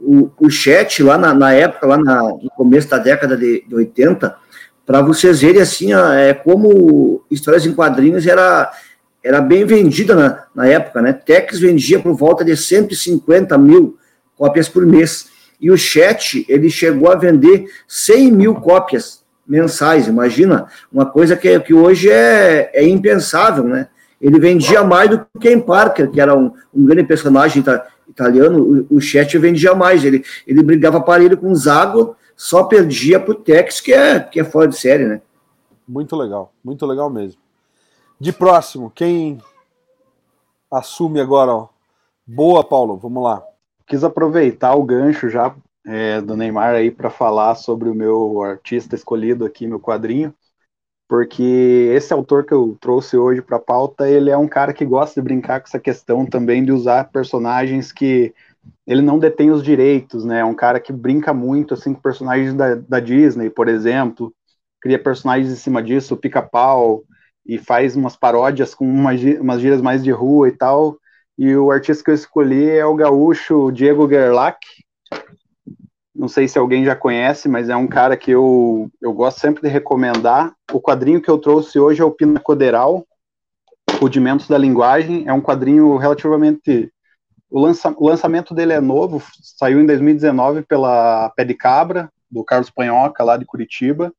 o, 0.00 0.30
o 0.38 0.50
chat 0.50 1.02
lá 1.02 1.16
na, 1.16 1.32
na, 1.32 1.52
época, 1.52 1.86
lá 1.86 1.96
na, 1.96 2.22
no 2.22 2.50
começo 2.56 2.88
da 2.88 2.98
década 2.98 3.36
de, 3.36 3.64
de 3.66 3.74
80, 3.74 4.36
para 4.84 5.00
vocês 5.00 5.40
verem 5.40 5.62
assim, 5.62 5.94
ó, 5.94 6.12
é, 6.12 6.34
como 6.34 7.24
histórias 7.30 7.64
em 7.66 7.72
quadrinhos 7.72 8.26
era 8.26 8.72
era 9.24 9.40
bem 9.40 9.64
vendida 9.64 10.14
na, 10.14 10.44
na 10.54 10.66
época, 10.66 11.00
né? 11.00 11.12
Tex 11.12 11.60
vendia 11.60 12.00
por 12.00 12.12
volta 12.14 12.44
de 12.44 12.56
150 12.56 13.56
mil 13.56 13.96
cópias 14.36 14.68
por 14.68 14.84
mês. 14.84 15.26
E 15.60 15.70
o 15.70 15.76
Chat, 15.76 16.44
ele 16.48 16.68
chegou 16.68 17.08
a 17.08 17.14
vender 17.14 17.66
100 17.86 18.32
mil 18.32 18.54
cópias 18.56 19.22
mensais. 19.46 20.08
Imagina, 20.08 20.66
uma 20.92 21.06
coisa 21.06 21.36
que, 21.36 21.58
que 21.60 21.72
hoje 21.72 22.10
é, 22.10 22.70
é 22.74 22.84
impensável, 22.84 23.62
né? 23.62 23.86
Ele 24.20 24.40
vendia 24.40 24.82
mais 24.82 25.10
do 25.10 25.18
que 25.18 25.48
Ken 25.48 25.60
Parker, 25.60 26.10
que 26.10 26.20
era 26.20 26.36
um, 26.36 26.52
um 26.74 26.84
grande 26.84 27.06
personagem 27.06 27.62
italiano. 28.08 28.86
O, 28.90 28.96
o 28.96 29.00
Chat 29.00 29.36
vendia 29.38 29.74
mais. 29.74 30.04
Ele, 30.04 30.24
ele 30.46 30.62
brigava 30.64 31.00
parelho 31.00 31.36
com 31.36 31.54
Zago, 31.54 32.16
só 32.42 32.64
perdia 32.64 33.20
pro 33.20 33.36
Tex, 33.36 33.80
que 33.80 33.92
é, 33.92 34.18
que 34.18 34.40
é 34.40 34.44
fora 34.44 34.66
de 34.66 34.76
série, 34.76 35.06
né? 35.06 35.22
Muito 35.86 36.16
legal, 36.16 36.52
muito 36.64 36.84
legal 36.84 37.08
mesmo. 37.08 37.40
De 38.18 38.32
próximo, 38.32 38.90
quem 38.90 39.38
assume 40.68 41.20
agora? 41.20 41.54
Ó? 41.54 41.68
Boa, 42.26 42.64
Paulo, 42.64 42.96
vamos 42.96 43.22
lá. 43.22 43.44
Quis 43.86 44.02
aproveitar 44.02 44.74
o 44.74 44.82
gancho 44.82 45.30
já 45.30 45.54
é, 45.86 46.20
do 46.20 46.36
Neymar 46.36 46.74
aí 46.74 46.90
para 46.90 47.10
falar 47.10 47.54
sobre 47.54 47.88
o 47.88 47.94
meu 47.94 48.42
artista 48.42 48.96
escolhido 48.96 49.44
aqui, 49.44 49.68
meu 49.68 49.78
quadrinho, 49.78 50.34
porque 51.08 51.92
esse 51.94 52.12
autor 52.12 52.44
que 52.44 52.52
eu 52.52 52.76
trouxe 52.80 53.16
hoje 53.16 53.40
para 53.40 53.58
a 53.58 53.60
pauta, 53.60 54.10
ele 54.10 54.30
é 54.30 54.36
um 54.36 54.48
cara 54.48 54.72
que 54.72 54.84
gosta 54.84 55.20
de 55.20 55.24
brincar 55.24 55.60
com 55.60 55.68
essa 55.68 55.78
questão 55.78 56.26
também 56.26 56.64
de 56.64 56.72
usar 56.72 57.08
personagens 57.12 57.92
que 57.92 58.34
ele 58.86 59.02
não 59.02 59.18
detém 59.18 59.50
os 59.50 59.62
direitos, 59.62 60.24
né? 60.24 60.40
É 60.40 60.44
um 60.44 60.54
cara 60.54 60.80
que 60.80 60.92
brinca 60.92 61.32
muito 61.32 61.74
assim 61.74 61.94
com 61.94 62.00
personagens 62.00 62.54
da, 62.54 62.74
da 62.74 63.00
Disney, 63.00 63.50
por 63.50 63.68
exemplo, 63.68 64.32
cria 64.80 64.98
personagens 64.98 65.52
em 65.52 65.56
cima 65.56 65.82
disso, 65.82 66.16
Pica-Pau, 66.16 67.04
e 67.46 67.56
faz 67.58 67.96
umas 67.96 68.16
paródias 68.16 68.74
com 68.74 68.84
umas, 68.84 69.20
umas 69.40 69.60
gírias 69.60 69.80
mais 69.80 70.02
de 70.02 70.10
rua 70.10 70.48
e 70.48 70.52
tal. 70.52 70.96
E 71.38 71.56
o 71.56 71.70
artista 71.70 72.04
que 72.04 72.10
eu 72.10 72.14
escolhi 72.14 72.68
é 72.68 72.84
o 72.84 72.94
gaúcho 72.94 73.70
Diego 73.70 74.08
Gerlach. 74.08 74.58
Não 76.14 76.28
sei 76.28 76.46
se 76.46 76.58
alguém 76.58 76.84
já 76.84 76.94
conhece, 76.94 77.48
mas 77.48 77.68
é 77.68 77.76
um 77.76 77.86
cara 77.86 78.16
que 78.16 78.30
eu, 78.30 78.90
eu 79.00 79.12
gosto 79.12 79.40
sempre 79.40 79.62
de 79.62 79.68
recomendar. 79.68 80.52
O 80.72 80.80
quadrinho 80.80 81.22
que 81.22 81.30
eu 81.30 81.38
trouxe 81.38 81.78
hoje 81.78 82.02
é 82.02 82.04
o 82.04 82.10
Pinacoderal, 82.10 83.06
Rudimentos 83.98 84.46
da 84.46 84.58
Linguagem. 84.58 85.26
É 85.26 85.32
um 85.32 85.40
quadrinho 85.40 85.96
relativamente. 85.96 86.92
O, 87.52 87.60
lança, 87.60 87.94
o 87.96 88.08
lançamento 88.08 88.54
dele 88.54 88.72
é 88.72 88.80
novo, 88.80 89.22
saiu 89.42 89.80
em 89.80 89.86
2019 89.86 90.62
pela 90.62 91.30
Pé 91.36 91.44
de 91.44 91.54
Cabra, 91.54 92.10
do 92.30 92.42
Carlos 92.42 92.70
Panhoca, 92.70 93.22
lá 93.22 93.36
de 93.36 93.44
Curitiba 93.44 94.12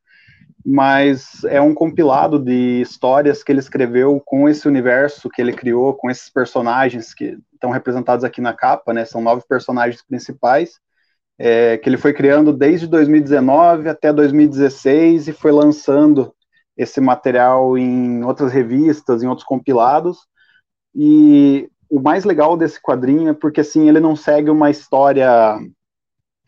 mas 0.66 1.44
é 1.46 1.60
um 1.60 1.74
compilado 1.74 2.40
de 2.40 2.82
histórias 2.82 3.44
que 3.44 3.52
ele 3.52 3.60
escreveu 3.60 4.22
com 4.26 4.48
esse 4.48 4.68
universo 4.68 5.30
que 5.30 5.42
ele 5.42 5.52
criou, 5.52 5.94
com 5.94 6.10
esses 6.10 6.30
personagens 6.30 7.14
que 7.14 7.38
estão 7.54 7.70
representados 7.70 8.24
aqui 8.24 8.40
na 8.40 8.54
capa, 8.54 8.94
né? 8.94 9.04
São 9.04 9.22
nove 9.22 9.44
personagens 9.48 10.02
principais, 10.02 10.80
é, 11.38 11.78
que 11.78 11.90
ele 11.90 11.98
foi 11.98 12.14
criando 12.14 12.54
desde 12.54 12.88
2019 12.88 13.90
até 13.90 14.14
2016 14.14 15.28
e 15.28 15.34
foi 15.34 15.52
lançando 15.52 16.34
esse 16.78 17.02
material 17.02 17.78
em 17.78 18.24
outras 18.24 18.52
revistas, 18.52 19.22
em 19.22 19.28
outros 19.28 19.46
compilados. 19.46 20.20
E 20.96 21.70
o 21.94 22.02
mais 22.02 22.24
legal 22.24 22.58
desse 22.58 22.82
quadrinho 22.82 23.30
é 23.30 23.34
porque 23.34 23.62
assim 23.62 23.88
ele 23.88 24.00
não 24.00 24.16
segue 24.16 24.50
uma 24.50 24.72
história 24.72 25.60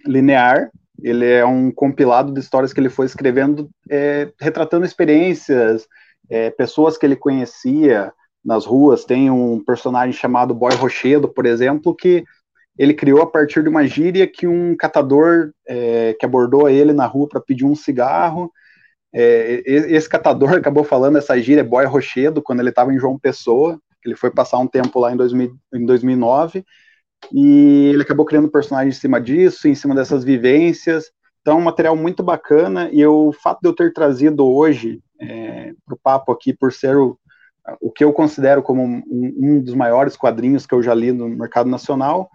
linear, 0.04 0.72
ele 1.04 1.30
é 1.30 1.46
um 1.46 1.70
compilado 1.72 2.34
de 2.34 2.40
histórias 2.40 2.74
que 2.74 2.80
ele 2.80 2.90
foi 2.90 3.06
escrevendo, 3.06 3.70
é, 3.88 4.32
retratando 4.42 4.88
experiências, 4.88 5.86
é, 6.32 6.50
pessoas 6.50 6.98
que 6.98 7.06
ele 7.06 7.16
conhecia 7.16 8.12
nas 8.44 8.66
ruas. 8.66 9.06
Tem 9.06 9.30
um 9.30 9.64
personagem 9.64 10.14
chamado 10.14 10.56
Boy 10.56 10.74
Rochedo, 10.74 11.30
por 11.30 11.46
exemplo, 11.46 11.96
que 11.96 12.24
ele 12.76 12.96
criou 12.96 13.22
a 13.22 13.28
partir 13.28 13.62
de 13.62 13.70
uma 13.70 13.86
gíria 13.86 14.26
que 14.26 14.48
um 14.48 14.76
catador 14.76 15.52
é, 15.68 16.16
que 16.20 16.26
abordou 16.26 16.68
ele 16.68 16.92
na 16.92 17.06
rua 17.06 17.28
para 17.30 17.40
pedir 17.40 17.66
um 17.66 17.76
cigarro. 17.76 18.52
É, 19.14 19.62
esse 19.64 20.10
catador 20.10 20.54
acabou 20.58 20.84
falando 20.84 21.20
essa 21.20 21.40
gíria 21.40 21.64
Boy 21.64 21.86
Rochedo 21.86 22.42
quando 22.42 22.62
ele 22.62 22.70
estava 22.70 22.92
em 22.92 22.98
João 22.98 23.20
Pessoa, 23.20 23.80
ele 24.06 24.16
foi 24.16 24.32
passar 24.32 24.60
um 24.60 24.68
tempo 24.68 25.00
lá 25.00 25.12
em, 25.12 25.18
2000, 25.18 25.56
em 25.74 25.86
2009 25.86 26.64
e 27.32 27.90
ele 27.94 28.04
acabou 28.04 28.26
criando 28.26 28.46
um 28.46 28.52
personagem 28.52 28.90
em 28.90 28.94
cima 28.94 29.20
disso, 29.20 29.68
em 29.68 29.76
cima 29.76 29.96
dessas 29.96 30.24
vivências. 30.24 31.12
Então, 31.42 31.58
é 31.58 31.62
um 31.62 31.64
material 31.64 31.96
muito 31.96 32.24
bacana 32.24 32.90
e 32.92 33.06
o 33.06 33.32
fato 33.32 33.60
de 33.62 33.70
eu 33.70 33.74
ter 33.74 33.94
trazido 33.94 34.46
hoje 34.46 35.02
é, 35.20 35.74
para 35.86 35.96
o 35.96 36.00
papo 36.02 36.32
aqui, 36.32 36.54
por 36.54 36.72
ser 36.72 36.96
o, 36.96 37.18
o 37.82 37.92
que 37.92 38.04
eu 38.04 38.14
considero 38.14 38.62
como 38.62 38.84
um, 38.84 39.04
um, 39.10 39.62
dos 39.62 39.74
maiores 39.74 40.16
quadrinhos 40.16 40.66
que 40.66 40.74
eu 40.74 40.82
já 40.82 40.94
li 40.94 41.12
no 41.12 41.30
mercado 41.30 41.70
nacional, 41.70 42.30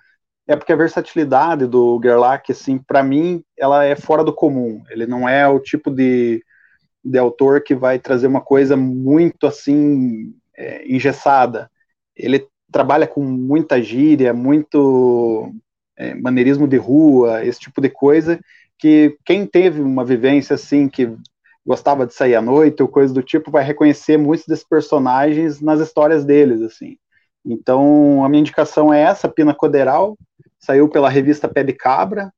é 0.47 0.57
porque 0.57 0.73
a 0.73 0.77
versatilidade 0.77 1.67
do 1.67 2.01
Gerlach, 2.03 2.51
assim, 2.51 2.79
para 2.79 3.03
mim, 3.03 3.45
ela 3.57 3.85
é 3.85 3.95
fora 3.95 4.25
do 4.25 4.35
comum. 4.35 4.83
Ele 4.91 5.07
não 5.07 5.29
é 5.29 5.47
o 5.47 5.61
tipo 5.61 5.91
de, 5.91 6.43
de 7.05 7.19
autor 7.19 7.63
que 7.63 7.75
vai 7.75 7.99
trazer 7.99 8.27
uma 8.27 8.41
coisa 8.41 8.77
muito, 8.77 9.47
assim, 9.47 10.35
é, 10.61 10.85
engessada. 10.87 11.71
Ele 12.15 12.47
trabalha 12.71 13.07
com 13.07 13.23
muita 13.23 13.83
gíria, 13.83 14.33
muito 14.35 15.53
é, 15.97 16.15
maneirismo 16.15 16.69
de 16.69 16.77
rua, 16.77 17.45
esse 17.45 17.59
tipo 17.61 17.81
de 17.81 17.89
coisa, 17.89 18.39
que 18.79 19.17
quem 19.25 19.47
teve 19.47 19.81
uma 19.81 20.05
vivência 20.05 20.55
assim, 20.55 20.89
que 20.89 21.17
gostava 21.65 22.07
de 22.07 22.15
sair 22.15 22.35
à 22.35 22.43
noite 22.43 22.83
ou 22.83 22.89
coisa 22.89 23.13
do 23.13 23.23
tipo, 23.23 23.51
vai 23.51 23.65
reconhecer 23.65 24.17
muitos 24.17 24.47
desses 24.47 24.65
personagens 24.65 25.61
nas 25.61 25.81
histórias 25.81 26.25
deles, 26.25 26.63
assim. 26.63 26.97
Então, 27.45 28.25
a 28.25 28.29
minha 28.29 28.41
indicação 28.41 28.93
é 28.93 29.01
essa, 29.01 29.29
Pina 29.29 29.55
Coderal, 29.55 30.17
saiu 30.59 30.89
pela 30.89 31.09
revista 31.09 31.49
Pé 31.49 31.63
de 31.63 31.73
Cabra, 31.73 32.33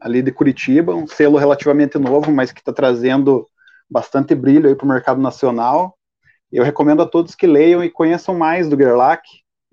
ali 0.00 0.22
de 0.22 0.32
Curitiba, 0.32 0.94
um 0.94 1.06
selo 1.06 1.38
relativamente 1.38 1.98
novo, 1.98 2.30
mas 2.30 2.52
que 2.52 2.60
está 2.60 2.72
trazendo 2.72 3.48
bastante 3.90 4.34
brilho 4.34 4.68
aí 4.68 4.74
para 4.74 4.84
o 4.84 4.88
mercado 4.88 5.20
nacional. 5.20 5.96
Eu 6.54 6.62
recomendo 6.62 7.02
a 7.02 7.06
todos 7.06 7.34
que 7.34 7.48
leiam 7.48 7.82
e 7.82 7.90
conheçam 7.90 8.32
mais 8.32 8.68
do 8.68 8.76
Gerlach. 8.76 9.22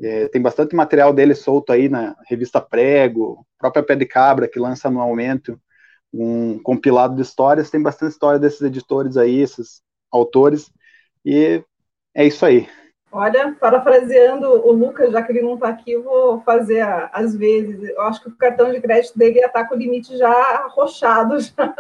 É, 0.02 0.28
tem 0.30 0.42
bastante 0.42 0.76
material 0.76 1.14
dele 1.14 1.36
solto 1.36 1.72
aí 1.72 1.88
na 1.88 2.16
revista 2.28 2.60
Prego, 2.60 3.46
própria 3.60 3.84
Pé 3.84 3.96
de 3.96 4.08
Cabra, 4.08 4.48
que 4.48 4.58
lança 4.60 4.88
anualmente 4.88 5.56
um 6.12 6.58
compilado 6.58 7.16
de 7.16 7.22
histórias. 7.22 7.70
Tem 7.70 7.80
bastante 7.80 8.14
história 8.14 8.40
desses 8.40 8.62
editores 8.64 9.16
aí, 9.16 9.42
esses 9.42 9.84
autores. 10.12 10.72
E 11.24 11.64
é 12.16 12.26
isso 12.26 12.44
aí. 12.44 12.68
Olha, 13.12 13.54
parafraseando 13.60 14.48
o 14.48 14.72
Lucas, 14.72 15.12
já 15.12 15.22
que 15.22 15.34
ele 15.34 15.42
não 15.42 15.56
está 15.56 15.68
aqui, 15.68 15.98
vou 15.98 16.40
fazer 16.42 16.82
as 17.12 17.36
vezes. 17.36 17.90
Eu 17.90 18.02
acho 18.04 18.22
que 18.22 18.30
o 18.30 18.36
cartão 18.36 18.72
de 18.72 18.80
crédito 18.80 19.18
dele 19.18 19.40
ia 19.40 19.48
estar 19.48 19.64
tá 19.64 19.68
com 19.68 19.76
o 19.76 19.78
limite 19.78 20.18
já 20.18 20.32
arrochado, 20.32 21.38
já. 21.42 21.76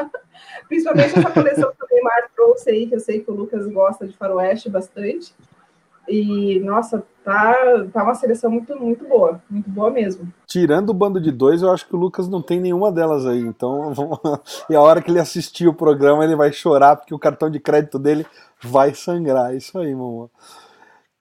principalmente 0.68 1.18
essa 1.18 1.32
coleção 1.32 1.72
que 1.72 1.86
o 1.86 1.88
Neymar 1.90 2.30
trouxe 2.36 2.70
aí, 2.70 2.88
que 2.88 2.96
eu 2.96 3.00
sei 3.00 3.22
que 3.22 3.32
o 3.32 3.34
Lucas 3.34 3.66
gosta 3.68 4.06
de 4.06 4.18
faroeste 4.18 4.70
bastante. 4.70 5.34
E, 6.06 6.60
nossa, 6.60 7.02
tá, 7.24 7.56
tá 7.94 8.04
uma 8.04 8.16
seleção 8.16 8.52
muito, 8.52 8.78
muito 8.78 9.08
boa, 9.08 9.42
muito 9.50 9.70
boa 9.70 9.90
mesmo. 9.90 10.28
Tirando 10.46 10.90
o 10.90 10.94
bando 10.94 11.22
de 11.22 11.32
dois, 11.32 11.62
eu 11.62 11.72
acho 11.72 11.88
que 11.88 11.96
o 11.96 12.00
Lucas 12.00 12.28
não 12.28 12.42
tem 12.42 12.60
nenhuma 12.60 12.92
delas 12.92 13.26
aí. 13.26 13.40
Então, 13.40 13.94
e 14.70 14.76
a 14.76 14.82
hora 14.82 15.02
que 15.02 15.10
ele 15.10 15.20
assistir 15.20 15.68
o 15.70 15.74
programa, 15.74 16.26
ele 16.26 16.36
vai 16.36 16.52
chorar, 16.52 16.98
porque 16.98 17.14
o 17.14 17.20
cartão 17.20 17.50
de 17.50 17.60
crédito 17.60 17.98
dele 17.98 18.26
vai 18.62 18.94
sangrar. 18.94 19.54
É 19.54 19.58
isso 19.58 19.80
aí, 19.80 19.96
mamãe. 19.96 20.28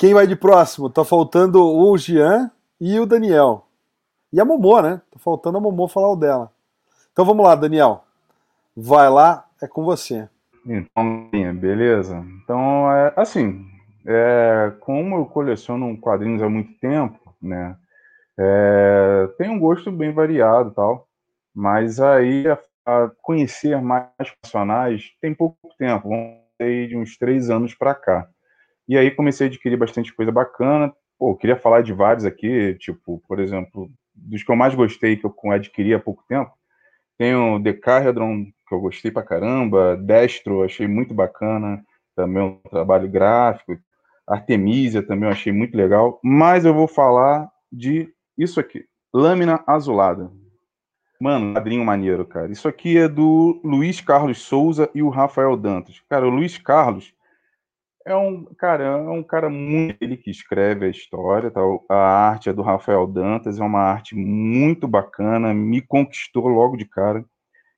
Quem 0.00 0.14
vai 0.14 0.26
de 0.26 0.34
próximo? 0.34 0.88
Tá 0.88 1.04
faltando 1.04 1.62
o 1.62 1.98
Jean 1.98 2.50
e 2.80 2.98
o 2.98 3.04
Daniel. 3.04 3.66
E 4.32 4.40
a 4.40 4.46
Momô, 4.46 4.80
né? 4.80 5.02
Tá 5.10 5.18
faltando 5.18 5.58
a 5.58 5.60
Momô 5.60 5.86
falar 5.86 6.10
o 6.10 6.16
dela. 6.16 6.50
Então 7.12 7.22
vamos 7.22 7.44
lá, 7.44 7.54
Daniel. 7.54 8.02
Vai 8.74 9.10
lá, 9.10 9.46
é 9.60 9.68
com 9.68 9.84
você. 9.84 10.26
Então, 10.64 11.28
beleza. 11.60 12.24
Então, 12.42 12.90
é, 12.90 13.12
assim, 13.14 13.66
é, 14.06 14.72
como 14.80 15.16
eu 15.16 15.26
coleciono 15.26 15.94
quadrinhos 16.00 16.42
há 16.42 16.48
muito 16.48 16.72
tempo, 16.80 17.36
né? 17.42 17.76
É, 18.38 19.28
tem 19.36 19.50
um 19.50 19.58
gosto 19.58 19.92
bem 19.92 20.14
variado 20.14 20.70
tal, 20.70 21.06
mas 21.54 22.00
aí 22.00 22.48
a, 22.48 22.58
a 22.86 23.10
conhecer 23.20 23.78
mais 23.82 24.08
personagens 24.40 25.12
tem 25.20 25.34
pouco 25.34 25.58
tempo, 25.76 26.08
vamos 26.08 26.40
de 26.88 26.96
uns 26.96 27.18
três 27.18 27.50
anos 27.50 27.74
para 27.74 27.94
cá. 27.94 28.26
E 28.90 28.98
aí 28.98 29.08
comecei 29.08 29.46
a 29.46 29.48
adquirir 29.48 29.76
bastante 29.76 30.12
coisa 30.12 30.32
bacana. 30.32 30.92
Pô, 31.16 31.36
queria 31.36 31.54
falar 31.54 31.80
de 31.80 31.92
vários 31.92 32.24
aqui, 32.24 32.74
tipo, 32.74 33.22
por 33.28 33.38
exemplo, 33.38 33.88
dos 34.12 34.42
que 34.42 34.50
eu 34.50 34.56
mais 34.56 34.74
gostei, 34.74 35.16
que 35.16 35.24
eu 35.24 35.32
adquiri 35.52 35.94
há 35.94 36.00
pouco 36.00 36.24
tempo. 36.28 36.50
Tem 37.16 37.32
o 37.32 37.60
Decahedron, 37.60 38.46
que 38.68 38.74
eu 38.74 38.80
gostei 38.80 39.12
pra 39.12 39.22
caramba. 39.22 39.96
Destro, 39.96 40.64
achei 40.64 40.88
muito 40.88 41.14
bacana. 41.14 41.80
Também 42.16 42.42
um 42.42 42.58
trabalho 42.68 43.08
gráfico. 43.08 43.78
Artemisia 44.26 45.04
também 45.04 45.28
eu 45.28 45.32
achei 45.32 45.52
muito 45.52 45.76
legal. 45.76 46.18
Mas 46.20 46.64
eu 46.64 46.74
vou 46.74 46.88
falar 46.88 47.48
de 47.70 48.12
isso 48.36 48.58
aqui. 48.58 48.86
Lâmina 49.14 49.62
Azulada. 49.68 50.32
Mano, 51.20 51.54
quadrinho 51.54 51.84
maneiro, 51.84 52.26
cara. 52.26 52.50
Isso 52.50 52.66
aqui 52.66 52.98
é 52.98 53.06
do 53.06 53.60
Luiz 53.62 54.00
Carlos 54.00 54.42
Souza 54.42 54.90
e 54.92 55.00
o 55.00 55.10
Rafael 55.10 55.56
Dantas. 55.56 56.02
Cara, 56.08 56.26
o 56.26 56.30
Luiz 56.30 56.58
Carlos 56.58 57.14
é 58.06 58.16
um 58.16 58.44
cara, 58.56 58.84
é 58.84 58.96
um 58.96 59.22
cara 59.22 59.48
muito 59.50 59.96
ele 60.00 60.16
que 60.16 60.30
escreve 60.30 60.86
a 60.86 60.88
história, 60.88 61.50
tá? 61.50 61.60
A 61.88 62.28
arte 62.30 62.48
é 62.48 62.52
do 62.52 62.62
Rafael 62.62 63.06
Dantas, 63.06 63.58
é 63.58 63.62
uma 63.62 63.80
arte 63.80 64.14
muito 64.14 64.88
bacana, 64.88 65.52
me 65.52 65.80
conquistou 65.82 66.48
logo 66.48 66.76
de 66.76 66.84
cara. 66.84 67.24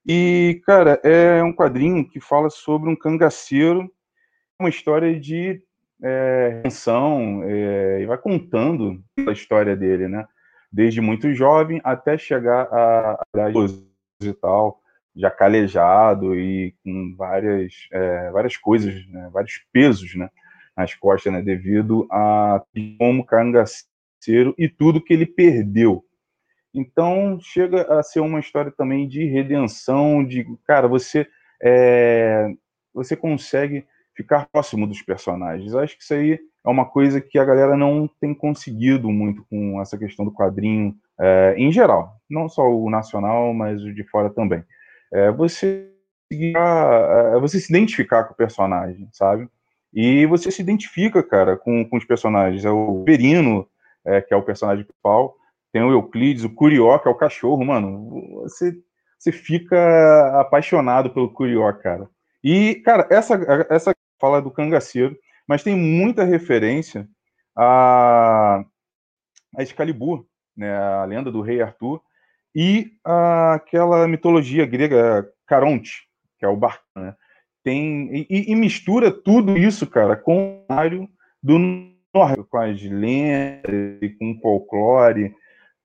E, 0.06 0.60
cara, 0.66 1.00
é 1.04 1.42
um 1.42 1.52
quadrinho 1.52 2.08
que 2.08 2.20
fala 2.20 2.50
sobre 2.50 2.88
um 2.90 2.96
cangaceiro, 2.96 3.90
uma 4.58 4.68
história 4.68 5.18
de 5.18 5.62
é, 6.02 6.50
redenção, 6.56 7.42
é, 7.44 8.00
e 8.02 8.06
vai 8.06 8.18
contando 8.18 9.02
a 9.28 9.32
história 9.32 9.76
dele, 9.76 10.08
né? 10.08 10.26
Desde 10.72 11.00
muito 11.00 11.32
jovem 11.32 11.80
até 11.84 12.16
chegar 12.16 12.68
a, 12.72 13.22
a 13.34 13.50
e 14.22 14.32
tal 14.34 14.81
já 15.14 15.30
calejado 15.30 16.34
e 16.34 16.74
com 16.82 17.14
várias, 17.16 17.72
é, 17.92 18.30
várias 18.30 18.56
coisas, 18.56 19.06
né, 19.08 19.28
vários 19.32 19.60
pesos 19.72 20.14
né, 20.14 20.30
nas 20.76 20.94
costas, 20.94 21.32
né, 21.32 21.42
devido 21.42 22.06
a 22.10 22.62
como 22.98 23.24
cangaceiro 23.24 24.54
e 24.56 24.68
tudo 24.68 25.02
que 25.02 25.12
ele 25.12 25.26
perdeu. 25.26 26.04
Então 26.74 27.38
chega 27.40 27.82
a 27.98 28.02
ser 28.02 28.20
uma 28.20 28.40
história 28.40 28.72
também 28.72 29.06
de 29.06 29.24
redenção, 29.26 30.24
de 30.24 30.46
cara, 30.66 30.88
você 30.88 31.26
é, 31.62 32.48
você 32.94 33.14
consegue 33.14 33.86
ficar 34.16 34.48
próximo 34.50 34.86
dos 34.86 35.02
personagens. 35.02 35.74
Acho 35.74 35.96
que 35.96 36.02
isso 36.02 36.14
aí 36.14 36.38
é 36.64 36.70
uma 36.70 36.86
coisa 36.86 37.20
que 37.20 37.38
a 37.38 37.44
galera 37.44 37.76
não 37.76 38.08
tem 38.20 38.34
conseguido 38.34 39.10
muito 39.10 39.44
com 39.50 39.80
essa 39.80 39.98
questão 39.98 40.24
do 40.24 40.32
quadrinho 40.32 40.94
é, 41.20 41.54
em 41.58 41.70
geral, 41.70 42.16
não 42.28 42.48
só 42.48 42.62
o 42.62 42.88
nacional, 42.88 43.52
mas 43.52 43.82
o 43.82 43.92
de 43.92 44.04
fora 44.04 44.30
também 44.30 44.64
é 45.12 45.30
você 45.30 45.88
é 46.32 47.38
você 47.38 47.60
se 47.60 47.70
identificar 47.70 48.24
com 48.24 48.32
o 48.32 48.36
personagem, 48.36 49.06
sabe? 49.12 49.48
E 49.92 50.24
você 50.26 50.50
se 50.50 50.62
identifica, 50.62 51.22
cara, 51.22 51.56
com, 51.56 51.86
com 51.86 51.98
os 51.98 52.04
personagens. 52.04 52.64
É 52.64 52.70
o 52.70 53.02
Perino, 53.04 53.68
é, 54.04 54.22
que 54.22 54.32
é 54.32 54.36
o 54.36 54.42
personagem 54.42 54.84
principal, 54.84 55.36
tem 55.72 55.82
o 55.82 55.90
Euclides, 55.90 56.44
o 56.44 56.54
Curió, 56.54 56.98
que 56.98 57.08
é 57.08 57.10
o 57.10 57.16
cachorro, 57.16 57.64
mano. 57.64 58.40
Você, 58.42 58.74
você 59.18 59.32
fica 59.32 60.40
apaixonado 60.40 61.10
pelo 61.10 61.32
Curió, 61.32 61.70
cara. 61.74 62.08
E, 62.42 62.76
cara, 62.76 63.06
essa, 63.10 63.34
essa 63.70 63.94
fala 64.20 64.40
do 64.40 64.50
cangaceiro, 64.50 65.16
mas 65.46 65.62
tem 65.62 65.76
muita 65.76 66.24
referência 66.24 67.08
a, 67.56 68.64
a 69.56 69.62
Excalibur, 69.62 70.26
né, 70.56 70.74
a 70.76 71.04
lenda 71.04 71.30
do 71.30 71.40
rei 71.40 71.60
Arthur, 71.60 72.00
e 72.54 72.92
aquela 73.04 74.06
mitologia 74.06 74.66
grega 74.66 75.26
Caronte, 75.46 76.06
que 76.38 76.44
é 76.44 76.48
o 76.48 76.56
barco, 76.56 76.84
né? 76.96 77.14
Tem, 77.64 78.26
e, 78.28 78.50
e, 78.50 78.56
mistura 78.56 79.10
tudo 79.12 79.56
isso, 79.56 79.86
cara, 79.86 80.16
com 80.16 80.64
o 80.68 80.72
ário 80.72 81.08
do 81.40 81.58
norte, 81.58 82.42
com 82.50 82.58
as 82.58 82.82
lendas, 82.82 84.16
com 84.18 84.32
o 84.32 84.40
folclore. 84.40 85.32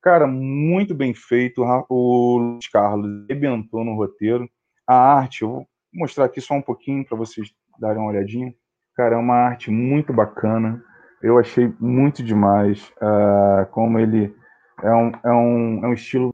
Cara, 0.01 0.25
muito 0.25 0.95
bem 0.95 1.13
feito. 1.13 1.61
O 1.87 2.37
Luiz 2.39 2.67
Carlos 2.67 3.25
arrebentou 3.29 3.83
no 3.83 3.95
roteiro. 3.95 4.49
A 4.87 4.95
arte, 4.95 5.43
eu 5.43 5.49
vou 5.49 5.67
mostrar 5.93 6.25
aqui 6.25 6.41
só 6.41 6.55
um 6.55 6.61
pouquinho 6.61 7.05
para 7.05 7.15
vocês 7.15 7.53
darem 7.79 8.01
uma 8.01 8.09
olhadinha. 8.09 8.53
Cara, 8.95 9.15
é 9.15 9.19
uma 9.19 9.35
arte 9.35 9.69
muito 9.69 10.11
bacana. 10.11 10.83
Eu 11.21 11.37
achei 11.37 11.71
muito 11.79 12.23
demais 12.23 12.91
uh, 13.01 13.67
como 13.71 13.99
ele 13.99 14.33
é 14.81 14.93
um, 14.93 15.11
é, 15.23 15.31
um, 15.31 15.85
é 15.85 15.87
um 15.89 15.93
estilo 15.93 16.33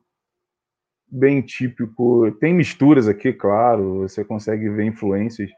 bem 1.14 1.42
típico. 1.42 2.32
Tem 2.40 2.54
misturas 2.54 3.08
aqui, 3.08 3.32
claro, 3.32 4.00
você 4.00 4.26
consegue 4.26 4.68
ver 4.70 4.86
influências 4.86 5.50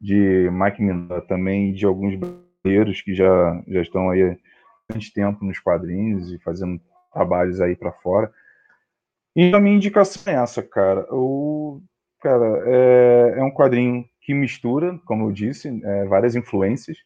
de 0.00 0.48
Mike 0.50 0.82
Minola 0.82 1.20
também 1.22 1.72
de 1.72 1.84
alguns 1.84 2.16
brasileiros 2.16 3.02
que 3.02 3.14
já, 3.14 3.62
já 3.68 3.82
estão 3.82 4.08
aí 4.08 4.22
há 4.22 4.36
bastante 4.88 5.12
tempo 5.12 5.44
nos 5.44 5.58
quadrinhos 5.58 6.32
e 6.32 6.38
fazendo 6.38 6.80
trabalhos 7.12 7.60
aí 7.60 7.76
para 7.76 7.92
fora. 7.92 8.32
E 9.36 9.54
a 9.54 9.60
minha 9.60 9.76
indicação 9.76 10.32
é 10.32 10.36
essa, 10.36 10.62
cara. 10.62 11.06
O, 11.10 11.82
cara, 12.22 12.62
é, 12.66 13.34
é 13.38 13.42
um 13.42 13.50
quadrinho 13.50 14.04
que 14.20 14.32
mistura, 14.32 14.98
como 15.04 15.26
eu 15.26 15.32
disse, 15.32 15.68
é, 15.84 16.04
várias 16.06 16.34
influências 16.34 16.96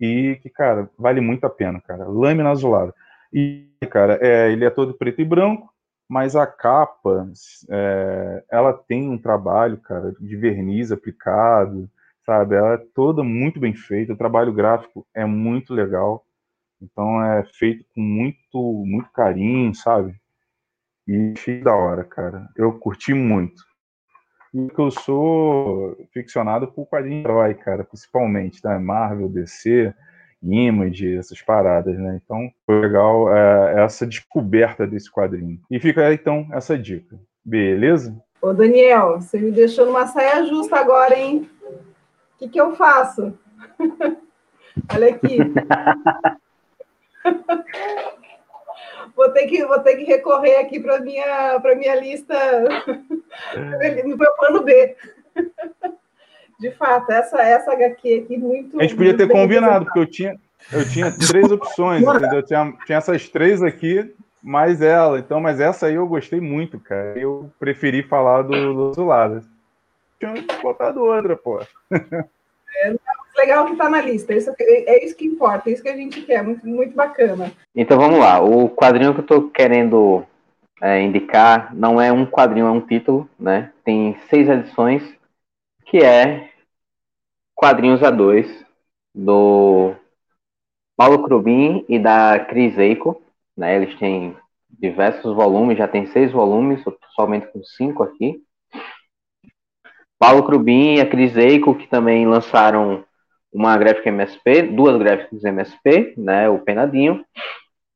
e 0.00 0.38
que, 0.42 0.50
cara, 0.50 0.88
vale 0.98 1.20
muito 1.20 1.44
a 1.44 1.50
pena, 1.50 1.80
cara. 1.80 2.06
Lâmina 2.06 2.50
azulada. 2.50 2.94
E, 3.32 3.68
cara, 3.90 4.18
é, 4.20 4.52
ele 4.52 4.64
é 4.64 4.70
todo 4.70 4.94
preto 4.94 5.20
e 5.20 5.24
branco, 5.24 5.71
mas 6.12 6.36
a 6.36 6.46
capa, 6.46 7.26
é, 7.70 8.44
ela 8.50 8.74
tem 8.74 9.08
um 9.08 9.16
trabalho, 9.16 9.78
cara, 9.78 10.12
de 10.20 10.36
verniz 10.36 10.92
aplicado, 10.92 11.90
sabe? 12.26 12.54
Ela 12.54 12.74
é 12.74 12.86
toda 12.94 13.24
muito 13.24 13.58
bem 13.58 13.72
feita, 13.72 14.12
o 14.12 14.16
trabalho 14.16 14.52
gráfico 14.52 15.06
é 15.14 15.24
muito 15.24 15.72
legal, 15.72 16.22
então 16.82 17.24
é 17.24 17.42
feito 17.54 17.86
com 17.94 18.02
muito, 18.02 18.84
muito 18.84 19.10
carinho, 19.10 19.74
sabe? 19.74 20.14
E 21.08 21.32
achei 21.34 21.62
da 21.62 21.74
hora, 21.74 22.04
cara. 22.04 22.46
Eu 22.54 22.78
curti 22.78 23.14
muito. 23.14 23.62
E 24.52 24.68
que 24.68 24.78
eu 24.78 24.90
sou 24.90 25.96
ficcionado 26.12 26.70
por 26.70 26.84
quadrinho 26.84 27.20
herói, 27.20 27.54
cara, 27.54 27.84
principalmente, 27.84 28.60
tá? 28.60 28.78
Marvel, 28.78 29.30
DC, 29.30 29.94
Image, 30.42 31.16
essas 31.16 31.40
paradas, 31.40 31.96
né? 31.96 32.20
Então 32.22 32.50
foi 32.66 32.80
legal 32.80 33.34
é, 33.34 33.84
essa 33.84 34.06
descoberta 34.06 34.86
desse 34.86 35.10
quadrinho. 35.10 35.60
E 35.70 35.78
fica 35.78 36.12
então, 36.12 36.46
essa 36.52 36.76
dica. 36.76 37.18
Beleza? 37.44 38.16
Ô, 38.40 38.52
Daniel, 38.52 39.20
você 39.20 39.38
me 39.38 39.52
deixou 39.52 39.86
numa 39.86 40.06
saia 40.06 40.44
justa 40.44 40.76
agora, 40.76 41.16
hein? 41.16 41.48
O 41.62 42.38
que, 42.38 42.48
que 42.48 42.60
eu 42.60 42.74
faço? 42.74 43.38
Olha 44.92 45.10
aqui. 45.10 45.38
vou 49.14 49.30
ter 49.30 49.46
que, 49.46 49.64
vou 49.64 49.78
ter 49.80 49.96
que 49.96 50.04
recorrer 50.04 50.56
aqui 50.56 50.80
para 50.80 50.98
minha, 51.00 51.60
para 51.60 51.76
minha 51.76 51.94
lista, 51.94 52.34
no 54.04 54.16
meu 54.16 54.36
plano 54.36 54.64
B. 54.64 54.96
De 56.62 56.70
fato, 56.70 57.10
essa, 57.10 57.42
essa 57.42 57.72
HQ 57.72 58.22
aqui 58.24 58.38
muito. 58.38 58.78
A 58.78 58.84
gente 58.84 58.94
podia 58.94 59.16
ter 59.16 59.28
combinado, 59.28 59.84
porque 59.84 59.98
eu 59.98 60.06
tinha, 60.06 60.36
eu 60.72 60.88
tinha 60.88 61.10
três 61.10 61.50
opções, 61.50 62.02
entendeu? 62.02 62.40
Tinha, 62.40 62.72
tinha 62.86 62.98
essas 62.98 63.28
três 63.28 63.60
aqui, 63.64 64.14
mais 64.40 64.80
ela. 64.80 65.18
Então, 65.18 65.40
mas 65.40 65.58
essa 65.58 65.86
aí 65.86 65.96
eu 65.96 66.06
gostei 66.06 66.40
muito, 66.40 66.78
cara. 66.78 67.18
Eu 67.18 67.50
preferi 67.58 68.04
falar 68.04 68.42
do, 68.42 68.92
do 68.92 69.04
lado. 69.04 69.42
Tinha 70.20 70.34
botado 70.62 71.02
outra, 71.02 71.36
pô. 71.36 71.60
É, 72.74 72.94
legal 73.36 73.66
que 73.66 73.72
está 73.72 73.90
na 73.90 74.00
lista. 74.00 74.32
Isso, 74.32 74.50
é 74.58 75.04
isso 75.04 75.14
que 75.14 75.26
importa, 75.26 75.68
é 75.68 75.74
isso 75.74 75.82
que 75.82 75.90
a 75.90 75.96
gente 75.96 76.22
quer, 76.22 76.42
muito, 76.42 76.66
muito 76.66 76.96
bacana. 76.96 77.52
Então 77.76 77.98
vamos 77.98 78.18
lá. 78.18 78.40
O 78.40 78.70
quadrinho 78.70 79.12
que 79.12 79.20
eu 79.20 79.22
estou 79.22 79.50
querendo 79.50 80.24
é, 80.80 81.02
indicar 81.02 81.74
não 81.74 82.00
é 82.00 82.10
um 82.10 82.24
quadrinho, 82.24 82.66
é 82.66 82.70
um 82.70 82.80
título, 82.80 83.28
né? 83.38 83.70
Tem 83.84 84.16
seis 84.30 84.48
edições, 84.48 85.02
que 85.84 85.98
é 85.98 86.48
Quadrinhos 87.62 88.00
A2, 88.00 88.44
do 89.14 89.94
Paulo 90.96 91.22
Crubin 91.22 91.84
e 91.88 91.96
da 91.96 92.40
Cris 92.40 92.76
Eiko. 92.76 93.22
Né? 93.56 93.76
Eles 93.76 93.96
têm 94.00 94.36
diversos 94.68 95.32
volumes, 95.32 95.78
já 95.78 95.86
tem 95.86 96.06
seis 96.06 96.32
volumes, 96.32 96.82
somente 97.14 97.46
com 97.52 97.62
cinco 97.62 98.02
aqui. 98.02 98.42
Paulo 100.18 100.42
Crubin 100.42 100.96
e 100.96 101.00
a 101.00 101.08
Cris 101.08 101.36
Eiko, 101.36 101.76
que 101.76 101.86
também 101.86 102.26
lançaram 102.26 103.04
uma 103.52 103.76
gráfica 103.76 104.08
MSP, 104.08 104.62
duas 104.62 104.98
gráficas 104.98 105.44
MSP, 105.44 106.14
né, 106.16 106.48
o 106.48 106.58
Penadinho. 106.58 107.24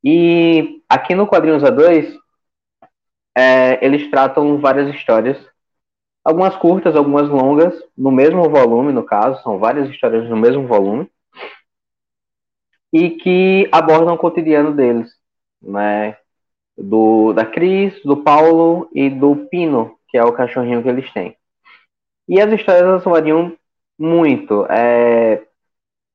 E 0.05 0.81
aqui 0.89 1.13
no 1.13 1.27
Quadrinhos 1.27 1.65
A2, 1.65 2.15
é, 3.37 3.85
eles 3.85 4.09
tratam 4.13 4.61
várias 4.61 4.95
histórias, 4.95 5.37
algumas 6.27 6.57
curtas, 6.57 6.97
algumas 6.97 7.29
longas, 7.29 7.81
no 7.97 8.11
mesmo 8.11 8.51
volume, 8.51 8.93
no 8.93 9.05
caso, 9.05 9.41
são 9.45 9.61
várias 9.61 9.89
histórias 9.89 10.29
no 10.29 10.37
mesmo 10.37 10.67
volume, 10.67 11.09
e 12.93 13.11
que 13.11 13.69
abordam 13.71 14.15
o 14.15 14.19
cotidiano 14.19 14.75
deles, 14.75 15.09
né, 15.62 16.17
do, 16.77 17.33
da 17.33 17.47
Cris, 17.47 18.03
do 18.03 18.17
Paulo 18.17 18.91
e 18.93 19.09
do 19.09 19.47
Pino, 19.49 19.97
que 20.09 20.19
é 20.19 20.25
o 20.25 20.33
cachorrinho 20.33 20.83
que 20.83 20.89
eles 20.89 21.12
têm. 21.12 21.37
E 22.29 22.41
as 22.41 22.53
histórias 22.53 23.05
variam 23.05 23.57
muito. 23.97 24.67
É, 24.69 25.45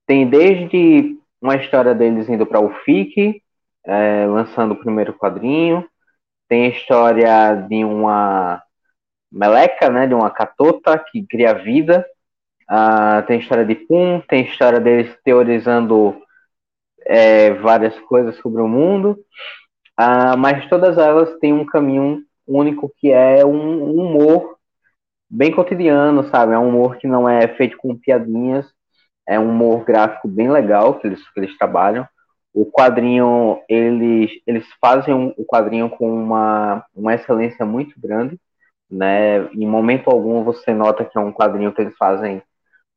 tem 0.06 0.30
desde 0.30 1.17
uma 1.41 1.56
história 1.56 1.95
deles 1.95 2.28
indo 2.28 2.45
para 2.45 2.60
o 2.60 2.69
FIC, 2.84 3.41
é, 3.86 4.26
lançando 4.26 4.74
o 4.74 4.80
primeiro 4.80 5.13
quadrinho. 5.13 5.88
Tem 6.50 6.65
a 6.65 6.69
história 6.69 7.56
de 7.69 7.86
uma 7.86 8.62
meleca, 9.32 9.89
né, 9.89 10.08
de 10.08 10.13
uma 10.13 10.30
catota 10.30 10.98
que 10.98 11.26
cria 11.26 11.54
vida. 11.54 12.06
Uh, 12.70 13.26
tem 13.28 13.39
história 13.39 13.65
de 13.65 13.76
Pum, 13.76 14.22
tem 14.28 14.46
história 14.46 14.80
deles 14.80 15.15
teorizando 15.24 16.22
é, 17.06 17.54
várias 17.54 17.98
coisas 18.02 18.36
sobre 18.38 18.62
o 18.62 18.67
mundo. 18.67 19.20
Uh, 20.00 20.38
mas 20.38 20.67
todas 20.70 20.98
elas 20.98 21.38
têm 21.39 21.54
um 21.54 21.65
caminho 21.65 22.24
único 22.48 22.91
que 22.98 23.12
é 23.12 23.46
um 23.46 23.91
humor 23.91 24.58
bem 25.30 25.52
cotidiano, 25.52 26.30
sabe? 26.30 26.54
É 26.54 26.60
um 26.60 26.70
humor 26.70 26.98
que 26.98 27.08
não 27.08 27.28
é 27.28 27.48
feito 27.48 27.78
com 27.78 27.96
piadinhas, 27.96 28.67
é 29.28 29.39
um 29.39 29.50
humor 29.50 29.86
gráfico 29.86 30.28
bem 30.28 30.50
legal 30.52 31.00
que 31.00 31.08
eles, 31.08 31.22
que 31.30 31.39
eles 31.39 31.58
trabalham. 31.58 32.06
O 32.54 32.65
quadrinho, 32.65 33.62
eles, 33.70 34.32
eles 34.46 34.65
fazem 34.82 35.13
um, 35.13 35.34
o 35.38 35.46
quadrinho 35.46 35.89
com 35.89 36.12
uma, 36.12 36.86
uma 36.94 37.13
excelência 37.13 37.65
muito 37.65 37.96
grande, 37.98 38.38
né? 38.91 39.45
Em 39.54 39.65
momento 39.67 40.10
algum 40.10 40.43
você 40.43 40.73
nota 40.73 41.06
que 41.06 41.17
é 41.17 41.21
um 41.21 41.32
quadrinho 41.32 41.73
que 41.73 41.82
eles 41.82 41.95
fazem 41.97 42.41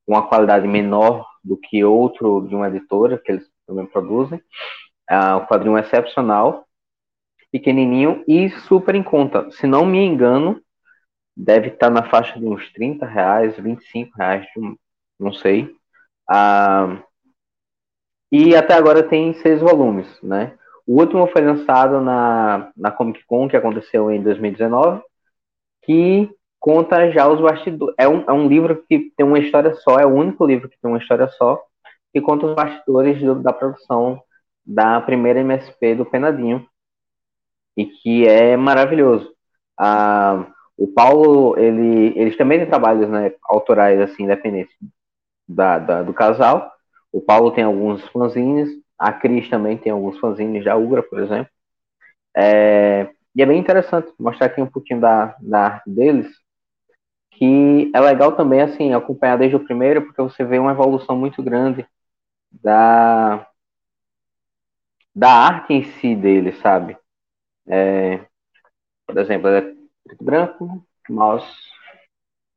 com 0.07 0.15
uma 0.15 0.27
qualidade 0.27 0.67
menor 0.67 1.27
do 1.43 1.57
que 1.57 1.85
outro 1.85 2.47
de 2.49 2.55
uma 2.55 2.69
editora 2.69 3.19
que 3.19 3.33
eles 3.33 3.49
também 3.67 3.87
produzem. 3.87 4.43
Ah, 5.09 5.37
o 5.37 5.47
quadrinho 5.47 5.77
é 5.77 5.81
excepcional, 5.81 6.67
pequenininho 7.53 8.25
e 8.27 8.51
super 8.51 8.95
em 8.95 9.03
conta. 9.03 9.51
Se 9.53 9.67
não 9.67 9.87
me 9.87 9.99
engano, 10.05 10.61
deve 11.37 11.69
estar 11.69 11.91
na 11.91 12.09
faixa 12.11 12.39
de 12.39 12.47
uns 12.47 12.73
30 12.73 13.07
reais, 13.07 13.57
25 13.57 14.17
reais, 14.17 14.47
não 15.19 15.33
sei. 15.33 15.75
Ah, 16.29 17.03
e 18.33 18.57
até 18.57 18.75
agora 18.75 19.03
tem 19.03 19.33
seis 19.35 19.61
volumes, 19.61 20.09
né? 20.23 20.59
O 20.87 21.01
último 21.01 21.27
foi 21.29 21.43
lançado 21.43 22.01
na, 22.01 22.73
na 22.77 22.91
Comic 22.91 23.25
Con, 23.27 23.49
que 23.49 23.57
aconteceu 23.57 24.11
em 24.11 24.23
2019, 24.23 25.03
que 25.85 26.31
conta 26.59 27.11
já 27.11 27.29
os 27.29 27.41
bastidores. 27.41 27.95
É 27.99 28.09
um, 28.09 28.25
é 28.27 28.33
um 28.33 28.49
livro 28.49 28.85
que 28.89 29.13
tem 29.17 29.27
uma 29.27 29.39
história 29.39 29.75
só, 29.75 29.99
é 29.99 30.07
o 30.07 30.15
único 30.15 30.47
livro 30.47 30.69
que 30.69 30.79
tem 30.81 30.91
uma 30.91 30.99
história 30.99 31.29
só, 31.29 31.63
que 32.13 32.21
conta 32.21 32.47
os 32.47 32.55
bastidores 32.55 33.21
do, 33.21 33.35
da 33.37 33.53
produção 33.53 34.23
da 34.65 35.01
primeira 35.01 35.41
MSP 35.41 35.95
do 35.95 36.07
Penadinho, 36.07 36.67
e 37.77 37.87
que 37.87 38.27
é 38.27 38.57
maravilhoso. 38.57 39.33
Ah, 39.79 40.47
o 40.77 40.89
Paulo, 40.89 41.59
ele, 41.59 42.19
eles 42.19 42.37
também 42.37 42.59
têm 42.59 42.69
trabalhos 42.69 43.09
né, 43.09 43.33
autorais, 43.45 44.01
assim, 44.01 44.25
independentes 44.25 44.75
da, 45.49 45.79
da, 45.79 46.03
do 46.03 46.13
casal. 46.13 46.73
O 47.13 47.21
Paulo 47.21 47.51
tem 47.53 47.65
alguns 47.65 48.03
fanzines, 48.09 48.71
a 48.99 49.13
Cris 49.13 49.49
também 49.49 49.77
tem 49.77 49.93
alguns 49.93 50.19
fanzines 50.19 50.65
da 50.65 50.77
Ugra, 50.77 51.03
por 51.03 51.21
exemplo. 51.21 51.51
É, 52.37 53.09
e 53.37 53.43
é 53.43 53.47
bem 53.47 53.59
interessante 53.61 54.13
mostrar 54.19 54.47
aqui 54.47 54.61
um 54.63 54.67
pouquinho 54.67 55.01
da, 55.01 55.37
da 55.41 55.61
arte 55.67 55.91
deles, 55.91 56.29
que 57.33 57.91
é 57.95 58.01
legal 58.01 58.37
também, 58.37 58.61
assim, 58.63 58.93
acompanhar 58.93 59.37
desde 59.39 59.57
o 59.57 59.65
primeiro, 59.65 60.03
porque 60.03 60.23
você 60.23 60.45
vê 60.45 60.59
uma 60.59 60.73
evolução 60.73 61.17
muito 61.17 61.43
grande 61.43 61.87
da, 62.53 63.47
da 65.15 65.31
arte 65.31 65.73
em 65.75 65.85
si 65.85 66.15
deles, 66.15 66.59
sabe? 66.61 66.97
É, 67.69 68.27
por 69.07 69.19
exemplo, 69.19 69.49
é 69.49 69.63
preto 70.05 70.25
branco, 70.25 70.87
mas 71.11 71.45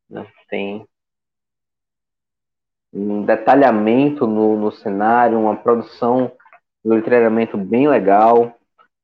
né, 0.10 0.26
tem 0.50 0.86
um 2.94 3.24
detalhamento 3.26 4.26
no, 4.26 4.58
no 4.58 4.72
cenário, 4.72 5.40
uma 5.40 5.56
produção 5.56 6.32
do 6.84 6.94
letreiramento 6.96 7.58
bem 7.58 7.88
legal. 7.88 8.58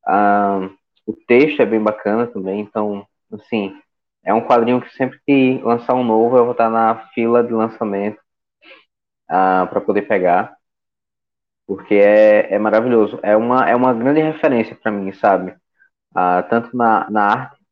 Ah, 0.07 0.69
o 1.05 1.13
texto 1.27 1.61
é 1.61 1.65
bem 1.65 1.81
bacana 1.81 2.27
também, 2.27 2.61
então, 2.61 3.05
assim, 3.31 3.75
é 4.23 4.33
um 4.33 4.41
quadrinho 4.45 4.81
que 4.81 4.93
sempre 4.95 5.19
que 5.25 5.59
lançar 5.63 5.95
um 5.95 6.03
novo 6.03 6.37
eu 6.37 6.43
vou 6.43 6.53
estar 6.53 6.69
na 6.69 7.07
fila 7.13 7.43
de 7.43 7.53
lançamento 7.53 8.19
ah, 9.27 9.67
para 9.69 9.81
poder 9.81 10.03
pegar, 10.03 10.55
porque 11.67 11.95
é, 11.95 12.53
é 12.53 12.59
maravilhoso. 12.59 13.19
É 13.23 13.35
uma, 13.35 13.69
é 13.69 13.75
uma 13.75 13.93
grande 13.93 14.21
referência 14.21 14.75
para 14.75 14.91
mim, 14.91 15.11
sabe? 15.13 15.55
Ah, 16.15 16.43
tanto 16.43 16.75
na, 16.75 17.09
na 17.09 17.23
arte 17.23 17.63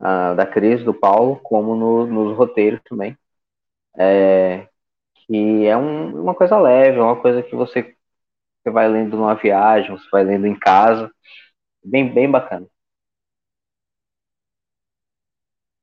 uh, 0.00 0.34
da 0.36 0.46
Cris, 0.46 0.84
do 0.84 0.94
Paulo, 0.94 1.40
como 1.42 1.74
no, 1.76 2.06
nos 2.06 2.36
roteiros 2.36 2.80
também. 2.88 3.16
É, 3.98 4.68
que 5.26 5.66
é 5.66 5.76
um, 5.76 6.22
uma 6.22 6.34
coisa 6.34 6.58
leve, 6.58 6.98
é 6.98 7.02
uma 7.02 7.20
coisa 7.20 7.42
que 7.42 7.54
você, 7.56 7.94
você 8.62 8.70
vai 8.70 8.88
lendo 8.88 9.16
numa 9.16 9.34
viagem, 9.34 9.90
você 9.96 10.08
vai 10.10 10.24
lendo 10.24 10.46
em 10.46 10.58
casa. 10.58 11.10
Bem, 11.86 12.12
bem 12.12 12.30
bacana. 12.30 12.66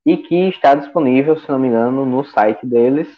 E 0.06 0.16
que 0.16 0.48
está 0.48 0.74
disponível, 0.74 1.38
se 1.38 1.48
não 1.50 1.58
me 1.58 1.68
engano, 1.68 2.04
no 2.06 2.24
site 2.24 2.66
deles, 2.66 3.08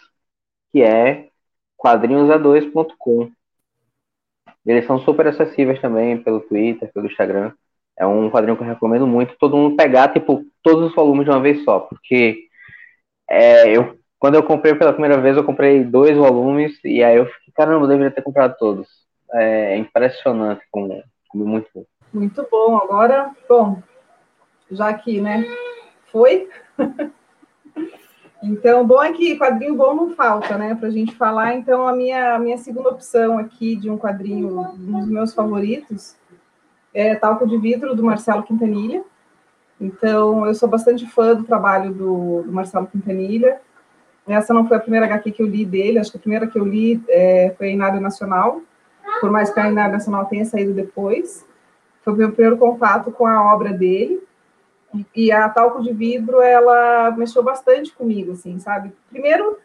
que 0.71 0.81
é 0.83 1.29
quadrinhosa2.com. 1.77 3.31
Eles 4.65 4.85
são 4.85 4.99
super 4.99 5.27
acessíveis 5.27 5.79
também 5.81 6.21
pelo 6.21 6.41
Twitter, 6.41 6.91
pelo 6.93 7.07
Instagram. 7.07 7.53
É 7.97 8.05
um 8.05 8.29
quadrinho 8.29 8.55
que 8.57 8.63
eu 8.63 8.67
recomendo 8.67 9.07
muito 9.07 9.35
todo 9.39 9.57
mundo 9.57 9.75
pegar, 9.75 10.13
tipo, 10.13 10.43
todos 10.61 10.89
os 10.89 10.95
volumes 10.95 11.25
de 11.25 11.31
uma 11.31 11.41
vez 11.41 11.63
só, 11.63 11.79
porque 11.79 12.47
é, 13.29 13.75
eu, 13.75 13.97
quando 14.19 14.35
eu 14.35 14.43
comprei 14.43 14.75
pela 14.75 14.93
primeira 14.93 15.21
vez, 15.21 15.37
eu 15.37 15.43
comprei 15.43 15.83
dois 15.83 16.17
volumes, 16.17 16.79
e 16.83 17.03
aí 17.03 17.17
eu 17.17 17.25
fiquei, 17.27 17.53
caramba, 17.55 17.85
eu 17.85 17.89
deveria 17.89 18.11
ter 18.11 18.21
comprado 18.23 18.55
todos. 18.57 18.87
É, 19.33 19.73
é 19.73 19.77
impressionante 19.77 20.63
como, 20.71 21.03
como 21.29 21.43
é 21.45 21.47
muito. 21.47 21.87
Muito 22.13 22.47
bom. 22.49 22.77
Agora, 22.77 23.31
bom, 23.47 23.81
já 24.71 24.93
que, 24.93 25.19
né, 25.21 25.45
foi. 26.11 26.49
então, 28.43 28.85
bom 28.85 29.01
é 29.03 29.13
que 29.13 29.37
quadrinho 29.37 29.75
bom 29.75 29.93
não 29.93 30.15
falta, 30.15 30.57
né, 30.57 30.75
para 30.75 30.87
a 30.87 30.91
gente 30.91 31.15
falar. 31.15 31.55
Então, 31.55 31.87
a 31.87 31.93
minha, 31.93 32.35
a 32.35 32.39
minha 32.39 32.57
segunda 32.57 32.89
opção 32.89 33.37
aqui 33.37 33.75
de 33.75 33.89
um 33.89 33.97
quadrinho, 33.97 34.59
um 34.59 34.99
dos 34.99 35.09
meus 35.09 35.33
favoritos, 35.33 36.15
é 36.93 37.15
Talco 37.15 37.47
de 37.47 37.57
Vidro, 37.57 37.95
do 37.95 38.03
Marcelo 38.03 38.43
Quintanilha. 38.43 39.03
Então, 39.79 40.45
eu 40.45 40.55
sou 40.55 40.67
bastante 40.67 41.05
fã 41.05 41.35
do 41.35 41.43
trabalho 41.43 41.93
do, 41.93 42.41
do, 42.43 42.51
Marcelo 42.51 42.87
Quintanilha. 42.87 43.61
Essa 44.27 44.53
não 44.53 44.67
foi 44.67 44.77
a 44.77 44.79
primeira 44.79 45.05
HQ 45.05 45.31
que 45.31 45.41
eu 45.41 45.47
li 45.47 45.65
dele, 45.65 45.99
acho 45.99 46.11
que 46.11 46.17
a 46.17 46.19
primeira 46.19 46.47
que 46.47 46.57
eu 46.57 46.65
li 46.65 47.01
é, 47.07 47.53
foi 47.57 47.67
a 47.67 47.71
Inário 47.71 48.01
Nacional, 48.01 48.61
por 49.21 49.31
mais 49.31 49.49
que 49.51 49.59
a 49.59 49.69
Inário 49.69 49.93
Nacional 49.93 50.25
tenha 50.25 50.43
saído 50.43 50.73
depois. 50.73 51.45
Foi 52.07 52.13
o 52.13 52.17
meu 52.17 52.31
primeiro 52.31 52.57
contato 52.57 53.11
com 53.11 53.27
a 53.27 53.53
obra 53.53 53.73
dele. 53.73 54.23
E 55.13 55.29
a 55.29 55.49
Talco 55.49 55.83
de 55.83 55.91
Vidro, 55.91 56.39
ela 56.39 57.11
mexeu 57.11 57.43
bastante 57.43 57.93
comigo, 57.93 58.31
assim, 58.31 58.57
sabe? 58.59 58.93
Primeiro, 59.09 59.57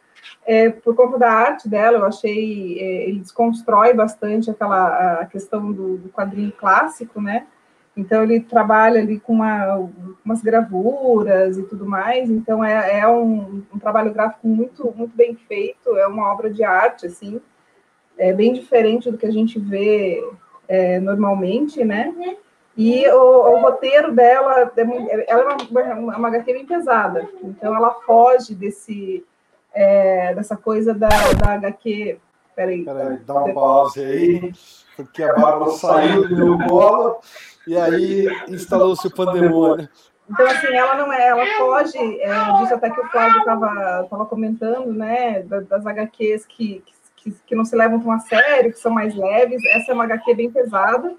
é, 0.44 0.68
por 0.68 0.96
conta 0.96 1.16
da 1.16 1.30
arte 1.30 1.68
dela, 1.68 1.98
eu 1.98 2.04
achei, 2.04 2.80
é, 2.80 3.08
ele 3.08 3.20
desconstrói 3.20 3.94
bastante 3.94 4.50
aquela 4.50 5.20
a 5.20 5.26
questão 5.26 5.70
do, 5.70 5.98
do, 5.98 6.08
quadrinho 6.08 6.50
clássico, 6.50 7.20
né? 7.20 7.46
Então 7.96 8.24
ele 8.24 8.40
trabalha 8.40 9.00
ali 9.00 9.20
com 9.20 9.34
uma, 9.34 9.88
umas 10.24 10.42
gravuras 10.42 11.56
e 11.56 11.62
tudo 11.62 11.86
mais, 11.86 12.28
então 12.28 12.64
é, 12.64 12.98
é 12.98 13.06
um, 13.06 13.62
um, 13.72 13.78
trabalho 13.78 14.12
gráfico 14.12 14.48
muito, 14.48 14.92
muito 14.96 15.16
bem 15.16 15.36
feito, 15.36 15.96
é 15.96 16.08
uma 16.08 16.32
obra 16.32 16.50
de 16.50 16.64
arte, 16.64 17.06
assim, 17.06 17.40
é 18.18 18.32
bem 18.32 18.52
diferente 18.52 19.12
do 19.12 19.16
que 19.16 19.26
a 19.26 19.32
gente 19.32 19.60
vê 19.60 20.20
é, 20.72 20.98
normalmente, 20.98 21.84
né? 21.84 22.14
E 22.74 23.06
o, 23.10 23.52
o, 23.52 23.60
roteiro 23.60 24.14
dela, 24.14 24.72
é 24.74 25.30
ela 25.30 25.42
é 25.52 25.94
uma, 25.94 26.16
uma 26.16 26.28
HQ 26.28 26.50
bem 26.54 26.64
pesada, 26.64 27.28
então 27.44 27.76
ela 27.76 27.90
foge 28.06 28.54
desse 28.54 29.22
é, 29.74 30.34
dessa 30.34 30.56
coisa 30.56 30.94
da, 30.94 31.10
da 31.38 31.52
HQ. 31.52 32.18
Peraí, 32.56 32.84
Peraí 32.84 33.18
dá 33.18 33.34
uma 33.34 33.52
pausa 33.52 34.00
aí, 34.00 34.52
porque 34.96 35.22
a 35.22 35.34
Bárbara 35.34 35.70
saiu 35.72 36.26
do 36.26 36.36
meu 36.36 36.66
colo 36.66 37.18
e 37.66 37.76
aí 37.76 38.26
instalou-se 38.48 39.06
o 39.06 39.14
pandemônio. 39.14 39.86
Então, 40.30 40.46
assim, 40.46 40.74
ela 40.74 40.94
não 40.96 41.12
é, 41.12 41.28
ela 41.28 41.44
foge 41.58 41.98
é, 41.98 42.52
disso 42.58 42.74
até 42.74 42.88
que 42.88 43.00
o 43.00 43.08
Flávio 43.08 43.40
estava 43.40 44.26
comentando, 44.26 44.90
né, 44.92 45.42
das 45.42 45.84
HQs 45.84 46.46
que, 46.46 46.82
que, 46.86 46.92
que, 47.46 47.54
não 47.54 47.64
se 47.64 47.76
levam 47.76 48.00
tão 48.00 48.10
a 48.10 48.18
sério, 48.18 48.72
que 48.72 48.78
são 48.78 48.92
mais 48.92 49.14
leves. 49.14 49.64
Essa 49.66 49.92
é 49.92 49.94
uma 49.94 50.04
HQ 50.04 50.34
bem 50.34 50.50
pesada, 50.50 51.14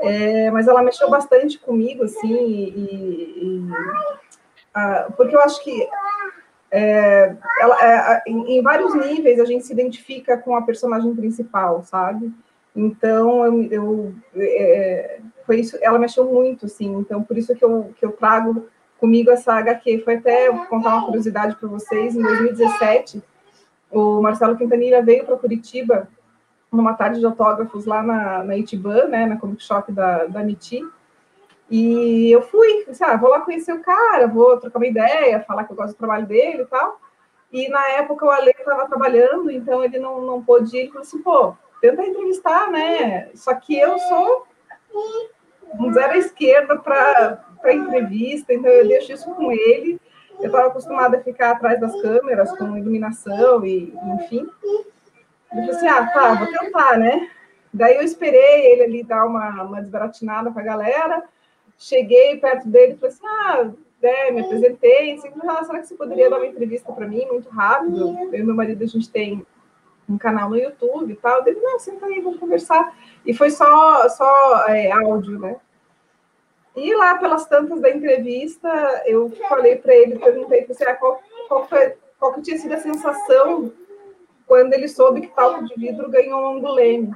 é, 0.00 0.50
mas 0.50 0.68
ela 0.68 0.82
mexeu 0.82 1.10
bastante 1.10 1.58
comigo, 1.58 2.04
assim, 2.04 2.34
e, 2.34 2.68
e 3.42 3.68
a, 4.72 5.10
porque 5.16 5.34
eu 5.34 5.40
acho 5.40 5.62
que 5.62 5.88
é, 6.70 7.36
ela, 7.60 7.78
é, 7.80 8.22
em, 8.26 8.58
em, 8.58 8.62
vários 8.62 8.94
níveis 8.94 9.38
a 9.38 9.44
gente 9.44 9.64
se 9.64 9.72
identifica 9.72 10.36
com 10.36 10.56
a 10.56 10.62
personagem 10.62 11.14
principal, 11.14 11.82
sabe? 11.84 12.32
Então 12.74 13.44
eu, 13.44 13.62
eu 13.70 14.14
é, 14.36 15.20
foi 15.46 15.60
isso, 15.60 15.78
ela 15.80 15.98
mexeu 15.98 16.24
muito, 16.24 16.66
assim. 16.66 16.92
Então 16.96 17.22
por 17.22 17.38
isso 17.38 17.54
que 17.54 17.64
eu, 17.64 17.92
que 17.96 18.04
eu 18.04 18.10
trago 18.12 18.66
comigo 18.98 19.30
essa 19.30 19.52
HQ. 19.54 20.00
Foi 20.00 20.16
até 20.16 20.50
contar 20.66 20.96
uma 20.96 21.04
curiosidade 21.04 21.54
para 21.56 21.68
vocês. 21.68 22.16
Em 22.16 22.22
2017, 22.22 23.22
o 23.94 24.20
Marcelo 24.20 24.56
Quintanilha 24.56 25.02
veio 25.02 25.24
para 25.24 25.36
Curitiba 25.36 26.08
numa 26.70 26.94
tarde 26.94 27.20
de 27.20 27.26
autógrafos 27.26 27.86
lá 27.86 28.02
na, 28.02 28.42
na 28.42 28.54
né, 29.08 29.26
na 29.26 29.36
Comic 29.36 29.62
Shop 29.62 29.90
da, 29.92 30.24
da 30.24 30.42
Miti. 30.42 30.84
E 31.70 32.30
eu 32.30 32.42
fui, 32.42 32.84
assim, 32.88 33.04
ah, 33.04 33.16
vou 33.16 33.30
lá 33.30 33.40
conhecer 33.40 33.72
o 33.72 33.82
cara, 33.82 34.26
vou 34.26 34.58
trocar 34.58 34.78
uma 34.78 34.86
ideia, 34.86 35.44
falar 35.46 35.64
que 35.64 35.72
eu 35.72 35.76
gosto 35.76 35.94
do 35.94 35.98
trabalho 35.98 36.26
dele 36.26 36.62
e 36.62 36.66
tal. 36.66 37.00
E 37.52 37.68
na 37.68 37.86
época 37.90 38.26
o 38.26 38.30
Ale 38.30 38.50
estava 38.50 38.88
trabalhando, 38.88 39.50
então 39.50 39.82
ele 39.82 39.98
não, 39.98 40.20
não 40.20 40.42
pôde 40.42 40.76
ir. 40.76 40.80
Ele 40.80 40.88
falou 40.88 41.02
assim, 41.02 41.22
pô, 41.22 41.54
tenta 41.80 42.04
entrevistar, 42.04 42.70
né? 42.70 43.30
Só 43.34 43.54
que 43.54 43.78
eu 43.78 43.98
sou 43.98 44.46
um 45.78 45.92
zero 45.92 46.12
à 46.12 46.18
esquerda 46.18 46.76
para 46.76 47.72
entrevista, 47.72 48.52
então 48.52 48.70
eu 48.70 48.86
deixo 48.86 49.12
isso 49.12 49.32
com 49.34 49.52
ele. 49.52 50.00
Eu 50.40 50.46
estava 50.46 50.66
acostumada 50.68 51.18
a 51.18 51.22
ficar 51.22 51.52
atrás 51.52 51.80
das 51.80 52.00
câmeras, 52.02 52.56
com 52.56 52.76
iluminação 52.76 53.64
e 53.64 53.94
enfim. 54.16 54.48
Eu 54.64 54.84
falei 55.50 55.70
assim, 55.70 55.86
ah, 55.86 56.06
tá, 56.06 56.34
vou 56.34 56.46
tentar, 56.48 56.98
né? 56.98 57.30
Daí 57.72 57.96
eu 57.96 58.02
esperei 58.02 58.72
ele 58.72 58.82
ali 58.82 59.02
dar 59.02 59.24
uma, 59.24 59.62
uma 59.62 59.80
desbaratinada 59.80 60.50
com 60.50 60.58
a 60.58 60.62
galera 60.62 61.24
cheguei 61.78 62.36
perto 62.38 62.68
dele 62.68 62.94
e 62.94 62.96
falei 62.96 63.14
assim: 63.14 63.26
ah, 63.26 63.70
é, 64.02 64.30
me 64.30 64.40
apresentei. 64.40 65.14
Assim, 65.14 65.30
ah, 65.42 65.64
será 65.64 65.80
que 65.80 65.86
você 65.86 65.94
poderia 65.94 66.30
dar 66.30 66.36
uma 66.36 66.46
entrevista 66.46 66.92
para 66.92 67.06
mim 67.06 67.24
muito 67.26 67.48
rápido? 67.50 68.16
Eu 68.32 68.40
e 68.40 68.42
meu 68.42 68.54
marido, 68.54 68.82
a 68.82 68.86
gente 68.86 69.10
tem 69.10 69.44
um 70.08 70.18
canal 70.18 70.50
no 70.50 70.56
YouTube 70.56 71.12
e 71.12 71.16
tal. 71.16 71.46
Ele, 71.46 71.60
não, 71.60 71.78
senta 71.78 72.06
aí, 72.06 72.20
vamos 72.20 72.38
conversar. 72.38 72.96
E 73.24 73.32
foi 73.32 73.50
só, 73.50 74.08
só 74.08 74.68
é, 74.68 74.90
áudio, 74.92 75.38
né? 75.38 75.56
E 76.76 76.94
lá 76.94 77.16
pelas 77.18 77.46
tantas 77.46 77.80
da 77.80 77.90
entrevista, 77.90 78.68
eu 79.06 79.30
falei 79.48 79.76
para 79.76 79.94
ele, 79.94 80.18
perguntei 80.18 80.62
para 80.62 80.90
ah, 80.90 80.96
qual, 80.96 81.20
qual, 81.48 81.68
foi, 81.68 81.94
qual 82.18 82.34
que 82.34 82.42
tinha 82.42 82.58
sido 82.58 82.74
a 82.74 82.80
sensação 82.80 83.72
quando 84.46 84.72
ele 84.74 84.88
soube 84.88 85.20
que 85.20 85.28
talco 85.28 85.64
de 85.64 85.74
vidro 85.76 86.10
ganhou 86.10 86.40
um 86.40 86.56
anguleme 86.58 87.14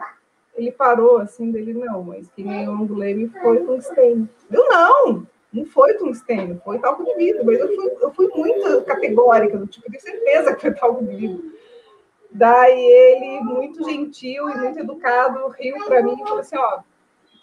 ele 0.59 0.73
parou 0.73 1.19
assim, 1.19 1.51
dele, 1.53 1.73
não, 1.73 2.03
mas 2.03 2.29
quem 2.35 2.45
ganhou 2.45 2.75
o 2.75 2.83
Anguleme 2.83 3.29
foi 3.41 3.65
tungstênio. 3.65 4.29
Eu 4.51 4.69
não, 4.69 5.27
não 5.53 5.65
foi 5.65 5.95
tungstênio, 5.95 6.61
foi 6.65 6.81
talco 6.81 7.05
de 7.05 7.15
vidro, 7.15 7.47
mas 7.47 7.61
eu 7.61 7.69
fui, 7.69 7.97
eu 8.01 8.13
fui 8.13 8.29
muito 8.35 8.83
categórica, 8.85 9.57
do 9.57 9.69
tipo, 9.69 9.89
tenho 9.89 10.03
certeza 10.03 10.55
que 10.55 10.63
foi 10.63 10.75
talco 10.75 11.05
de 11.05 11.15
vidro. 11.15 11.53
Daí 12.31 12.79
ele, 12.79 13.41
muito 13.41 13.89
gentil 13.89 14.51
e 14.51 14.57
muito 14.59 14.81
educado, 14.81 15.49
riu 15.49 15.77
para 15.87 16.03
mim 16.03 16.15
e 16.15 16.25
falou 16.25 16.41
assim, 16.41 16.57
ó, 16.57 16.81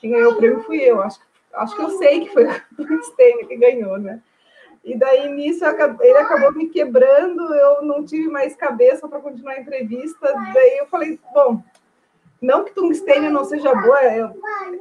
quem 0.02 0.12
ganhou 0.12 0.34
o 0.34 0.36
prêmio 0.36 0.62
fui 0.64 0.80
eu, 0.80 1.02
acho, 1.02 1.20
acho 1.58 1.76
que 1.76 1.82
eu 1.82 1.90
sei 1.92 2.22
que 2.22 2.34
foi 2.34 2.46
o 2.78 2.86
tungstênio 2.86 3.48
que 3.48 3.56
ganhou, 3.56 3.98
né? 3.98 4.22
E 4.84 4.96
daí, 4.96 5.28
nisso, 5.30 5.66
ele 5.66 6.18
acabou 6.18 6.54
me 6.54 6.70
quebrando, 6.70 7.54
eu 7.56 7.82
não 7.82 8.06
tive 8.06 8.28
mais 8.28 8.56
cabeça 8.56 9.08
para 9.08 9.20
continuar 9.20 9.54
a 9.54 9.60
entrevista. 9.60 10.32
Daí 10.54 10.78
eu 10.78 10.86
falei, 10.86 11.20
bom, 11.34 11.60
não 12.40 12.64
que 12.64 12.72
tungstênio 12.72 13.32
não 13.32 13.44
seja 13.44 13.74
boa, 13.74 14.00
é, 14.04 14.32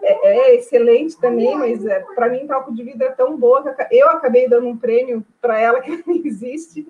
é, 0.02 0.50
é 0.50 0.54
excelente 0.56 1.18
também, 1.18 1.56
mas 1.56 1.86
é, 1.86 2.00
para 2.14 2.28
mim 2.28 2.46
talco 2.46 2.74
de 2.74 2.82
vida 2.82 3.06
é 3.06 3.10
tão 3.10 3.38
boa 3.38 3.62
que 3.62 3.96
eu 3.96 4.10
acabei 4.10 4.46
dando 4.46 4.68
um 4.68 4.76
prêmio 4.76 5.24
para 5.40 5.58
ela 5.58 5.80
que 5.82 6.04
não 6.06 6.14
existe. 6.16 6.86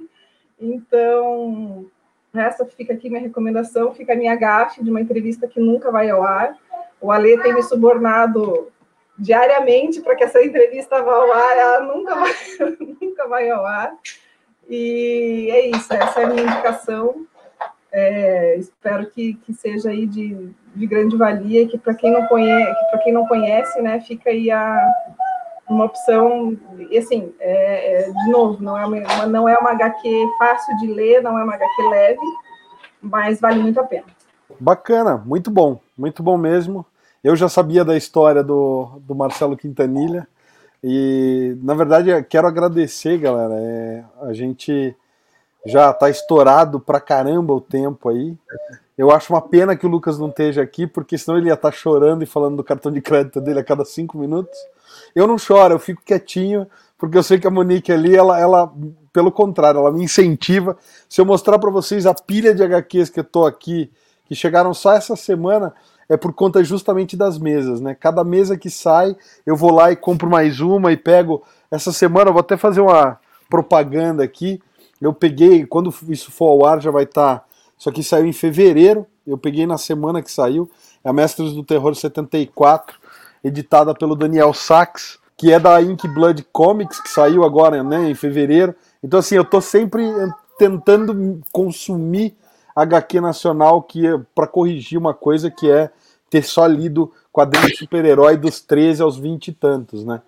Então, 0.59 1.87
essa 2.35 2.65
fica 2.65 2.95
aqui 2.95 3.09
minha 3.09 3.23
recomendação, 3.23 3.95
fica 3.95 4.13
a 4.15 4.17
minha 4.17 4.35
gafe 4.35 4.83
de 4.83 4.91
uma 4.91 5.01
entrevista 5.01 5.47
que 5.47 5.61
nunca 5.61 5.93
vai 5.93 6.11
ao 6.11 6.25
ar. 6.25 6.59
O 7.01 7.13
Ale 7.13 7.41
tem 7.41 7.55
me 7.55 7.63
subornado 7.63 8.73
diariamente 9.19 10.01
para 10.01 10.17
que 10.17 10.25
essa 10.25 10.43
entrevista 10.43 11.03
vá 11.03 11.15
ao 11.15 11.33
ar, 11.33 11.57
ela 11.57 11.81
nunca 11.81 12.15
vai, 12.15 12.33
nunca 13.01 13.29
vai 13.29 13.51
ao 13.51 13.65
ar. 13.65 13.93
E 14.69 15.49
é 15.51 15.69
isso, 15.69 15.93
essa 15.93 16.21
é 16.21 16.25
a 16.25 16.27
minha 16.29 16.43
indicação. 16.43 17.27
É, 17.93 18.57
espero 18.57 19.07
que, 19.11 19.35
que 19.35 19.55
seja 19.55 19.91
aí 19.91 20.07
de, 20.07 20.51
de 20.75 20.87
grande 20.87 21.17
valia, 21.17 21.69
que 21.69 21.79
para 21.79 21.95
quem 21.95 22.11
não 22.11 22.27
conhece, 22.27 22.91
para 22.91 22.99
quem 22.99 23.13
não 23.13 23.27
conhece, 23.27 23.81
né, 23.81 24.01
fica 24.01 24.31
aí 24.31 24.51
a, 24.51 24.93
uma 25.69 25.85
opção, 25.85 26.57
e 26.91 26.99
assim, 26.99 27.33
é, 27.39 28.03
é, 28.03 28.11
de 28.11 28.31
novo, 28.31 28.63
não 28.63 28.77
é 28.77 28.85
uma, 28.85 29.27
não 29.27 29.49
é 29.49 29.57
uma 29.57 29.71
HQ 29.71 30.27
fácil 30.39 30.77
de 30.79 30.89
ler, 30.89 31.23
não 31.23 31.39
é 31.39 31.45
uma 31.45 31.55
HQ 31.55 31.83
leve, 31.89 32.21
mas 33.01 33.41
vale 33.41 33.61
muito 33.61 33.79
a 33.79 33.85
pena. 33.85 34.07
Bacana, 34.59 35.17
muito 35.17 35.51
bom, 35.51 35.81
muito 35.97 36.23
bom 36.23 36.37
mesmo. 36.37 36.85
Eu 37.25 37.35
já 37.35 37.49
sabia 37.49 37.83
da 37.85 37.97
história 37.97 38.45
do, 38.45 39.01
do 39.01 39.15
Marcelo 39.15 39.57
Quintanilha, 39.57 40.29
e 40.87 41.57
na 41.63 41.73
verdade 41.73 42.11
quero 42.25 42.47
agradecer, 42.47 43.17
galera. 43.17 43.55
É, 43.55 44.05
a 44.21 44.35
gente 44.35 44.95
já 45.65 45.91
está 45.91 46.11
estourado 46.11 46.79
pra 46.79 47.01
caramba 47.01 47.55
o 47.55 47.61
tempo 47.63 48.11
aí. 48.11 48.37
Eu 48.97 49.11
acho 49.11 49.33
uma 49.33 49.41
pena 49.41 49.75
que 49.75 49.87
o 49.87 49.89
Lucas 49.89 50.19
não 50.19 50.29
esteja 50.29 50.61
aqui, 50.61 50.87
porque 50.87 51.17
senão 51.17 51.39
ele 51.39 51.47
ia 51.47 51.55
estar 51.55 51.71
tá 51.71 51.75
chorando 51.75 52.23
e 52.23 52.27
falando 52.27 52.57
do 52.57 52.63
cartão 52.63 52.93
de 52.93 53.01
crédito 53.01 53.41
dele 53.41 53.61
a 53.61 53.65
cada 53.65 53.87
cinco 53.87 54.19
minutos. 54.19 54.55
Eu 55.15 55.27
não 55.27 55.39
choro, 55.39 55.73
eu 55.73 55.79
fico 55.79 56.03
quietinho, 56.05 56.67
porque 56.99 57.17
eu 57.17 57.23
sei 57.23 57.41
que 57.41 57.47
a 57.47 57.51
Monique 57.51 57.91
ali, 57.91 58.15
ela, 58.15 58.39
ela 58.39 58.71
pelo 59.11 59.33
contrário, 59.33 59.81
ela 59.81 59.91
me 59.91 60.05
incentiva. 60.05 60.77
Se 61.09 61.19
eu 61.19 61.25
mostrar 61.25 61.59
para 61.59 61.71
vocês 61.71 62.05
a 62.05 62.13
pilha 62.13 62.55
de 62.55 62.63
HQs 62.63 63.09
que 63.09 63.21
eu 63.21 63.25
tô 63.25 63.47
aqui, 63.47 63.91
que 64.27 64.35
chegaram 64.35 64.75
só 64.75 64.93
essa 64.93 65.17
semana, 65.17 65.73
é 66.09 66.17
por 66.17 66.33
conta 66.33 66.63
justamente 66.63 67.17
das 67.17 67.39
mesas, 67.39 67.81
né? 67.81 67.95
Cada 67.95 68.23
mesa 68.25 68.57
que 68.57 68.71
sai, 68.71 69.17
eu 69.47 69.57
vou 69.57 69.73
lá 69.73 69.91
e 69.91 69.97
compro 69.97 70.29
mais 70.29 70.61
uma 70.61 70.93
e 70.93 70.97
pego. 70.97 71.43
Essa 71.71 71.93
semana 71.93 72.31
vou 72.31 72.41
até 72.41 72.57
fazer 72.57 72.81
uma 72.81 73.19
propaganda 73.49 74.23
aqui. 74.23 74.61
Eu 75.01 75.13
peguei, 75.13 75.67
quando 75.67 75.95
isso 76.09 76.31
for 76.31 76.49
ao 76.49 76.67
ar, 76.67 76.81
já 76.81 76.91
vai 76.91 77.05
estar. 77.05 77.39
Tá, 77.39 77.45
isso 77.79 77.89
aqui 77.89 78.03
saiu 78.03 78.27
em 78.27 78.33
fevereiro. 78.33 79.07
Eu 79.27 79.39
peguei 79.39 79.67
na 79.67 79.79
semana 79.79 80.23
que 80.23 80.31
saiu. 80.31 80.71
É 81.03 81.09
a 81.09 81.13
Mestres 81.13 81.53
do 81.53 81.63
Terror 81.63 81.95
74, 81.95 82.97
editada 83.43 83.95
pelo 83.95 84.15
Daniel 84.15 84.53
Sachs, 84.53 85.19
que 85.37 85.53
é 85.53 85.59
da 85.59 85.81
Ink 85.83 86.07
Blood 86.09 86.47
Comics, 86.53 87.01
que 87.01 87.11
saiu 87.11 87.45
agora 87.45 87.83
né, 87.83 88.11
em 88.11 88.15
fevereiro. 88.15 88.75
Então, 89.03 89.21
assim, 89.21 89.35
eu 89.35 89.45
tô 89.45 89.61
sempre 89.61 90.03
tentando 90.59 91.41
consumir 91.53 92.37
HQ 92.75 93.21
nacional 93.21 93.83
que 93.83 94.07
é 94.07 94.19
para 94.35 94.47
corrigir 94.47 94.99
uma 94.99 95.15
coisa 95.15 95.51
que 95.51 95.71
é 95.71 95.91
ter 96.29 96.43
só 96.43 96.67
lido 96.67 97.13
quadrinhos 97.31 97.73
de 97.73 97.79
super-herói 97.79 98.37
dos 98.37 98.61
13 98.61 99.03
aos 99.03 99.17
20 99.17 99.49
e 99.49 99.53
tantos, 99.53 100.05
né? 100.05 100.21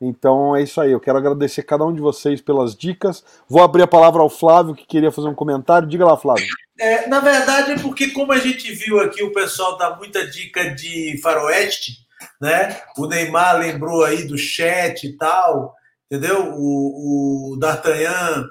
Então 0.00 0.56
é 0.56 0.62
isso 0.62 0.80
aí. 0.80 0.92
Eu 0.92 1.00
quero 1.00 1.18
agradecer 1.18 1.62
cada 1.62 1.84
um 1.84 1.92
de 1.92 2.00
vocês 2.00 2.40
pelas 2.40 2.74
dicas. 2.74 3.22
Vou 3.46 3.62
abrir 3.62 3.82
a 3.82 3.86
palavra 3.86 4.22
ao 4.22 4.30
Flávio, 4.30 4.74
que 4.74 4.86
queria 4.86 5.12
fazer 5.12 5.28
um 5.28 5.34
comentário. 5.34 5.86
Diga 5.86 6.06
lá, 6.06 6.16
Flávio. 6.16 6.46
É, 6.78 7.06
na 7.06 7.20
verdade, 7.20 7.72
é 7.72 7.78
porque, 7.78 8.08
como 8.08 8.32
a 8.32 8.38
gente 8.38 8.72
viu 8.72 8.98
aqui, 9.00 9.22
o 9.22 9.32
pessoal 9.32 9.76
dá 9.76 9.94
muita 9.96 10.26
dica 10.26 10.74
de 10.74 11.20
faroeste, 11.22 11.98
né? 12.40 12.80
O 12.96 13.06
Neymar 13.06 13.58
lembrou 13.58 14.02
aí 14.02 14.26
do 14.26 14.38
chat 14.38 15.06
e 15.06 15.14
tal, 15.18 15.74
entendeu? 16.10 16.54
O, 16.56 17.52
o 17.52 17.56
D'Artagnan 17.58 18.46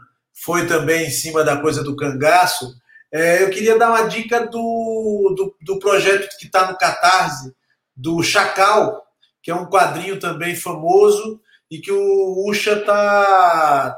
foi 0.46 0.68
também 0.68 1.08
em 1.08 1.12
cima 1.12 1.44
da 1.44 1.58
coisa 1.58 1.84
do 1.84 1.96
cangaço. 1.96 2.76
É, 3.12 3.44
eu 3.44 3.50
queria 3.50 3.78
dar 3.78 3.90
uma 3.90 4.08
dica 4.08 4.46
do, 4.46 5.34
do, 5.36 5.56
do 5.62 5.80
projeto 5.80 6.30
que 6.38 6.46
está 6.46 6.72
no 6.72 6.78
Catarse, 6.78 7.54
do 7.96 8.22
Chacal, 8.22 9.04
que 9.42 9.50
é 9.50 9.56
um 9.56 9.66
quadrinho 9.66 10.20
também 10.20 10.56
famoso 10.56 11.42
e 11.72 11.80
que 11.80 11.92
o 11.92 12.46
Ucha 12.48 12.84
tá, 12.84 13.98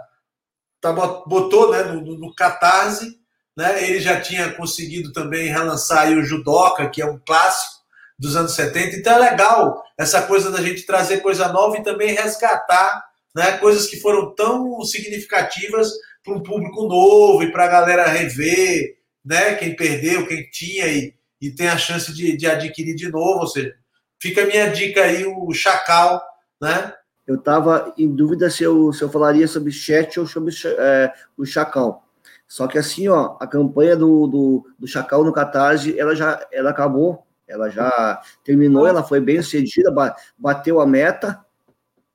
tá 0.80 0.94
botou 1.26 1.72
né, 1.72 1.84
no, 1.84 2.18
no 2.18 2.34
Catarse. 2.34 3.20
Né? 3.56 3.84
Ele 3.84 4.00
já 4.00 4.20
tinha 4.22 4.54
conseguido 4.54 5.12
também 5.12 5.48
relançar 5.48 6.10
o 6.12 6.24
Judoca, 6.24 6.90
que 6.90 7.02
é 7.02 7.06
um 7.06 7.20
clássico 7.20 7.82
dos 8.18 8.36
anos 8.36 8.54
70. 8.54 8.98
Então 8.98 9.14
é 9.14 9.32
legal 9.32 9.84
essa 9.98 10.22
coisa 10.22 10.52
da 10.52 10.62
gente 10.62 10.86
trazer 10.86 11.22
coisa 11.22 11.50
nova 11.50 11.78
e 11.78 11.84
também 11.84 12.14
resgatar 12.14 13.04
né, 13.36 13.58
coisas 13.58 13.88
que 13.88 14.00
foram 14.00 14.34
tão 14.36 14.82
significativas 14.84 15.92
para 16.24 16.34
um 16.34 16.44
público 16.44 16.88
novo 16.88 17.44
e 17.44 17.52
para 17.52 17.66
a 17.66 17.70
galera 17.70 18.08
rever, 18.08 18.98
né, 19.24 19.56
quem 19.56 19.76
perdeu, 19.76 20.28
quem 20.28 20.50
tinha 20.50 20.88
e, 20.88 21.14
e 21.40 21.52
tem 21.52 21.68
a 21.68 21.78
chance 21.78 22.14
de, 22.14 22.36
de 22.36 22.48
adquirir 22.48 22.96
de 22.96 23.10
novo. 23.10 23.42
Ou 23.42 23.48
seja, 23.48 23.76
Fica 24.22 24.44
a 24.44 24.46
minha 24.46 24.68
dica 24.70 25.02
aí, 25.02 25.26
o 25.26 25.52
Chacal, 25.52 26.22
né? 26.62 26.94
Eu 27.26 27.36
estava 27.36 27.92
em 27.98 28.08
dúvida 28.08 28.52
se 28.52 28.64
eu, 28.64 28.94
se 28.94 29.02
eu 29.02 29.10
falaria 29.10 29.48
sobre 29.48 29.72
chat 29.72 30.20
ou 30.20 30.28
sobre 30.28 30.54
é, 30.78 31.12
o 31.36 31.44
Chacal. 31.44 32.08
Só 32.48 32.68
que 32.68 32.78
assim, 32.78 33.08
ó, 33.08 33.36
a 33.40 33.48
campanha 33.48 33.96
do, 33.96 34.28
do, 34.28 34.68
do 34.78 34.88
Chacal 34.88 35.24
no 35.24 35.34
Catarse, 35.34 35.98
ela 36.00 36.14
já 36.14 36.48
ela 36.52 36.70
acabou, 36.70 37.26
ela 37.48 37.68
já 37.72 38.22
terminou, 38.44 38.86
ela 38.86 39.04
foi 39.04 39.20
bem 39.20 39.42
sucedida, 39.42 39.92
bateu 40.38 40.80
a 40.80 40.86
meta, 40.86 41.44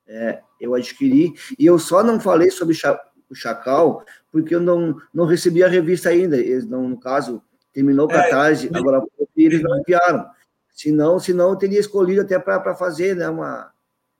é, 0.07 0.39
eu 0.61 0.75
adquiri, 0.75 1.33
e 1.59 1.65
eu 1.65 1.77
só 1.77 2.01
não 2.03 2.21
falei 2.21 2.51
sobre 2.51 2.73
o 3.29 3.35
Chacal 3.35 4.05
porque 4.31 4.53
eu 4.53 4.59
não, 4.59 4.97
não 5.13 5.25
recebi 5.25 5.63
a 5.63 5.67
revista 5.67 6.09
ainda, 6.09 6.37
eles 6.37 6.65
não, 6.65 6.87
no 6.87 6.97
caso, 6.99 7.41
terminou 7.73 8.07
o 8.07 8.11
é, 8.11 8.13
Catarse, 8.13 8.69
é, 8.71 8.77
agora 8.77 9.03
eles 9.35 9.63
não 9.63 9.79
enviaram. 9.79 10.29
Senão, 10.71 11.19
senão 11.19 11.49
eu 11.49 11.55
teria 11.55 11.79
escolhido 11.79 12.21
até 12.21 12.37
para 12.37 12.75
fazer 12.75 13.15
né, 13.15 13.27
uma 13.27 13.71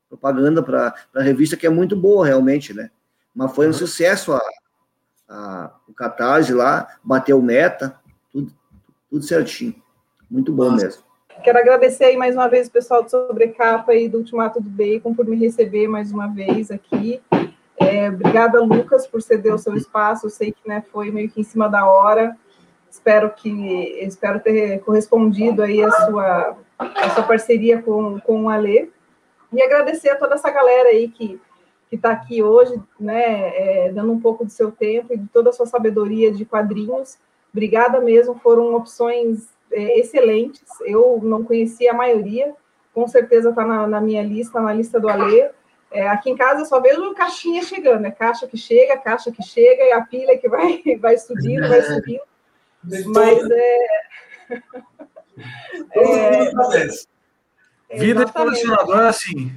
propaganda 0.10 0.64
para 0.64 0.94
a 1.16 1.22
revista, 1.22 1.56
que 1.56 1.68
é 1.68 1.70
muito 1.70 1.96
boa, 1.96 2.26
realmente, 2.26 2.74
né? 2.74 2.90
Mas 3.36 3.54
foi 3.54 3.66
um 3.66 3.70
uhum. 3.70 3.74
sucesso 3.74 4.34
a, 4.34 4.42
a, 5.30 5.72
o 5.88 5.94
Catarse 5.94 6.54
lá, 6.54 6.88
bateu 7.04 7.40
meta, 7.42 8.00
tudo, 8.32 8.52
tudo 9.10 9.24
certinho. 9.24 9.76
Muito 10.30 10.52
bom 10.52 10.72
Nossa. 10.72 10.86
mesmo. 10.86 11.04
Quero 11.44 11.60
agradecer 11.60 12.06
aí 12.06 12.18
mais 12.18 12.36
uma 12.36 12.48
vez 12.48 12.68
o 12.68 12.72
pessoal 12.72 13.04
do 13.04 13.12
Sobrecapa 13.12 13.94
e 13.94 14.10
do 14.10 14.18
Ultimato 14.18 14.60
do 14.60 14.70
Bacon 14.70 15.14
por 15.14 15.26
me 15.26 15.36
receber 15.36 15.88
mais 15.88 16.12
uma 16.12 16.28
vez 16.28 16.72
aqui. 16.72 17.22
É, 17.80 18.10
obrigada, 18.10 18.62
Lucas, 18.62 19.06
por 19.06 19.22
ceder 19.22 19.54
o 19.54 19.58
seu 19.58 19.76
espaço. 19.76 20.26
Eu 20.26 20.30
sei 20.30 20.52
que 20.52 20.68
né, 20.68 20.84
foi 20.92 21.12
meio 21.12 21.30
que 21.30 21.42
em 21.42 21.44
cima 21.44 21.70
da 21.70 21.86
hora. 21.86 22.36
Espero 22.90 23.30
que 23.30 23.50
espero 24.02 24.40
ter 24.40 24.80
correspondido 24.80 25.62
aí 25.62 25.84
a 25.84 25.92
sua, 25.92 26.58
a 26.80 27.10
sua 27.12 27.24
parceria 27.24 27.82
com, 27.82 28.20
com 28.22 28.46
o 28.46 28.50
Alê. 28.50 28.90
E 29.54 29.62
agradecer 29.62 30.10
a 30.10 30.16
toda 30.16 30.36
essa 30.36 30.50
galera 30.50 30.90
aí 30.90 31.08
que 31.08 31.40
que 31.90 31.96
está 31.96 32.12
aqui 32.12 32.44
hoje, 32.44 32.80
né, 33.00 33.88
é, 33.88 33.92
dando 33.92 34.12
um 34.12 34.20
pouco 34.20 34.44
do 34.44 34.52
seu 34.52 34.72
tempo 34.72 35.14
e 35.14 35.18
de 35.18 35.28
toda 35.28 35.50
a 35.50 35.54
sua 35.54 35.66
sabedoria 35.66 36.32
de 36.32 36.46
quadrinhos. 36.46 37.18
Obrigada 37.52 38.02
mesmo, 38.02 38.36
foram 38.36 38.76
opções 38.76 39.48
é, 39.72 40.00
excelentes. 40.00 40.68
Eu 40.82 41.20
não 41.24 41.44
conhecia 41.44 41.92
a 41.92 41.96
maioria, 41.96 42.54
com 42.94 43.08
certeza 43.08 43.50
está 43.50 43.66
na, 43.66 43.88
na, 43.88 44.02
minha 44.02 44.22
lista, 44.22 44.60
na 44.60 44.74
lista 44.74 45.00
do 45.00 45.08
Alê. 45.08 45.50
É, 45.98 46.08
aqui 46.10 46.30
em 46.30 46.36
casa 46.36 46.62
eu 46.62 46.66
só 46.66 46.80
vejo 46.80 47.12
caixinha 47.16 47.64
chegando, 47.64 48.06
é 48.06 48.12
caixa 48.12 48.46
que 48.46 48.56
chega, 48.56 49.00
caixa 49.00 49.32
que 49.32 49.42
chega, 49.42 49.84
e 49.84 49.92
a 49.92 50.02
pilha 50.02 50.38
que 50.38 50.48
vai, 50.48 50.80
vai 51.02 51.18
subindo, 51.18 51.68
vai 51.68 51.82
subindo. 51.82 52.22
Mas 52.84 53.50
é. 53.50 53.88
é 57.90 57.98
Vida 57.98 58.26
de 58.26 58.32
colecionador 58.32 59.00
é 59.00 59.08
assim. 59.08 59.52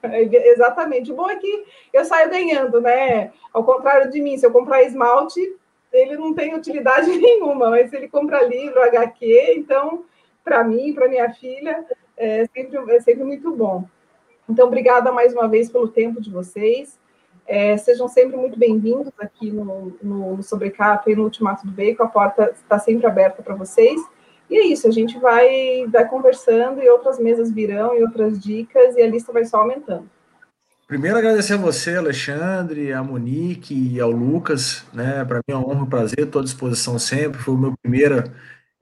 É, 0.00 0.22
exatamente. 0.52 1.10
O 1.10 1.16
bom 1.16 1.28
é 1.28 1.34
que 1.34 1.64
eu 1.92 2.04
saio 2.04 2.30
ganhando, 2.30 2.80
né? 2.80 3.32
Ao 3.52 3.64
contrário 3.64 4.12
de 4.12 4.20
mim, 4.20 4.38
se 4.38 4.46
eu 4.46 4.52
comprar 4.52 4.84
esmalte, 4.84 5.40
ele 5.92 6.16
não 6.16 6.34
tem 6.34 6.54
utilidade 6.54 7.10
nenhuma, 7.18 7.68
mas 7.68 7.90
se 7.90 7.96
ele 7.96 8.08
compra 8.08 8.44
livro, 8.44 8.80
HQ, 8.80 9.54
então, 9.56 10.04
para 10.44 10.62
mim, 10.62 10.94
para 10.94 11.08
minha 11.08 11.34
filha, 11.34 11.84
é 12.16 12.46
sempre, 12.46 12.94
é 12.94 13.00
sempre 13.00 13.24
muito 13.24 13.50
bom. 13.50 13.88
Então, 14.48 14.66
obrigada 14.66 15.12
mais 15.12 15.32
uma 15.32 15.46
vez 15.46 15.70
pelo 15.70 15.88
tempo 15.88 16.20
de 16.20 16.30
vocês. 16.30 16.98
É, 17.46 17.76
sejam 17.76 18.08
sempre 18.08 18.36
muito 18.36 18.58
bem-vindos 18.58 19.12
aqui 19.18 19.50
no, 19.50 19.96
no, 20.02 20.36
no 20.36 20.42
Sobrecapa 20.42 21.10
e 21.10 21.16
no 21.16 21.24
Ultimato 21.24 21.66
do 21.66 21.72
Bacon. 21.72 22.02
A 22.02 22.08
porta 22.08 22.52
está 22.54 22.78
sempre 22.78 23.06
aberta 23.06 23.42
para 23.42 23.54
vocês. 23.54 24.00
E 24.50 24.56
é 24.56 24.66
isso, 24.66 24.88
a 24.88 24.90
gente 24.90 25.18
vai, 25.18 25.86
vai 25.88 26.08
conversando 26.08 26.82
e 26.82 26.88
outras 26.88 27.18
mesas 27.18 27.52
virão 27.52 27.94
e 27.94 28.02
outras 28.02 28.38
dicas 28.38 28.96
e 28.96 29.02
a 29.02 29.06
lista 29.06 29.30
vai 29.30 29.44
só 29.44 29.58
aumentando. 29.58 30.08
Primeiro 30.86 31.18
agradecer 31.18 31.52
a 31.52 31.58
você, 31.58 31.96
Alexandre, 31.96 32.94
a 32.94 33.02
Monique 33.02 33.74
e 33.74 34.00
ao 34.00 34.10
Lucas, 34.10 34.86
né? 34.90 35.22
Para 35.26 35.36
mim 35.46 35.54
é 35.54 35.54
uma 35.54 35.68
honra, 35.68 35.82
um 35.82 35.86
prazer, 35.86 36.20
estou 36.20 36.40
à 36.40 36.44
disposição 36.44 36.98
sempre. 36.98 37.38
Foi 37.38 37.54
o 37.54 37.58
meu 37.58 37.74
primeiro, 37.82 38.24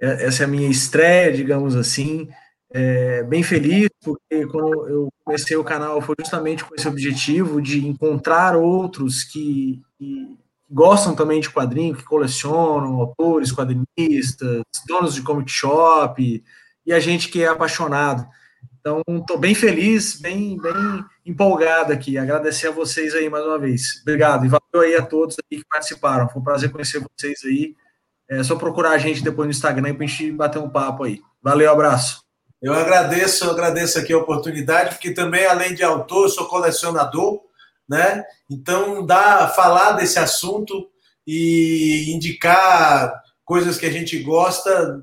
é, 0.01 0.25
essa 0.25 0.45
é 0.45 0.47
a 0.47 0.49
minha 0.49 0.71
estreia, 0.71 1.33
digamos 1.33 1.75
assim. 1.75 2.29
É, 2.79 3.23
bem 3.23 3.43
feliz, 3.43 3.89
porque 4.05 4.47
quando 4.49 4.87
eu 4.87 5.09
comecei 5.25 5.57
o 5.57 5.65
canal 5.65 6.03
foi 6.03 6.15
justamente 6.21 6.63
com 6.63 6.75
esse 6.75 6.87
objetivo 6.87 7.63
de 7.63 7.87
encontrar 7.89 8.55
outros 8.55 9.25
que, 9.25 9.81
que 9.99 10.37
gostam 10.69 11.17
também 11.17 11.41
de 11.41 11.49
quadrinho, 11.49 11.97
que 11.97 12.05
colecionam, 12.05 13.01
autores, 13.01 13.51
quadrinistas, 13.51 14.63
donos 14.87 15.15
de 15.15 15.23
comic 15.23 15.51
shop, 15.51 16.45
e 16.85 16.93
a 16.93 17.01
gente 17.01 17.31
que 17.31 17.43
é 17.43 17.49
apaixonado. 17.49 18.29
Então, 18.79 19.03
estou 19.09 19.39
bem 19.39 19.55
feliz, 19.55 20.21
bem, 20.21 20.61
bem 20.61 21.05
empolgado 21.25 21.95
aqui. 21.95 22.19
Agradecer 22.19 22.69
a 22.69 22.73
vocês 22.73 23.15
aí 23.15 23.31
mais 23.31 23.47
uma 23.47 23.59
vez. 23.59 24.03
Obrigado. 24.03 24.45
E 24.45 24.49
valeu 24.49 24.87
aí 24.87 24.95
a 24.97 25.03
todos 25.03 25.37
aí 25.51 25.61
que 25.61 25.65
participaram. 25.67 26.29
Foi 26.29 26.43
um 26.43 26.45
prazer 26.45 26.71
conhecer 26.71 27.01
vocês 27.01 27.41
aí. 27.43 27.75
É 28.29 28.45
só 28.45 28.55
procurar 28.55 28.91
a 28.91 28.99
gente 28.99 29.25
depois 29.25 29.47
no 29.47 29.51
Instagram 29.53 29.95
para 29.95 30.05
a 30.05 30.07
gente 30.07 30.31
bater 30.31 30.59
um 30.59 30.69
papo 30.69 31.05
aí. 31.05 31.23
Valeu, 31.43 31.73
abraço. 31.73 32.26
Eu 32.61 32.73
agradeço, 32.73 33.45
eu 33.45 33.51
agradeço 33.51 33.99
aqui 33.99 34.13
a 34.13 34.19
oportunidade, 34.19 34.91
porque 34.91 35.13
também, 35.13 35.47
além 35.47 35.75
de 35.75 35.83
autor, 35.83 36.29
sou 36.29 36.47
colecionador, 36.47 37.41
né? 37.89 38.25
Então, 38.51 39.05
dá 39.05 39.49
falar 39.49 39.93
desse 39.93 40.19
assunto 40.19 40.89
e 41.27 42.13
indicar 42.15 43.23
coisas 43.45 43.77
que 43.79 43.87
a 43.87 43.93
gente 43.93 44.19
gosta 44.21 45.03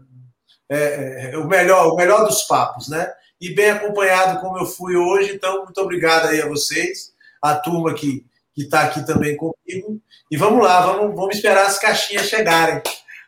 é, 0.70 1.32
é, 1.34 1.38
o 1.38 1.47
melhor, 1.47 1.93
o 1.93 1.95
melhor 1.95 2.26
dos 2.26 2.43
papos, 2.43 2.89
né? 2.89 3.12
E 3.39 3.54
bem 3.54 3.72
acompanhado 3.72 4.39
como 4.39 4.58
eu 4.58 4.66
fui 4.66 4.95
hoje, 4.95 5.34
então 5.34 5.64
muito 5.64 5.80
obrigado 5.82 6.28
aí 6.28 6.41
a 6.41 6.47
vocês, 6.47 7.14
a 7.41 7.56
turma 7.56 7.93
que 7.93 8.26
que 8.54 8.64
está 8.64 8.84
aqui 8.84 9.06
também 9.06 9.36
comigo. 9.36 10.01
E 10.30 10.38
vamos 10.38 10.64
lá, 10.64 10.82
vamos, 10.86 11.16
vamos 11.16 11.36
esperar 11.36 11.66
as 11.66 11.80
caixinhas 11.80 12.28
chegarem, 12.28 12.82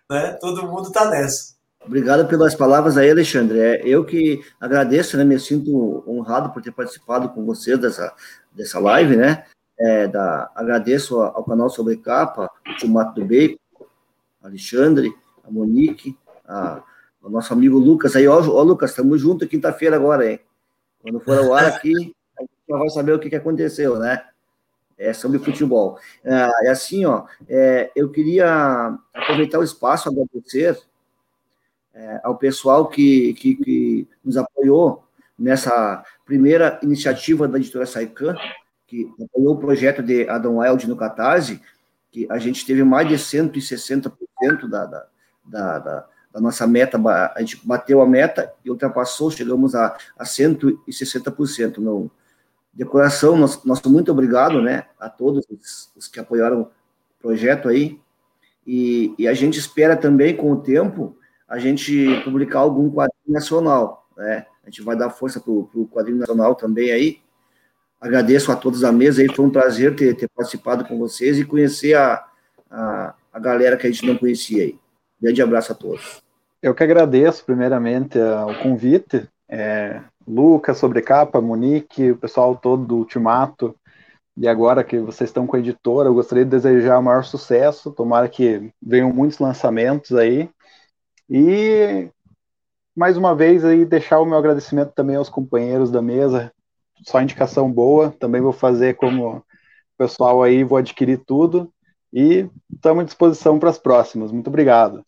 né? 0.10 0.38
Todo 0.40 0.68
mundo 0.68 0.88
está 0.88 1.10
nessa. 1.10 1.55
Obrigado 1.86 2.28
pelas 2.28 2.56
palavras 2.56 2.98
aí, 2.98 3.12
Alexandre. 3.12 3.60
É, 3.60 3.88
eu 3.88 4.04
que 4.04 4.44
agradeço, 4.60 5.18
né? 5.18 5.24
Me 5.24 5.40
sinto 5.40 6.04
honrado 6.08 6.52
por 6.52 6.62
ter 6.62 6.72
participado 6.72 7.30
com 7.30 7.46
você 7.46 7.78
dessa, 7.78 8.14
dessa 8.54 8.80
live, 8.80 9.16
né? 9.16 9.46
é, 9.78 10.08
da, 10.08 10.50
agradeço 10.56 11.20
ao 11.22 11.44
canal 11.44 11.70
Sobre 11.70 11.98
Capa, 11.98 12.50
o 12.68 12.76
Timato 12.78 13.20
do 13.20 13.26
Bacon, 13.26 13.58
Alexandre, 14.42 15.14
a 15.44 15.52
Monique, 15.52 16.18
a, 16.48 16.82
o 17.22 17.30
nosso 17.30 17.54
amigo 17.54 17.78
Lucas 17.78 18.16
aí, 18.16 18.28
ó, 18.28 18.38
ó 18.38 18.64
Lucas, 18.64 18.92
estamos 18.92 19.20
juntos 19.20 19.48
quinta-feira 19.48 19.96
agora, 19.96 20.32
hein? 20.32 20.40
Quando 21.02 21.20
for 21.20 21.38
ao 21.38 21.54
ar 21.54 21.66
aqui, 21.66 21.94
a 22.38 22.42
gente 22.42 22.54
já 22.68 22.78
vai 22.78 22.90
saber 22.90 23.14
o 23.14 23.20
que, 23.20 23.30
que 23.30 23.36
aconteceu, 23.36 24.00
né? 24.00 24.24
É 24.98 25.12
sobre 25.12 25.40
futebol. 25.40 26.00
É, 26.24 26.68
é 26.68 26.70
assim, 26.70 27.06
ó, 27.06 27.26
é, 27.48 27.92
eu 27.96 28.10
queria 28.10 28.98
aproveitar 29.14 29.60
o 29.60 29.64
espaço, 29.64 30.10
agradecer 30.10 30.80
é, 31.96 32.20
ao 32.24 32.38
pessoal 32.38 32.88
que, 32.88 33.34
que, 33.36 33.56
que, 33.56 34.08
nos 34.24 34.36
apoiou 34.36 35.04
nessa 35.40 36.04
primeira 36.26 36.78
iniciativa 36.84 37.48
da 37.48 37.58
editora 37.58 37.86
Saican, 37.86 38.36
que 38.86 39.10
apoiou 39.24 39.56
o 39.56 39.60
projeto 39.60 40.04
de 40.04 40.28
Adam 40.30 40.58
Wild 40.58 40.88
no 40.88 40.98
Catarse, 40.98 41.62
que 42.12 42.28
a 42.30 42.38
gente 42.38 42.66
teve 42.66 42.84
mais 42.84 43.08
de 43.08 43.16
160% 43.16 44.12
da, 44.68 44.86
da, 44.86 45.08
da, 45.46 45.80
da, 45.80 46.06
da 46.34 46.42
nossa 46.42 46.68
meta, 46.68 47.00
a 47.34 47.40
gente 47.40 47.66
bateu 47.66 48.02
a 48.02 48.08
meta 48.08 48.54
e 48.64 48.70
ultrapassou, 48.70 49.32
chegamos 49.32 49.74
a, 49.74 49.98
a 50.18 50.26
160%. 50.26 51.78
No, 51.78 52.12
de 52.74 52.84
coração, 52.84 53.38
nosso, 53.38 53.66
nosso 53.66 53.90
muito 53.90 54.12
obrigado 54.12 54.62
né, 54.62 54.86
a 55.00 55.10
todos 55.10 55.46
os, 55.50 55.90
os 55.96 56.08
que 56.10 56.20
apoiaram 56.20 56.64
o 56.64 56.72
projeto 57.22 57.70
aí, 57.70 58.00
e, 58.68 59.14
e, 59.18 59.28
a 59.28 59.34
gente 59.34 59.60
espera 59.60 59.96
também, 59.96 60.36
com 60.36 60.52
o 60.52 60.60
tempo, 60.60 61.16
a 61.48 61.60
gente 61.60 62.22
publicar 62.24 62.60
algum 62.60 62.90
quadrinho 62.90 63.34
nacional, 63.34 64.08
né? 64.18 64.46
A 64.64 64.70
gente 64.70 64.82
vai 64.82 64.96
dar 64.96 65.12
força 65.12 65.40
para 65.40 65.52
o 65.52 65.88
quadrinho 65.92 66.18
nacional 66.18 66.56
também 66.56 66.92
aí. 66.92 67.20
Agradeço 68.02 68.52
a 68.52 68.56
todos 68.56 68.82
da 68.82 68.92
mesa 68.92 69.22
aí, 69.22 69.34
foi 69.34 69.46
um 69.46 69.50
prazer 69.50 69.96
ter, 69.96 70.16
ter 70.16 70.28
participado 70.30 70.86
com 70.86 70.98
vocês 70.98 71.40
e 71.40 71.46
conhecer 71.46 71.94
a, 71.96 72.24
a, 72.70 73.14
a 73.32 73.40
galera 73.40 73.78
que 73.78 73.88
a 73.88 73.92
gente 73.92 74.06
não 74.06 74.18
conhecia 74.18 74.64
aí. 74.64 74.80
Grande 75.22 75.42
abraço 75.42 75.72
a 75.72 75.76
todos. 75.76 76.22
Eu 76.62 76.74
que 76.74 76.84
agradeço, 76.84 77.46
primeiramente, 77.46 78.18
o 78.18 78.62
convite. 78.62 79.28
É, 79.48 80.02
Lucas, 80.28 80.78
Sobrecapa, 80.78 81.40
Monique, 81.40 82.12
o 82.12 82.18
pessoal 82.18 82.56
todo 82.56 82.84
do 82.84 82.98
Ultimato. 82.98 83.76
E 84.36 84.48
agora 84.48 84.84
que 84.84 85.00
vocês 85.00 85.30
estão 85.30 85.48
com 85.48 85.56
a 85.56 85.60
editora, 85.60 86.10
eu 86.10 86.14
gostaria 86.14 86.44
de 86.44 86.52
desejar 86.52 87.00
o 87.00 87.04
maior 87.04 87.24
sucesso. 87.24 87.92
Tomara 87.92 88.28
que 88.28 88.72
venham 88.82 89.14
muitos 89.14 89.40
lançamentos 89.40 90.14
aí. 90.14 90.50
E 91.30 92.10
mais 92.96 93.18
uma 93.18 93.36
vez 93.36 93.66
aí 93.66 93.84
deixar 93.86 94.20
o 94.20 94.26
meu 94.26 94.38
agradecimento 94.38 94.94
também 94.94 95.16
aos 95.16 95.30
companheiros 95.30 95.92
da 95.92 96.02
mesa. 96.02 96.52
Só 97.04 97.22
indicação 97.22 97.72
boa. 97.72 98.12
Também 98.20 98.42
vou 98.42 98.54
fazer 98.54 98.96
como 98.96 99.38
o 99.38 99.44
pessoal 99.98 100.42
aí, 100.42 100.64
vou 100.64 100.78
adquirir 100.78 101.18
tudo. 101.26 101.72
E 102.14 102.50
estamos 102.74 103.04
à 103.04 103.06
disposição 103.06 103.60
para 103.60 103.70
as 103.70 103.78
próximas. 103.78 104.32
Muito 104.32 104.48
obrigado. 104.48 105.04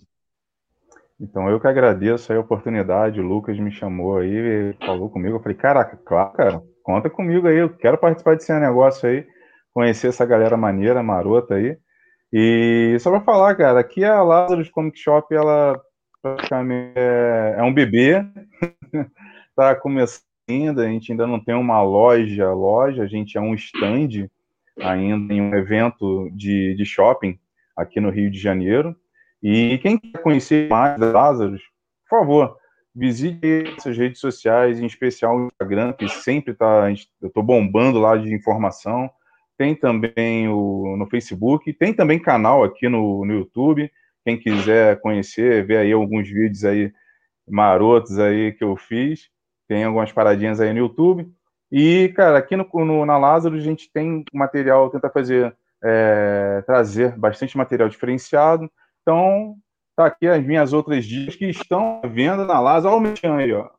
Então 1.19 1.49
eu 1.49 1.59
que 1.59 1.67
agradeço 1.67 2.31
a 2.31 2.39
oportunidade, 2.39 3.19
o 3.19 3.23
Lucas 3.23 3.57
me 3.57 3.71
chamou 3.71 4.17
aí, 4.17 4.75
falou 4.85 5.09
comigo, 5.09 5.37
eu 5.37 5.39
falei, 5.39 5.57
caraca, 5.57 5.97
claro, 6.05 6.33
cara, 6.33 6.63
conta 6.83 7.09
comigo 7.09 7.47
aí, 7.47 7.57
eu 7.57 7.75
quero 7.75 7.97
participar 7.97 8.35
desse 8.35 8.53
negócio 8.59 9.09
aí, 9.09 9.25
conhecer 9.73 10.09
essa 10.09 10.25
galera 10.25 10.55
maneira, 10.55 11.01
marota 11.01 11.55
aí. 11.55 11.75
E 12.31 12.97
só 12.99 13.09
para 13.09 13.21
falar, 13.21 13.55
cara, 13.55 13.79
aqui 13.79 14.05
a 14.05 14.21
Lazarus 14.21 14.69
Comic 14.69 14.99
Shop, 14.99 15.33
ela 15.33 15.81
praticamente 16.21 16.93
é, 16.95 17.55
é 17.57 17.63
um 17.63 17.73
bebê, 17.73 18.25
tá 19.55 19.75
começando 19.75 20.27
ainda, 20.49 20.83
a 20.83 20.87
gente 20.87 21.11
ainda 21.11 21.27
não 21.27 21.39
tem 21.39 21.55
uma 21.55 21.81
loja, 21.81 22.51
loja, 22.51 23.03
a 23.03 23.07
gente 23.07 23.37
é 23.37 23.41
um 23.41 23.53
stand 23.53 24.29
ainda 24.79 25.33
em 25.33 25.41
um 25.41 25.53
evento 25.53 26.29
de, 26.31 26.75
de 26.75 26.85
shopping 26.85 27.37
aqui 27.75 27.99
no 27.99 28.09
Rio 28.09 28.31
de 28.31 28.39
Janeiro. 28.39 28.95
E 29.41 29.77
quem 29.79 29.97
quer 29.97 30.21
conhecer 30.21 30.69
mais 30.69 30.99
da 30.99 31.31
por 32.09 32.19
favor, 32.19 32.57
visite 32.95 33.75
essas 33.77 33.97
redes 33.97 34.19
sociais, 34.19 34.79
em 34.79 34.85
especial 34.85 35.37
o 35.37 35.45
Instagram, 35.47 35.93
que 35.93 36.07
sempre 36.07 36.53
está. 36.53 36.89
Eu 37.21 37.27
estou 37.27 37.43
bombando 37.43 37.99
lá 37.99 38.17
de 38.17 38.33
informação. 38.33 39.09
Tem 39.57 39.75
também 39.75 40.47
o, 40.47 40.95
no 40.97 41.07
Facebook, 41.07 41.71
tem 41.73 41.93
também 41.93 42.19
canal 42.19 42.63
aqui 42.63 42.87
no, 42.87 43.25
no 43.25 43.33
YouTube. 43.33 43.91
Quem 44.27 44.37
quiser 44.37 44.99
conhecer, 44.99 45.65
ver 45.65 45.77
aí 45.77 45.93
alguns 45.93 46.27
vídeos 46.27 46.65
aí 46.65 46.91
marotos 47.49 48.19
aí 48.19 48.51
que 48.51 48.61
eu 48.61 48.75
fiz. 48.75 49.29
Tem 49.69 49.85
algumas 49.85 50.11
paradinhas 50.11 50.59
aí 50.59 50.73
no 50.73 50.79
YouTube. 50.79 51.31
E, 51.71 52.11
cara, 52.13 52.37
aqui 52.37 52.57
no, 52.57 52.67
no 52.83 53.05
na 53.05 53.17
Lázaro 53.17 53.55
a 53.55 53.59
gente 53.61 53.89
tem 53.89 54.25
material, 54.33 54.89
tenta 54.89 55.09
fazer, 55.09 55.55
é, 55.81 56.61
trazer 56.67 57.17
bastante 57.17 57.55
material 57.55 57.87
diferenciado. 57.87 58.69
Então, 59.01 59.55
tá 59.95 60.07
aqui 60.07 60.27
as 60.27 60.43
minhas 60.43 60.73
outras 60.73 61.05
dicas 61.05 61.37
que 61.37 61.45
estão 61.45 62.01
à 62.03 62.07
venda 62.07 62.43
na 62.43 62.59
Lázaro. 62.59 62.95
Olha 62.95 62.97
o 62.97 63.09
mexão 63.09 63.37
aí, 63.37 63.53
ó. 63.53 63.69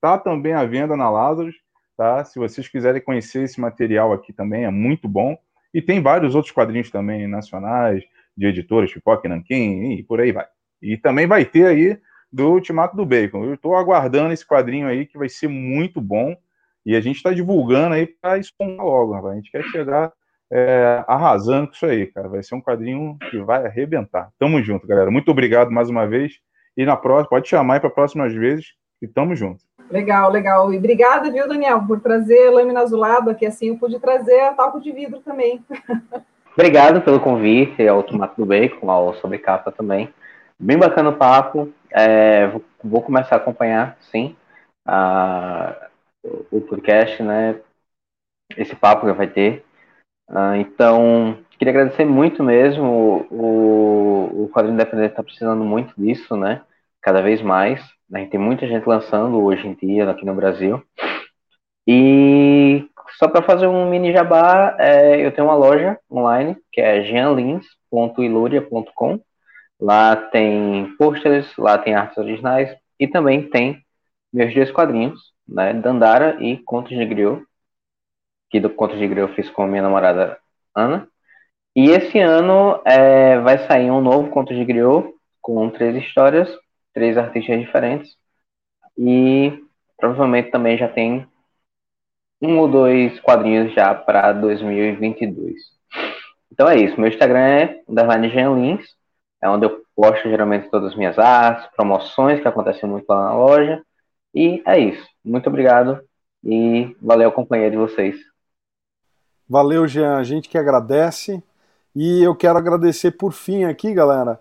Tá 0.00 0.16
também 0.16 0.54
à 0.54 0.64
venda 0.64 0.96
na 0.96 1.10
Lázaro, 1.10 1.50
tá? 1.98 2.24
Se 2.24 2.38
vocês 2.38 2.66
quiserem 2.66 3.02
conhecer 3.02 3.42
esse 3.42 3.60
material 3.60 4.14
aqui 4.14 4.32
também, 4.32 4.64
é 4.64 4.70
muito 4.70 5.06
bom. 5.06 5.36
E 5.74 5.82
tem 5.82 6.00
vários 6.00 6.34
outros 6.34 6.54
quadrinhos 6.54 6.90
também 6.90 7.28
nacionais, 7.28 8.02
de 8.38 8.46
editoras, 8.46 8.92
Pipoca 8.92 9.28
Nanquim, 9.28 9.94
e 9.94 10.02
por 10.04 10.20
aí 10.20 10.30
vai. 10.30 10.46
E 10.80 10.96
também 10.96 11.26
vai 11.26 11.44
ter 11.44 11.66
aí 11.66 11.98
do 12.32 12.52
Ultimato 12.52 12.96
do 12.96 13.04
Bacon. 13.04 13.44
Eu 13.44 13.54
estou 13.54 13.74
aguardando 13.74 14.32
esse 14.32 14.46
quadrinho 14.46 14.86
aí, 14.86 15.04
que 15.04 15.18
vai 15.18 15.28
ser 15.28 15.48
muito 15.48 16.00
bom. 16.00 16.36
E 16.86 16.94
a 16.94 17.00
gente 17.00 17.16
está 17.16 17.32
divulgando 17.32 17.96
aí 17.96 18.06
para 18.06 18.38
espalhar 18.38 18.76
logo, 18.76 19.12
rapaz. 19.12 19.32
A 19.32 19.36
gente 19.36 19.50
quer 19.50 19.64
chegar 19.64 20.12
é, 20.50 21.04
arrasando 21.08 21.66
com 21.66 21.74
isso 21.74 21.86
aí, 21.86 22.06
cara. 22.06 22.28
Vai 22.28 22.42
ser 22.42 22.54
um 22.54 22.62
quadrinho 22.62 23.18
que 23.28 23.38
vai 23.38 23.66
arrebentar. 23.66 24.30
Tamo 24.38 24.62
junto, 24.62 24.86
galera. 24.86 25.10
Muito 25.10 25.30
obrigado 25.30 25.72
mais 25.72 25.90
uma 25.90 26.06
vez. 26.06 26.34
E 26.76 26.86
na 26.86 26.96
próxima, 26.96 27.30
pode 27.30 27.48
chamar 27.48 27.74
aí 27.74 27.80
para 27.80 27.90
próximas 27.90 28.32
vezes 28.32 28.66
e 29.02 29.08
tamo 29.08 29.34
junto. 29.34 29.64
Legal, 29.90 30.30
legal. 30.30 30.72
E 30.72 30.78
obrigada, 30.78 31.30
viu, 31.30 31.48
Daniel, 31.48 31.84
por 31.86 32.00
trazer 32.00 32.50
lâmina 32.50 32.80
azulada, 32.80 33.34
que 33.34 33.44
assim 33.44 33.68
eu 33.68 33.78
pude 33.78 33.98
trazer 33.98 34.40
a 34.40 34.52
talco 34.52 34.80
de 34.80 34.92
vidro 34.92 35.20
também. 35.20 35.64
Obrigado 36.58 37.00
pelo 37.02 37.20
convite 37.20 37.86
ao 37.86 38.02
Tomato 38.02 38.34
do 38.34 38.44
Bacon, 38.44 38.90
ao 38.90 39.14
Sobrecapa 39.14 39.70
também. 39.70 40.12
Bem 40.58 40.76
bacana 40.76 41.10
o 41.10 41.16
papo. 41.16 41.72
É, 41.88 42.48
vou, 42.48 42.64
vou, 42.82 43.00
começar 43.00 43.36
a 43.36 43.38
acompanhar, 43.38 43.96
sim, 44.00 44.34
a, 44.84 45.88
o 46.50 46.60
podcast, 46.60 47.22
né? 47.22 47.60
Esse 48.56 48.74
papo 48.74 49.06
que 49.06 49.12
vai 49.12 49.28
ter. 49.28 49.64
Uh, 50.28 50.56
então, 50.56 51.38
queria 51.60 51.70
agradecer 51.70 52.04
muito 52.04 52.42
mesmo. 52.42 53.24
O, 53.30 54.46
o 54.46 54.50
quadrinho 54.52 54.74
independente 54.74 55.10
está 55.10 55.22
precisando 55.22 55.62
muito 55.62 55.94
disso, 55.96 56.36
né? 56.36 56.62
Cada 57.00 57.22
vez 57.22 57.40
mais. 57.40 57.80
A 58.12 58.18
gente 58.18 58.30
tem 58.30 58.40
muita 58.40 58.66
gente 58.66 58.84
lançando 58.84 59.40
hoje 59.40 59.64
em 59.64 59.74
dia 59.74 60.10
aqui 60.10 60.26
no 60.26 60.34
Brasil. 60.34 60.82
E 61.86 62.84
só 63.16 63.28
para 63.28 63.42
fazer 63.42 63.66
um 63.66 63.88
mini 63.88 64.12
jabá, 64.12 64.76
é, 64.78 65.24
eu 65.24 65.32
tenho 65.32 65.46
uma 65.46 65.56
loja 65.56 65.98
online 66.10 66.56
que 66.72 66.80
é 66.80 67.02
jeanlins.iluria.com. 67.02 69.20
Lá 69.80 70.16
tem 70.16 70.92
posters, 70.98 71.56
lá 71.56 71.78
tem 71.78 71.94
artes 71.94 72.18
originais 72.18 72.76
e 72.98 73.06
também 73.06 73.48
tem 73.48 73.80
meus 74.32 74.52
dois 74.52 74.72
quadrinhos, 74.72 75.32
né? 75.46 75.72
Dandara 75.72 76.36
e 76.40 76.56
Contos 76.58 76.96
de 76.96 77.06
Griot 77.06 77.46
que 78.50 78.60
do 78.60 78.70
Contos 78.70 78.98
de 78.98 79.06
Grilo 79.06 79.28
eu 79.28 79.34
fiz 79.34 79.50
com 79.50 79.66
minha 79.66 79.82
namorada 79.82 80.38
Ana. 80.74 81.08
E 81.74 81.90
esse 81.90 82.18
ano 82.18 82.80
é, 82.84 83.38
vai 83.40 83.58
sair 83.66 83.90
um 83.90 84.00
novo 84.00 84.30
Contos 84.30 84.56
de 84.56 84.64
Griot 84.64 85.12
com 85.40 85.68
três 85.70 85.96
histórias, 85.96 86.48
três 86.92 87.16
artistas 87.16 87.60
diferentes. 87.60 88.16
E 88.96 89.62
provavelmente 89.96 90.50
também 90.50 90.76
já 90.76 90.88
tem 90.88 91.26
um 92.40 92.58
ou 92.58 92.68
dois 92.68 93.18
quadrinhos 93.20 93.72
já 93.74 93.94
para 93.94 94.32
2022. 94.32 95.54
Então 96.52 96.68
é 96.68 96.76
isso. 96.76 97.00
Meu 97.00 97.08
Instagram 97.08 97.38
é 97.38 97.80
underline 97.88 98.28
Links, 98.28 98.88
é 99.42 99.48
onde 99.48 99.66
eu 99.66 99.82
posto 99.94 100.28
geralmente 100.28 100.70
todas 100.70 100.92
as 100.92 100.96
minhas 100.96 101.18
artes, 101.18 101.68
promoções 101.74 102.40
que 102.40 102.48
acontecem 102.48 102.88
muito 102.88 103.08
lá 103.08 103.24
na 103.26 103.34
loja. 103.34 103.82
E 104.34 104.62
é 104.66 104.78
isso. 104.78 105.06
Muito 105.24 105.48
obrigado 105.48 106.00
e 106.44 106.96
valeu 107.00 107.28
a 107.28 107.32
companhia 107.32 107.70
de 107.70 107.76
vocês. 107.76 108.16
Valeu, 109.48 109.86
Jean. 109.88 110.16
A 110.16 110.22
gente 110.22 110.48
que 110.48 110.58
agradece. 110.58 111.42
E 111.94 112.22
eu 112.22 112.34
quero 112.36 112.58
agradecer 112.58 113.12
por 113.12 113.32
fim 113.32 113.64
aqui, 113.64 113.92
galera, 113.92 114.38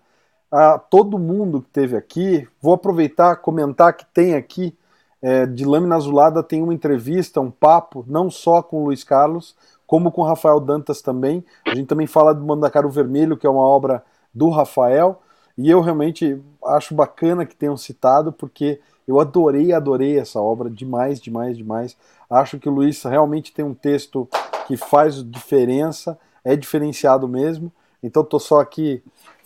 a 0.51 0.77
todo 0.77 1.17
mundo 1.17 1.61
que 1.61 1.67
esteve 1.67 1.95
aqui. 1.95 2.47
Vou 2.61 2.73
aproveitar 2.73 3.37
comentar 3.37 3.95
que 3.95 4.05
tem 4.05 4.35
aqui 4.35 4.77
é, 5.21 5.45
de 5.45 5.65
Lâmina 5.65 5.95
Azulada 5.95 6.43
tem 6.43 6.61
uma 6.61 6.73
entrevista, 6.73 7.41
um 7.41 7.51
papo, 7.51 8.05
não 8.07 8.29
só 8.29 8.61
com 8.61 8.81
o 8.81 8.85
Luiz 8.85 9.03
Carlos, 9.03 9.55
como 9.85 10.11
com 10.11 10.21
o 10.21 10.25
Rafael 10.25 10.59
Dantas 10.59 11.01
também. 11.01 11.43
A 11.65 11.73
gente 11.73 11.87
também 11.87 12.07
fala 12.07 12.33
do 12.33 12.45
Mandacaro 12.45 12.89
Vermelho, 12.89 13.37
que 13.37 13.47
é 13.47 13.49
uma 13.49 13.61
obra 13.61 14.03
do 14.33 14.49
Rafael. 14.49 15.21
E 15.57 15.69
eu 15.69 15.81
realmente 15.81 16.39
acho 16.65 16.93
bacana 16.93 17.45
que 17.45 17.55
tenham 17.55 17.75
citado, 17.77 18.31
porque 18.31 18.79
eu 19.07 19.19
adorei, 19.19 19.73
adorei 19.73 20.19
essa 20.19 20.39
obra 20.39 20.69
demais, 20.69 21.19
demais, 21.19 21.57
demais. 21.57 21.97
Acho 22.29 22.59
que 22.59 22.69
o 22.69 22.71
Luiz 22.71 23.01
realmente 23.03 23.53
tem 23.53 23.63
um 23.63 23.73
texto 23.73 24.27
que 24.67 24.75
faz 24.75 25.23
diferença, 25.23 26.19
é 26.43 26.55
diferenciado 26.55 27.27
mesmo. 27.27 27.71
Então 28.03 28.21
estou 28.21 28.39
só 28.39 28.59
aqui 28.59 29.01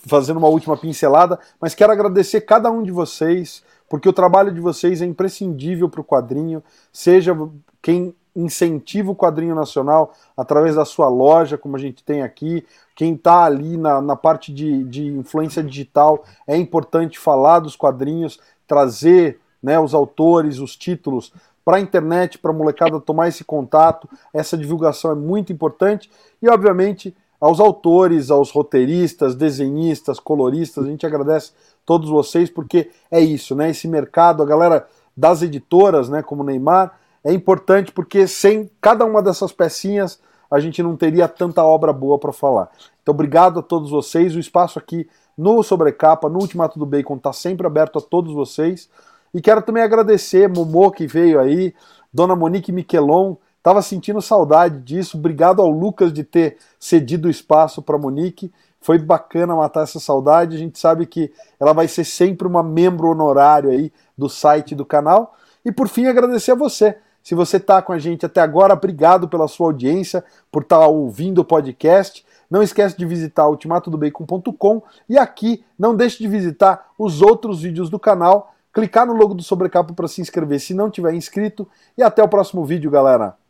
fazendo 0.07 0.37
uma 0.37 0.49
última 0.49 0.75
pincelada, 0.75 1.39
mas 1.59 1.75
quero 1.75 1.93
agradecer 1.93 2.41
cada 2.41 2.71
um 2.71 2.81
de 2.81 2.91
vocês, 2.91 3.63
porque 3.91 4.07
o 4.07 4.13
trabalho 4.13 4.53
de 4.53 4.61
vocês 4.61 5.01
é 5.01 5.05
imprescindível 5.05 5.89
para 5.89 5.99
o 5.99 6.03
quadrinho, 6.05 6.63
seja 6.93 7.37
quem 7.81 8.15
incentiva 8.33 9.11
o 9.11 9.15
quadrinho 9.15 9.53
nacional 9.53 10.13
através 10.37 10.75
da 10.75 10.85
sua 10.85 11.09
loja, 11.09 11.57
como 11.57 11.75
a 11.75 11.79
gente 11.79 12.01
tem 12.01 12.21
aqui, 12.21 12.65
quem 12.95 13.15
está 13.15 13.43
ali 13.43 13.75
na, 13.75 14.01
na 14.01 14.15
parte 14.15 14.53
de, 14.53 14.85
de 14.85 15.07
influência 15.07 15.61
digital, 15.61 16.23
é 16.47 16.55
importante 16.55 17.19
falar 17.19 17.59
dos 17.59 17.75
quadrinhos, 17.75 18.39
trazer 18.65 19.41
né, 19.61 19.77
os 19.77 19.93
autores, 19.93 20.59
os 20.59 20.77
títulos 20.77 21.33
para 21.65 21.75
a 21.75 21.81
internet, 21.81 22.37
para 22.37 22.51
a 22.51 22.53
molecada 22.53 22.97
tomar 22.97 23.27
esse 23.27 23.43
contato. 23.43 24.07
Essa 24.33 24.57
divulgação 24.57 25.11
é 25.11 25.15
muito 25.15 25.51
importante 25.51 26.09
e, 26.41 26.49
obviamente, 26.49 27.13
aos 27.41 27.59
autores, 27.59 28.29
aos 28.29 28.51
roteiristas, 28.51 29.33
desenhistas, 29.33 30.19
coloristas, 30.19 30.85
a 30.85 30.87
gente 30.87 31.07
agradece 31.07 31.51
todos 31.83 32.07
vocês 32.07 32.51
porque 32.51 32.91
é 33.09 33.19
isso, 33.19 33.55
né? 33.55 33.71
Esse 33.71 33.87
mercado, 33.87 34.43
a 34.43 34.45
galera 34.45 34.87
das 35.17 35.41
editoras, 35.41 36.07
né, 36.07 36.21
como 36.21 36.43
Neymar, 36.43 36.97
é 37.23 37.33
importante 37.33 37.91
porque 37.91 38.27
sem 38.27 38.69
cada 38.79 39.03
uma 39.05 39.23
dessas 39.23 39.51
pecinhas 39.51 40.19
a 40.49 40.59
gente 40.59 40.83
não 40.83 40.95
teria 40.95 41.27
tanta 41.27 41.63
obra 41.63 41.91
boa 41.91 42.19
para 42.19 42.31
falar. 42.31 42.69
Então, 43.01 43.13
obrigado 43.13 43.59
a 43.59 43.63
todos 43.63 43.89
vocês. 43.89 44.35
O 44.35 44.39
espaço 44.39 44.77
aqui 44.77 45.07
no 45.37 45.63
Sobrecapa, 45.63 46.29
no 46.29 46.39
Ultimato 46.39 46.77
do 46.77 46.85
Bacon, 46.85 47.15
está 47.15 47.33
sempre 47.33 47.65
aberto 47.65 47.97
a 47.97 48.01
todos 48.01 48.33
vocês. 48.33 48.89
E 49.33 49.41
quero 49.41 49.61
também 49.61 49.81
agradecer 49.81 50.49
Momô 50.49 50.91
que 50.91 51.07
veio 51.07 51.39
aí, 51.39 51.73
Dona 52.13 52.35
Monique 52.35 52.71
Miquelon, 52.71 53.35
estava 53.61 53.81
sentindo 53.83 54.19
saudade 54.21 54.79
disso. 54.79 55.17
Obrigado 55.17 55.61
ao 55.61 55.69
Lucas 55.69 56.11
de 56.11 56.23
ter 56.23 56.57
cedido 56.79 57.27
o 57.27 57.31
espaço 57.31 57.81
para 57.81 57.97
Monique. 57.97 58.51
Foi 58.81 58.97
bacana 58.97 59.55
matar 59.55 59.83
essa 59.83 59.99
saudade. 59.99 60.55
A 60.55 60.59
gente 60.59 60.79
sabe 60.79 61.05
que 61.05 61.31
ela 61.59 61.71
vai 61.71 61.87
ser 61.87 62.03
sempre 62.03 62.47
uma 62.47 62.63
membro 62.63 63.07
honorário 63.07 63.69
aí 63.69 63.93
do 64.17 64.27
site 64.27 64.73
do 64.73 64.83
canal. 64.83 65.35
E 65.63 65.71
por 65.71 65.87
fim, 65.87 66.07
agradecer 66.07 66.53
a 66.53 66.55
você. 66.55 66.97
Se 67.21 67.35
você 67.35 67.57
está 67.57 67.83
com 67.83 67.93
a 67.93 67.99
gente 67.99 68.25
até 68.25 68.41
agora, 68.41 68.73
obrigado 68.73 69.29
pela 69.29 69.47
sua 69.47 69.67
audiência, 69.67 70.23
por 70.51 70.63
estar 70.63 70.79
tá 70.79 70.87
ouvindo 70.87 71.37
o 71.37 71.45
podcast. 71.45 72.25
Não 72.49 72.63
esquece 72.63 72.97
de 72.97 73.05
visitar 73.05 73.47
ultimatodobacon.com 73.47 74.81
e 75.07 75.19
aqui 75.19 75.63
não 75.77 75.95
deixe 75.95 76.17
de 76.17 76.27
visitar 76.27 76.89
os 76.97 77.21
outros 77.21 77.61
vídeos 77.61 77.91
do 77.91 77.99
canal 77.99 78.51
clicar 78.73 79.05
no 79.05 79.13
logo 79.13 79.33
do 79.33 79.43
Sobrecapa 79.43 79.93
para 79.93 80.07
se 80.07 80.21
inscrever 80.21 80.59
se 80.59 80.73
não 80.73 80.89
tiver 80.89 81.13
inscrito. 81.13 81.67
E 81.97 82.01
até 82.01 82.23
o 82.23 82.27
próximo 82.27 82.65
vídeo, 82.65 82.89
galera. 82.89 83.40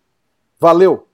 Valeu! 0.62 1.08